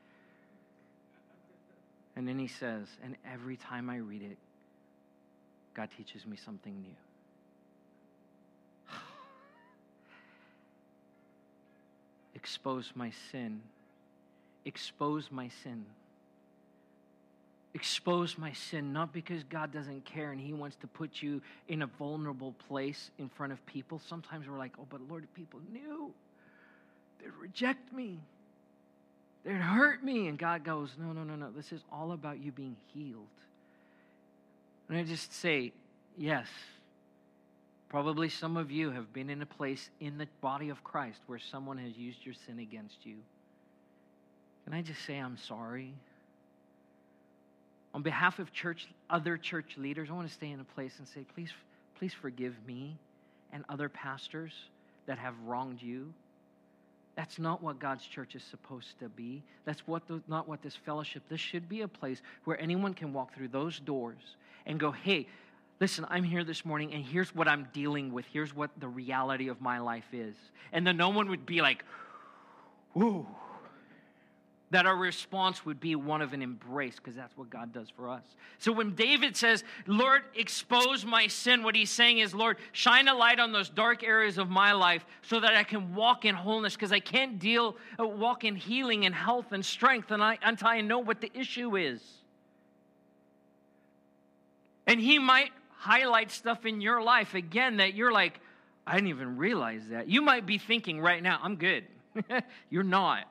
And 2.15 2.27
then 2.27 2.39
he 2.39 2.47
says, 2.47 2.87
and 3.03 3.15
every 3.31 3.55
time 3.55 3.89
I 3.89 3.97
read 3.97 4.21
it, 4.21 4.37
God 5.73 5.89
teaches 5.95 6.25
me 6.25 6.37
something 6.37 6.73
new. 6.81 6.95
expose 12.35 12.91
my 12.95 13.11
sin. 13.31 13.61
Expose 14.65 15.29
my 15.31 15.49
sin. 15.63 15.85
Expose 17.75 18.37
my 18.37 18.51
sin, 18.51 18.91
not 18.91 19.13
because 19.13 19.43
God 19.43 19.71
doesn't 19.71 20.03
care 20.03 20.31
and 20.31 20.41
He 20.41 20.53
wants 20.53 20.75
to 20.77 20.87
put 20.87 21.21
you 21.21 21.41
in 21.67 21.83
a 21.83 21.87
vulnerable 21.87 22.53
place 22.67 23.11
in 23.19 23.29
front 23.29 23.53
of 23.53 23.63
people. 23.67 24.01
Sometimes 24.09 24.47
we're 24.49 24.57
like, 24.57 24.73
oh, 24.79 24.87
but 24.89 25.01
Lord, 25.07 25.27
people 25.35 25.59
knew. 25.71 26.11
They'd 27.19 27.33
reject 27.41 27.91
me. 27.93 28.19
They'd 29.43 29.53
hurt 29.53 30.03
me. 30.03 30.27
And 30.27 30.37
God 30.37 30.63
goes, 30.63 30.91
no, 30.99 31.11
no, 31.11 31.23
no, 31.23 31.35
no. 31.35 31.51
This 31.51 31.71
is 31.71 31.81
all 31.91 32.11
about 32.11 32.39
you 32.39 32.51
being 32.51 32.75
healed. 32.93 33.27
And 34.87 34.97
I 34.97 35.03
just 35.03 35.33
say, 35.33 35.71
yes, 36.17 36.47
Probably 37.89 38.29
some 38.29 38.55
of 38.55 38.69
you 38.69 38.91
have 38.91 39.11
been 39.13 39.31
in 39.31 39.41
a 39.41 39.47
place 39.47 39.89
in 39.99 40.19
the 40.19 40.27
body 40.41 40.69
of 40.69 40.83
Christ 40.83 41.19
where 41.25 41.39
someone 41.39 41.79
has 41.79 41.97
used 41.97 42.23
your 42.23 42.35
sin 42.45 42.59
against 42.59 43.03
you. 43.03 43.15
Can 44.63 44.75
I 44.75 44.83
just 44.83 45.03
say 45.05 45.17
I'm 45.17 45.37
sorry? 45.37 45.91
On 47.95 48.03
behalf 48.03 48.37
of 48.37 48.53
church, 48.53 48.87
other 49.09 49.37
church 49.37 49.75
leaders, 49.75 50.09
I 50.11 50.13
want 50.13 50.27
to 50.27 50.33
stay 50.33 50.51
in 50.51 50.59
a 50.59 50.63
place 50.63 50.93
and 50.99 51.07
say, 51.07 51.25
please, 51.33 51.51
please 51.97 52.13
forgive 52.13 52.53
me 52.67 52.95
and 53.51 53.65
other 53.67 53.89
pastors 53.89 54.53
that 55.07 55.17
have 55.17 55.33
wronged 55.47 55.81
you. 55.81 56.13
That's 57.19 57.37
not 57.37 57.61
what 57.61 57.79
God's 57.79 58.05
church 58.05 58.33
is 58.35 58.43
supposed 58.43 58.97
to 59.01 59.09
be. 59.09 59.43
That's 59.65 59.85
what 59.85 60.07
the, 60.07 60.21
not 60.29 60.47
what 60.47 60.61
this 60.61 60.73
fellowship. 60.73 61.21
This 61.27 61.41
should 61.41 61.67
be 61.67 61.81
a 61.81 61.87
place 61.89 62.21
where 62.45 62.57
anyone 62.61 62.93
can 62.93 63.11
walk 63.11 63.35
through 63.35 63.49
those 63.49 63.77
doors 63.77 64.37
and 64.65 64.79
go, 64.79 64.91
"Hey, 64.91 65.27
listen, 65.81 66.05
I'm 66.09 66.23
here 66.23 66.45
this 66.45 66.63
morning 66.63 66.93
and 66.93 67.03
here's 67.03 67.35
what 67.35 67.49
I'm 67.49 67.67
dealing 67.73 68.13
with. 68.13 68.23
Here's 68.31 68.55
what 68.55 68.71
the 68.79 68.87
reality 68.87 69.49
of 69.49 69.59
my 69.59 69.79
life 69.79 70.05
is. 70.13 70.33
And 70.71 70.87
then 70.87 70.95
no 70.95 71.09
one 71.09 71.27
would 71.27 71.45
be 71.45 71.61
like, 71.61 71.83
whoa. 72.93 73.27
That 74.71 74.85
our 74.85 74.95
response 74.95 75.65
would 75.65 75.79
be 75.79 75.95
one 75.95 76.21
of 76.21 76.33
an 76.33 76.43
embrace 76.43 76.95
because 76.97 77.15
that's 77.15 77.35
what 77.35 77.49
God 77.49 77.73
does 77.73 77.89
for 77.89 78.09
us. 78.09 78.21
So 78.59 78.71
when 78.71 78.93
David 78.93 79.35
says, 79.35 79.63
Lord, 79.87 80.21
expose 80.35 81.05
my 81.05 81.25
sin, 81.25 81.63
what 81.63 81.75
he's 81.75 81.89
saying 81.89 82.19
is, 82.19 82.35
Lord, 82.35 82.57
shine 82.71 83.07
a 83.07 83.15
light 83.15 83.39
on 83.39 83.51
those 83.51 83.69
dark 83.69 84.03
areas 84.03 84.37
of 84.37 84.49
my 84.49 84.73
life 84.73 85.03
so 85.23 85.39
that 85.39 85.55
I 85.55 85.63
can 85.63 85.95
walk 85.95 86.23
in 86.23 86.35
wholeness 86.35 86.75
because 86.75 86.91
I 86.91 86.99
can't 86.99 87.39
deal, 87.39 87.77
uh, 87.99 88.05
walk 88.05 88.43
in 88.43 88.55
healing 88.55 89.05
and 89.07 89.15
health 89.15 89.53
and 89.53 89.65
strength 89.65 90.11
and 90.11 90.21
I, 90.21 90.37
until 90.43 90.67
I 90.67 90.81
know 90.81 90.99
what 90.99 91.19
the 91.19 91.31
issue 91.33 91.75
is. 91.75 92.01
And 94.85 94.99
he 94.99 95.17
might 95.17 95.51
highlight 95.79 96.29
stuff 96.29 96.65
in 96.65 96.81
your 96.81 97.01
life 97.01 97.33
again 97.33 97.77
that 97.77 97.93
you're 97.93 98.11
like, 98.11 98.39
I 98.85 98.95
didn't 98.95 99.09
even 99.09 99.37
realize 99.37 99.83
that. 99.91 100.09
You 100.09 100.21
might 100.21 100.45
be 100.45 100.57
thinking 100.57 100.99
right 100.99 101.21
now, 101.21 101.39
I'm 101.41 101.55
good. 101.55 101.85
You're 102.69 102.83
not. 102.83 103.27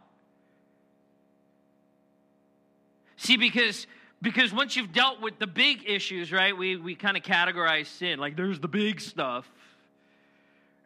See, 3.19 3.37
because 3.37 3.87
because 4.21 4.53
once 4.53 4.75
you've 4.75 4.93
dealt 4.93 5.21
with 5.21 5.39
the 5.39 5.47
big 5.47 5.89
issues, 5.89 6.33
right, 6.33 6.57
we, 6.57 6.77
we 6.77 6.97
kind 6.97 7.17
of 7.17 7.23
categorize 7.23 7.87
sin. 7.87 8.19
Like 8.19 8.37
there's 8.37 8.59
the 8.59 8.69
big 8.69 9.01
stuff. 9.01 9.49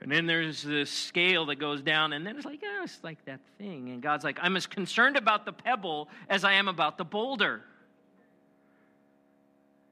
And 0.01 0.11
then 0.11 0.27
there's 0.27 0.63
this 0.63 0.91
scale 0.91 1.47
that 1.47 1.57
goes 1.57 1.81
down, 1.81 2.13
and 2.13 2.27
then 2.27 2.37
it's 2.37 2.45
like, 2.45 2.61
yeah, 2.61 2.83
it's 2.83 2.99
like 3.05 3.25
that 3.27 3.39
thing. 3.57 3.89
And 3.91 4.03
God's 4.03 4.25
like, 4.25 4.37
I'm 4.43 4.57
as 4.57 4.67
concerned 4.67 5.17
about 5.17 5.47
the 5.47 5.53
pebble 5.53 6.09
as 6.29 6.43
I 6.43 6.55
am 6.55 6.67
about 6.67 6.99
the 6.99 7.05
boulder. 7.05 7.63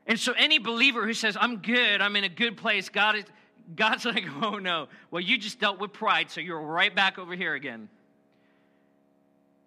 And 0.08 0.18
so 0.18 0.32
any 0.36 0.58
believer 0.58 1.06
who 1.06 1.14
says, 1.14 1.36
I'm 1.40 1.58
good, 1.58 2.00
I'm 2.00 2.16
in 2.16 2.24
a 2.24 2.28
good 2.28 2.56
place, 2.56 2.88
God 2.88 3.16
is 3.16 3.24
God's 3.76 4.04
like, 4.04 4.24
oh 4.42 4.58
no. 4.58 4.88
Well, 5.12 5.20
you 5.20 5.38
just 5.38 5.60
dealt 5.60 5.78
with 5.78 5.92
pride, 5.92 6.30
so 6.30 6.40
you're 6.40 6.60
right 6.60 6.94
back 6.94 7.16
over 7.16 7.36
here 7.36 7.54
again. 7.54 7.88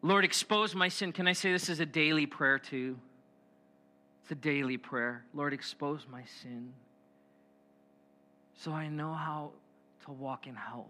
Lord, 0.04 0.26
expose 0.26 0.76
my 0.76 0.90
sin. 0.90 1.14
Can 1.14 1.28
I 1.28 1.34
say 1.34 1.52
this 1.52 1.70
is 1.70 1.80
a 1.80 1.86
daily 1.86 2.26
prayer 2.26 2.60
too? 2.60 3.00
It's 4.22 4.32
a 4.32 4.36
daily 4.36 4.78
prayer. 4.78 5.24
Lord, 5.34 5.54
expose 5.54 6.06
my 6.12 6.24
sin 6.42 6.74
so 8.64 8.72
I 8.72 8.88
know 8.88 9.14
how 9.14 9.52
to 10.06 10.12
walk 10.12 10.48
in 10.48 10.56
health. 10.56 10.86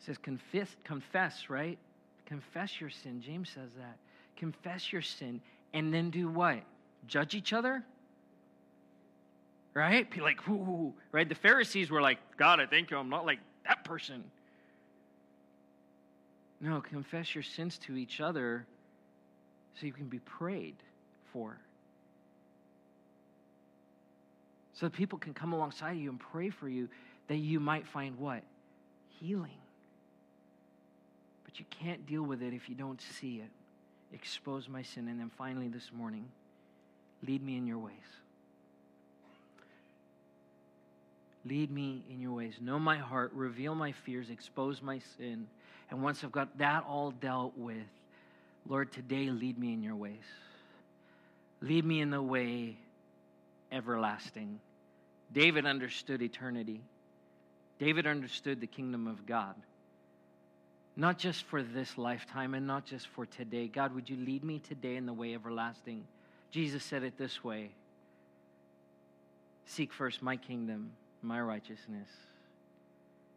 It 0.00 0.06
says 0.06 0.18
confess, 0.18 0.74
confess, 0.84 1.48
right? 1.48 1.78
Confess 2.26 2.80
your 2.80 2.90
sin. 2.90 3.22
James 3.22 3.50
says 3.50 3.70
that. 3.78 3.96
Confess 4.36 4.92
your 4.92 5.02
sin 5.02 5.40
and 5.72 5.92
then 5.92 6.10
do 6.10 6.28
what? 6.28 6.60
Judge 7.06 7.34
each 7.34 7.52
other? 7.52 7.82
Right? 9.74 10.10
Be 10.10 10.20
like, 10.20 10.46
ooh, 10.48 10.94
right? 11.12 11.28
The 11.28 11.34
Pharisees 11.34 11.90
were 11.90 12.00
like, 12.00 12.18
God, 12.38 12.60
I 12.60 12.66
thank 12.66 12.90
you. 12.90 12.96
I'm 12.96 13.10
not 13.10 13.26
like 13.26 13.40
that 13.66 13.84
person. 13.84 14.24
No, 16.60 16.80
confess 16.80 17.34
your 17.34 17.42
sins 17.42 17.78
to 17.78 17.96
each 17.96 18.20
other 18.20 18.66
so 19.78 19.86
you 19.86 19.92
can 19.92 20.06
be 20.08 20.20
prayed 20.20 20.76
for. 21.32 21.58
So 24.74 24.86
that 24.86 24.92
people 24.92 25.18
can 25.18 25.34
come 25.34 25.52
alongside 25.52 25.92
you 25.92 26.10
and 26.10 26.18
pray 26.18 26.50
for 26.50 26.68
you 26.68 26.88
that 27.28 27.36
you 27.36 27.60
might 27.60 27.86
find 27.86 28.18
what? 28.18 28.42
Healing. 29.20 29.58
But 31.44 31.58
you 31.58 31.66
can't 31.70 32.06
deal 32.06 32.22
with 32.22 32.42
it 32.42 32.52
if 32.52 32.68
you 32.68 32.74
don't 32.74 33.00
see 33.00 33.36
it. 33.36 33.50
Expose 34.14 34.68
my 34.68 34.82
sin. 34.82 35.08
And 35.08 35.18
then 35.18 35.30
finally, 35.36 35.68
this 35.68 35.90
morning, 35.92 36.26
lead 37.26 37.42
me 37.42 37.56
in 37.56 37.66
your 37.66 37.78
ways. 37.78 37.92
Lead 41.44 41.70
me 41.70 42.02
in 42.10 42.20
your 42.20 42.32
ways. 42.32 42.54
Know 42.60 42.78
my 42.78 42.96
heart, 42.96 43.32
reveal 43.32 43.74
my 43.74 43.92
fears, 43.92 44.30
expose 44.30 44.82
my 44.82 45.00
sin. 45.16 45.46
And 45.90 46.02
once 46.02 46.24
I've 46.24 46.32
got 46.32 46.58
that 46.58 46.84
all 46.88 47.10
dealt 47.10 47.56
with, 47.56 47.76
Lord, 48.68 48.92
today 48.92 49.30
lead 49.30 49.58
me 49.58 49.72
in 49.72 49.82
your 49.82 49.94
ways. 49.94 50.24
Lead 51.60 51.84
me 51.84 52.00
in 52.00 52.10
the 52.10 52.22
way 52.22 52.76
everlasting. 53.70 54.58
David 55.32 55.66
understood 55.66 56.22
eternity. 56.22 56.80
David 57.78 58.06
understood 58.06 58.60
the 58.60 58.66
kingdom 58.66 59.06
of 59.06 59.26
God. 59.26 59.54
Not 60.96 61.18
just 61.18 61.44
for 61.44 61.62
this 61.62 61.98
lifetime 61.98 62.54
and 62.54 62.66
not 62.66 62.86
just 62.86 63.06
for 63.08 63.26
today. 63.26 63.68
God, 63.68 63.94
would 63.94 64.08
you 64.08 64.16
lead 64.16 64.42
me 64.42 64.58
today 64.58 64.96
in 64.96 65.06
the 65.06 65.12
way 65.12 65.34
everlasting? 65.34 66.04
Jesus 66.50 66.82
said 66.82 67.02
it 67.02 67.18
this 67.18 67.44
way 67.44 67.70
Seek 69.66 69.92
first 69.92 70.22
my 70.22 70.36
kingdom 70.36 70.92
my 71.22 71.40
righteousness, 71.40 72.08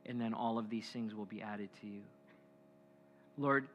and 0.05 0.21
then 0.21 0.33
all 0.33 0.57
of 0.57 0.69
these 0.69 0.87
things 0.87 1.15
will 1.15 1.25
be 1.25 1.41
added 1.41 1.69
to 1.81 1.87
you. 1.87 2.01
Lord, 3.39 3.67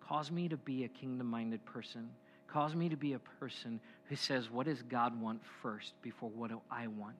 cause 0.00 0.30
me 0.30 0.48
to 0.48 0.56
be 0.56 0.84
a 0.84 0.88
kingdom 0.88 1.26
minded 1.26 1.64
person. 1.66 2.08
Cause 2.46 2.74
me 2.76 2.88
to 2.88 2.96
be 2.96 3.14
a 3.14 3.18
person 3.18 3.80
who 4.08 4.14
says, 4.14 4.50
What 4.50 4.66
does 4.66 4.82
God 4.82 5.20
want 5.20 5.40
first 5.60 5.92
before 6.02 6.30
what 6.30 6.50
do 6.50 6.60
I 6.70 6.86
want? 6.86 7.16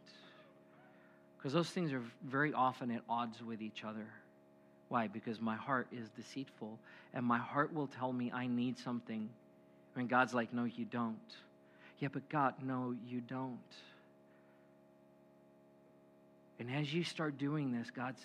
Because 1.36 1.52
those 1.52 1.68
things 1.70 1.92
are 1.92 2.02
very 2.24 2.52
often 2.52 2.90
at 2.92 3.02
odds 3.08 3.42
with 3.42 3.60
each 3.60 3.82
other. 3.84 4.06
Why? 4.88 5.08
Because 5.08 5.40
my 5.40 5.56
heart 5.56 5.88
is 5.90 6.08
deceitful, 6.10 6.78
and 7.12 7.26
my 7.26 7.38
heart 7.38 7.74
will 7.74 7.88
tell 7.88 8.12
me 8.12 8.30
I 8.32 8.46
need 8.46 8.78
something. 8.78 9.28
And 9.96 10.08
God's 10.08 10.32
like, 10.32 10.54
No, 10.54 10.64
you 10.64 10.84
don't. 10.84 11.18
Yeah, 11.98 12.08
but 12.12 12.28
God, 12.28 12.54
no, 12.62 12.94
you 13.08 13.20
don't. 13.20 13.58
And 16.60 16.70
as 16.70 16.94
you 16.94 17.02
start 17.02 17.38
doing 17.38 17.72
this, 17.72 17.90
God's 17.90 18.20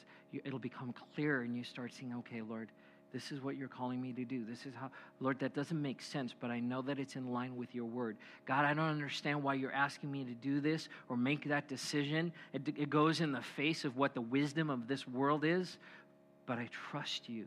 it'll 0.46 0.60
become 0.60 0.94
clear 1.16 1.42
and 1.42 1.56
you 1.56 1.64
start 1.64 1.92
seeing, 1.94 2.14
okay, 2.20 2.42
Lord, 2.42 2.70
this 3.12 3.32
is 3.32 3.42
what 3.42 3.58
you're 3.58 3.68
calling 3.68 4.00
me 4.00 4.14
to 4.14 4.24
do. 4.24 4.46
This 4.48 4.66
is 4.66 4.74
how, 4.76 4.92
Lord, 5.20 5.40
that 5.40 5.56
doesn't 5.56 5.82
make 5.82 6.02
sense, 6.02 6.34
but 6.40 6.52
I 6.52 6.60
know 6.60 6.82
that 6.84 7.00
it's 7.00 7.16
in 7.16 7.32
line 7.32 7.58
with 7.58 7.74
your 7.74 7.86
word. 7.86 8.18
God, 8.46 8.66
I 8.66 8.74
don't 8.74 8.86
understand 8.86 9.42
why 9.42 9.56
you're 9.56 9.72
asking 9.72 10.12
me 10.12 10.24
to 10.26 10.34
do 10.34 10.62
this 10.62 10.90
or 11.08 11.18
make 11.18 11.46
that 11.46 11.68
decision. 11.68 12.32
It, 12.54 12.62
it 12.68 12.90
goes 12.90 13.20
in 13.20 13.32
the 13.32 13.42
face 13.42 13.84
of 13.84 13.98
what 13.98 14.14
the 14.14 14.22
wisdom 14.22 14.70
of 14.70 14.88
this 14.88 15.08
world 15.08 15.44
is, 15.44 15.78
but 16.46 16.60
I 16.60 16.70
trust 16.92 17.28
you 17.28 17.46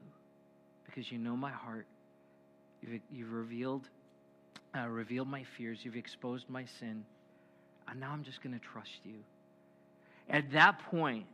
because 0.84 1.12
you 1.12 1.18
know 1.18 1.36
my 1.36 1.50
heart. 1.50 1.86
You've, 2.82 3.00
you've 3.12 3.32
revealed, 3.32 3.88
uh, 4.76 4.88
revealed 4.88 5.28
my 5.28 5.44
fears. 5.44 5.78
You've 5.84 5.96
exposed 5.96 6.50
my 6.50 6.64
sin. 6.64 7.04
And 7.88 8.00
now 8.00 8.10
I'm 8.12 8.24
just 8.24 8.42
going 8.42 8.58
to 8.58 8.64
trust 8.64 9.00
you. 9.04 9.14
At 10.28 10.50
that 10.52 10.80
point, 10.90 11.26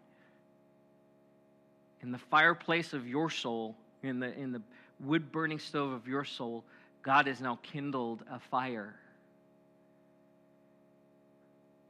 in 2.02 2.12
the 2.12 2.18
fireplace 2.18 2.92
of 2.92 3.08
your 3.08 3.30
soul, 3.30 3.74
in 4.02 4.20
the, 4.20 4.32
in 4.38 4.52
the 4.52 4.62
wood 5.00 5.30
burning 5.32 5.58
stove 5.58 5.92
of 5.92 6.06
your 6.06 6.24
soul, 6.24 6.64
God 7.02 7.26
has 7.26 7.40
now 7.40 7.58
kindled 7.62 8.22
a 8.30 8.38
fire. 8.38 8.94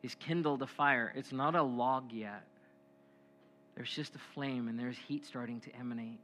He's 0.03 0.15
kindled 0.15 0.63
a 0.63 0.67
fire. 0.67 1.13
It's 1.17 1.33
not 1.33 1.55
a 1.55 1.63
log 1.63 2.13
yet. 2.13 2.45
There's 3.75 3.91
just 3.91 4.15
a 4.15 4.21
flame 4.35 4.69
and 4.69 4.79
there's 4.79 4.97
heat 5.07 5.27
starting 5.27 5.61
to 5.61 5.77
emanate. 5.77 6.19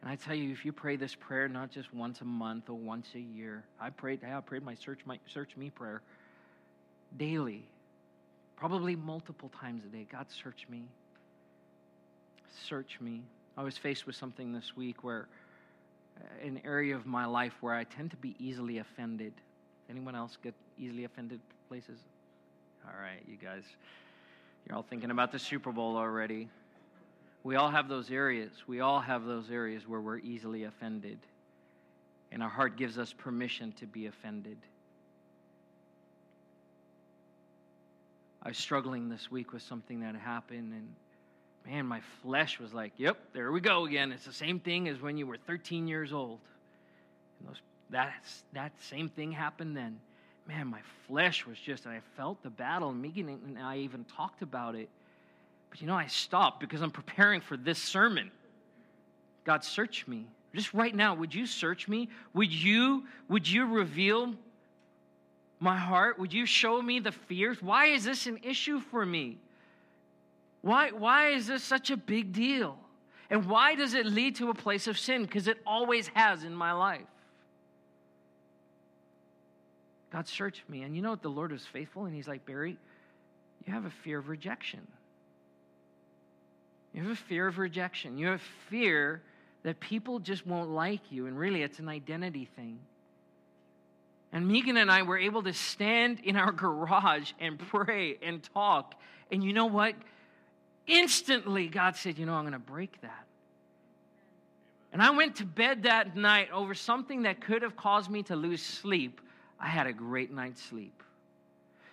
And 0.00 0.10
I 0.10 0.16
tell 0.16 0.34
you, 0.34 0.50
if 0.52 0.64
you 0.64 0.72
pray 0.72 0.96
this 0.96 1.14
prayer 1.14 1.48
not 1.48 1.70
just 1.70 1.92
once 1.94 2.20
a 2.20 2.24
month 2.24 2.68
or 2.68 2.74
once 2.74 3.06
a 3.14 3.20
year, 3.20 3.62
I 3.80 3.90
prayed, 3.90 4.20
I 4.24 4.40
prayed 4.40 4.64
my 4.64 4.74
search, 4.74 5.00
my 5.06 5.18
search 5.32 5.56
me 5.56 5.70
prayer 5.70 6.02
daily 7.16 7.64
probably 8.62 8.94
multiple 8.94 9.50
times 9.60 9.82
a 9.84 9.88
day. 9.88 10.06
God, 10.10 10.26
search 10.30 10.66
me. 10.70 10.84
Search 12.68 12.98
me. 13.00 13.22
I 13.56 13.62
was 13.62 13.76
faced 13.76 14.06
with 14.06 14.16
something 14.16 14.52
this 14.52 14.76
week 14.76 15.04
where, 15.04 15.28
uh, 16.18 16.46
an 16.46 16.60
area 16.64 16.96
of 16.96 17.06
my 17.06 17.26
life 17.26 17.52
where 17.60 17.74
I 17.74 17.84
tend 17.84 18.10
to 18.12 18.16
be 18.16 18.34
easily 18.38 18.78
offended. 18.78 19.34
Anyone 19.90 20.14
else 20.14 20.38
get 20.42 20.54
easily 20.78 21.04
offended 21.04 21.40
places? 21.68 21.98
All 22.86 23.00
right, 23.00 23.22
you 23.28 23.36
guys, 23.36 23.64
you're 24.66 24.76
all 24.76 24.82
thinking 24.82 25.10
about 25.10 25.32
the 25.32 25.38
Super 25.38 25.70
Bowl 25.70 25.96
already. 25.96 26.48
We 27.44 27.56
all 27.56 27.70
have 27.70 27.88
those 27.88 28.10
areas. 28.10 28.52
We 28.66 28.80
all 28.80 29.00
have 29.00 29.26
those 29.26 29.50
areas 29.50 29.86
where 29.86 30.00
we're 30.00 30.18
easily 30.18 30.64
offended. 30.64 31.18
And 32.30 32.42
our 32.42 32.48
heart 32.48 32.76
gives 32.76 32.98
us 32.98 33.12
permission 33.12 33.72
to 33.72 33.86
be 33.86 34.06
offended. 34.06 34.56
I 38.42 38.48
was 38.48 38.58
struggling 38.58 39.08
this 39.08 39.30
week 39.30 39.52
with 39.52 39.62
something 39.62 40.00
that 40.00 40.16
happened, 40.16 40.72
and 40.72 40.94
man, 41.66 41.86
my 41.86 42.00
flesh 42.22 42.58
was 42.58 42.72
like, 42.72 42.92
"Yep, 42.96 43.16
there 43.32 43.52
we 43.52 43.60
go 43.60 43.84
again. 43.86 44.12
It's 44.12 44.24
the 44.24 44.32
same 44.32 44.60
thing 44.60 44.88
as 44.88 45.00
when 45.00 45.16
you 45.16 45.26
were 45.26 45.36
13 45.36 45.86
years 45.86 46.12
old." 46.12 46.38
And 47.38 47.48
those, 47.48 47.60
that's 47.90 48.44
that 48.52 48.72
same 48.82 49.08
thing 49.08 49.32
happened 49.32 49.76
then. 49.76 49.98
Man, 50.48 50.66
my 50.66 50.80
flesh 51.06 51.46
was 51.46 51.56
just, 51.58 51.86
I 51.86 52.00
felt 52.16 52.42
the 52.42 52.50
battle, 52.50 52.90
and 52.90 53.00
Megan 53.00 53.28
and 53.28 53.58
I 53.58 53.78
even 53.78 54.04
talked 54.04 54.42
about 54.42 54.74
it. 54.74 54.88
But 55.70 55.80
you 55.80 55.86
know, 55.86 55.94
I 55.94 56.06
stopped 56.06 56.60
because 56.60 56.82
I'm 56.82 56.90
preparing 56.90 57.40
for 57.40 57.56
this 57.56 57.78
sermon. 57.78 58.30
God, 59.44 59.64
search 59.64 60.06
me. 60.06 60.26
Just 60.54 60.74
right 60.74 60.94
now, 60.94 61.14
would 61.14 61.34
you 61.34 61.46
search 61.46 61.88
me? 61.88 62.08
Would 62.34 62.52
you, 62.52 63.04
would 63.28 63.48
you 63.48 63.66
reveal 63.66 64.34
my 65.60 65.76
heart? 65.76 66.18
Would 66.18 66.32
you 66.32 66.44
show 66.44 66.82
me 66.82 67.00
the 67.00 67.12
fears? 67.12 67.62
Why 67.62 67.86
is 67.86 68.04
this 68.04 68.26
an 68.26 68.38
issue 68.42 68.80
for 68.80 69.06
me? 69.06 69.38
Why, 70.62 70.90
why 70.90 71.30
is 71.30 71.46
this 71.46 71.62
such 71.62 71.90
a 71.90 71.96
big 71.96 72.32
deal? 72.32 72.78
And 73.28 73.46
why 73.46 73.74
does 73.74 73.94
it 73.94 74.06
lead 74.06 74.36
to 74.36 74.50
a 74.50 74.54
place 74.54 74.86
of 74.86 74.98
sin? 74.98 75.22
Because 75.22 75.48
it 75.48 75.58
always 75.66 76.08
has 76.14 76.44
in 76.44 76.54
my 76.54 76.72
life. 76.72 77.02
God 80.12 80.28
searched 80.28 80.68
me. 80.68 80.82
And 80.82 80.94
you 80.94 81.02
know 81.02 81.10
what? 81.10 81.22
The 81.22 81.30
Lord 81.30 81.52
was 81.52 81.64
faithful. 81.64 82.04
And 82.04 82.14
He's 82.14 82.28
like, 82.28 82.44
Barry, 82.44 82.76
you 83.66 83.72
have 83.72 83.86
a 83.86 83.92
fear 84.04 84.18
of 84.18 84.28
rejection. 84.28 84.80
You 86.92 87.02
have 87.02 87.12
a 87.12 87.16
fear 87.16 87.46
of 87.46 87.58
rejection. 87.58 88.18
You 88.18 88.26
have 88.28 88.42
fear 88.68 89.22
that 89.62 89.80
people 89.80 90.18
just 90.18 90.46
won't 90.46 90.70
like 90.70 91.00
you. 91.10 91.26
And 91.26 91.38
really, 91.38 91.62
it's 91.62 91.78
an 91.78 91.88
identity 91.88 92.48
thing. 92.54 92.78
And 94.32 94.48
Megan 94.48 94.76
and 94.76 94.90
I 94.90 95.02
were 95.02 95.18
able 95.18 95.42
to 95.42 95.52
stand 95.52 96.20
in 96.20 96.36
our 96.36 96.52
garage 96.52 97.32
and 97.40 97.58
pray 97.58 98.18
and 98.22 98.42
talk. 98.54 98.94
And 99.30 99.42
you 99.42 99.52
know 99.52 99.66
what? 99.66 99.94
Instantly, 100.86 101.68
God 101.68 101.96
said, 101.96 102.18
You 102.18 102.26
know, 102.26 102.34
I'm 102.34 102.42
going 102.42 102.52
to 102.52 102.58
break 102.58 103.00
that. 103.02 103.26
And 104.92 105.00
I 105.00 105.10
went 105.10 105.36
to 105.36 105.46
bed 105.46 105.84
that 105.84 106.16
night 106.16 106.50
over 106.52 106.74
something 106.74 107.22
that 107.22 107.40
could 107.40 107.62
have 107.62 107.76
caused 107.76 108.10
me 108.10 108.22
to 108.24 108.36
lose 108.36 108.62
sleep. 108.62 109.20
I 109.58 109.68
had 109.68 109.86
a 109.86 109.92
great 109.92 110.30
night's 110.30 110.62
sleep. 110.62 111.02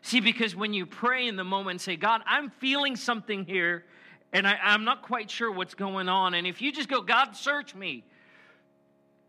See, 0.01 0.19
because 0.19 0.55
when 0.55 0.73
you 0.73 0.85
pray 0.85 1.27
in 1.27 1.35
the 1.35 1.43
moment 1.43 1.71
and 1.71 1.81
say, 1.81 1.95
God, 1.95 2.21
I'm 2.25 2.49
feeling 2.49 2.95
something 2.95 3.45
here, 3.45 3.85
and 4.33 4.47
I, 4.47 4.57
am 4.73 4.83
not 4.83 5.01
quite 5.01 5.29
sure 5.29 5.51
what's 5.51 5.75
going 5.75 6.09
on. 6.09 6.33
And 6.33 6.45
if 6.45 6.61
you 6.61 6.71
just 6.71 6.89
go, 6.89 7.01
God, 7.01 7.35
search 7.35 7.73
me, 7.73 8.03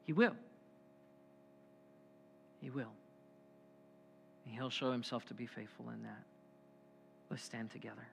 He 0.04 0.12
will. 0.12 0.34
He 2.60 2.70
will. 2.70 2.92
And 4.46 4.54
He'll 4.54 4.70
show 4.70 4.90
Himself 4.90 5.24
to 5.26 5.34
be 5.34 5.46
faithful 5.46 5.86
in 5.90 6.02
that. 6.02 6.22
Let's 7.30 7.44
stand 7.44 7.70
together. 7.70 8.06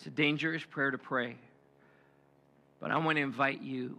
It's 0.00 0.06
a 0.06 0.10
dangerous 0.10 0.64
prayer 0.64 0.90
to 0.90 0.96
pray, 0.96 1.36
but 2.80 2.90
I 2.90 2.96
want 2.96 3.18
to 3.18 3.22
invite 3.22 3.60
you 3.60 3.98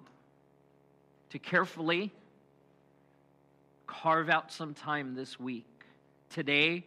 to 1.30 1.38
carefully 1.38 2.12
carve 3.86 4.28
out 4.28 4.52
some 4.52 4.74
time 4.74 5.14
this 5.14 5.40
week, 5.40 5.68
today, 6.32 6.86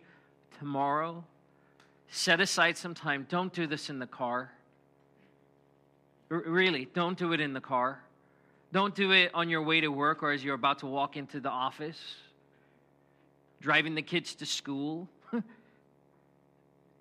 tomorrow. 0.58 1.22
Set 2.08 2.40
aside 2.40 2.76
some 2.76 2.92
time. 2.92 3.24
Don't 3.28 3.52
do 3.52 3.68
this 3.68 3.88
in 3.88 4.00
the 4.00 4.06
car. 4.08 4.50
R- 6.28 6.42
really, 6.44 6.88
don't 6.92 7.16
do 7.16 7.32
it 7.32 7.40
in 7.40 7.52
the 7.52 7.60
car. 7.60 8.00
Don't 8.72 8.96
do 8.96 9.12
it 9.12 9.30
on 9.32 9.48
your 9.48 9.62
way 9.62 9.80
to 9.80 9.90
work 9.90 10.24
or 10.24 10.32
as 10.32 10.42
you're 10.42 10.56
about 10.56 10.80
to 10.80 10.86
walk 10.86 11.16
into 11.16 11.38
the 11.38 11.50
office, 11.50 12.16
driving 13.60 13.94
the 13.94 14.02
kids 14.02 14.34
to 14.34 14.44
school. 14.44 15.08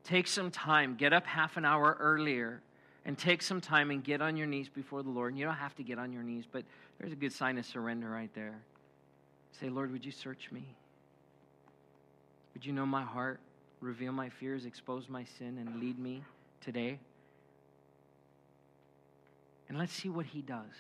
Take 0.04 0.28
some 0.28 0.52
time, 0.52 0.96
get 0.96 1.14
up 1.14 1.26
half 1.26 1.56
an 1.56 1.66
hour 1.66 1.98
earlier, 2.00 2.62
and 3.06 3.18
take 3.18 3.42
some 3.42 3.62
time 3.62 3.90
and 3.92 4.04
get 4.04 4.22
on 4.22 4.36
your 4.36 4.48
knees 4.48 4.70
before 4.70 5.02
the 5.02 5.10
Lord. 5.10 5.32
And 5.32 5.40
you 5.40 5.46
don't 5.46 5.56
have 5.56 5.76
to 5.76 5.84
get 5.84 5.98
on 5.98 6.12
your 6.12 6.24
knees, 6.24 6.46
but 6.50 6.64
there's 7.00 7.14
a 7.14 7.16
good 7.16 7.32
sign 7.32 7.58
of 7.58 7.66
surrender 7.66 8.10
right 8.10 8.34
there. 8.34 8.56
Say, 9.60 9.70
Lord, 9.70 9.92
would 9.92 10.06
you 10.06 10.12
search 10.12 10.52
me? 10.52 10.66
Would 12.54 12.66
you 12.66 12.74
know 12.74 12.86
my 12.86 13.04
heart, 13.04 13.40
reveal 13.82 14.12
my 14.12 14.30
fears, 14.30 14.66
expose 14.66 15.08
my 15.10 15.26
sin, 15.38 15.58
and 15.58 15.80
lead 15.80 15.98
me 15.98 16.24
today? 16.62 17.00
And 19.70 19.78
let's 19.78 19.94
see 19.94 20.10
what 20.10 20.26
He 20.26 20.42
does. 20.42 20.74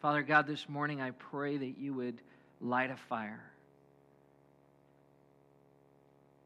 Father 0.00 0.22
God, 0.22 0.46
this 0.46 0.68
morning 0.68 1.00
I 1.02 1.10
pray 1.10 1.58
that 1.58 1.78
you 1.78 1.92
would 1.94 2.20
light 2.60 2.90
a 2.90 2.96
fire 2.96 3.42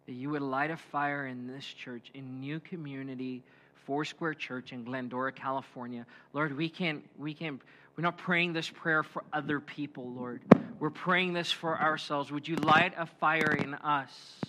that 0.06 0.12
you 0.12 0.30
would 0.30 0.42
light 0.42 0.70
a 0.70 0.76
fire 0.76 1.26
in 1.26 1.46
this 1.46 1.64
church, 1.64 2.10
in 2.14 2.40
New 2.40 2.60
Community, 2.60 3.42
Foursquare 3.86 4.34
Church 4.34 4.72
in 4.72 4.84
Glendora, 4.84 5.32
California. 5.32 6.06
Lord, 6.32 6.56
we 6.56 6.68
can't, 6.68 7.02
we 7.18 7.34
can't, 7.34 7.60
we're 7.96 8.02
not 8.02 8.18
praying 8.18 8.52
this 8.52 8.68
prayer 8.68 9.02
for 9.02 9.22
other 9.32 9.60
people, 9.60 10.10
Lord. 10.10 10.42
We're 10.78 10.90
praying 10.90 11.32
this 11.32 11.50
for 11.50 11.78
ourselves. 11.80 12.32
Would 12.32 12.48
you 12.48 12.56
light 12.56 12.94
a 12.96 13.06
fire 13.06 13.52
in 13.52 13.74
us 13.74 14.40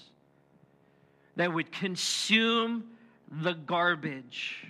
that 1.36 1.54
would 1.54 1.72
consume 1.72 2.86
the 3.30 3.54
garbage? 3.54 4.66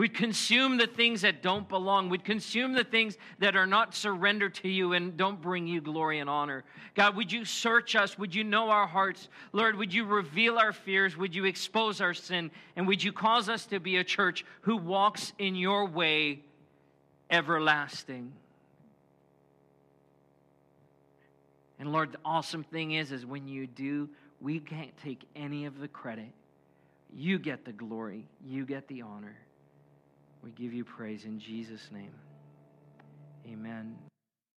We'd 0.00 0.14
consume 0.14 0.78
the 0.78 0.86
things 0.86 1.20
that 1.20 1.42
don't 1.42 1.68
belong. 1.68 2.08
We'd 2.08 2.24
consume 2.24 2.72
the 2.72 2.84
things 2.84 3.18
that 3.38 3.54
are 3.54 3.66
not 3.66 3.94
surrendered 3.94 4.54
to 4.54 4.68
you 4.70 4.94
and 4.94 5.14
don't 5.14 5.38
bring 5.42 5.66
you 5.66 5.82
glory 5.82 6.20
and 6.20 6.30
honor. 6.30 6.64
God, 6.94 7.16
would 7.16 7.30
you 7.30 7.44
search 7.44 7.94
us? 7.94 8.18
Would 8.18 8.34
you 8.34 8.42
know 8.42 8.70
our 8.70 8.86
hearts? 8.86 9.28
Lord, 9.52 9.76
would 9.76 9.92
you 9.92 10.06
reveal 10.06 10.56
our 10.56 10.72
fears? 10.72 11.18
Would 11.18 11.34
you 11.34 11.44
expose 11.44 12.00
our 12.00 12.14
sin? 12.14 12.50
And 12.76 12.88
would 12.88 13.04
you 13.04 13.12
cause 13.12 13.50
us 13.50 13.66
to 13.66 13.78
be 13.78 13.98
a 13.98 14.02
church 14.02 14.46
who 14.62 14.78
walks 14.78 15.34
in 15.38 15.54
your 15.54 15.84
way 15.84 16.40
everlasting? 17.28 18.32
And 21.78 21.92
Lord, 21.92 22.12
the 22.12 22.20
awesome 22.24 22.64
thing 22.64 22.92
is, 22.92 23.12
is 23.12 23.26
when 23.26 23.46
you 23.46 23.66
do, 23.66 24.08
we 24.40 24.60
can't 24.60 24.96
take 25.02 25.26
any 25.36 25.66
of 25.66 25.78
the 25.78 25.88
credit. 25.88 26.32
You 27.14 27.38
get 27.38 27.66
the 27.66 27.72
glory. 27.72 28.24
You 28.42 28.64
get 28.64 28.88
the 28.88 29.02
honor. 29.02 29.36
We 30.42 30.50
give 30.52 30.72
you 30.72 30.84
praise 30.84 31.24
in 31.24 31.38
Jesus' 31.38 31.90
name. 31.92 32.14
Amen. 33.46 34.09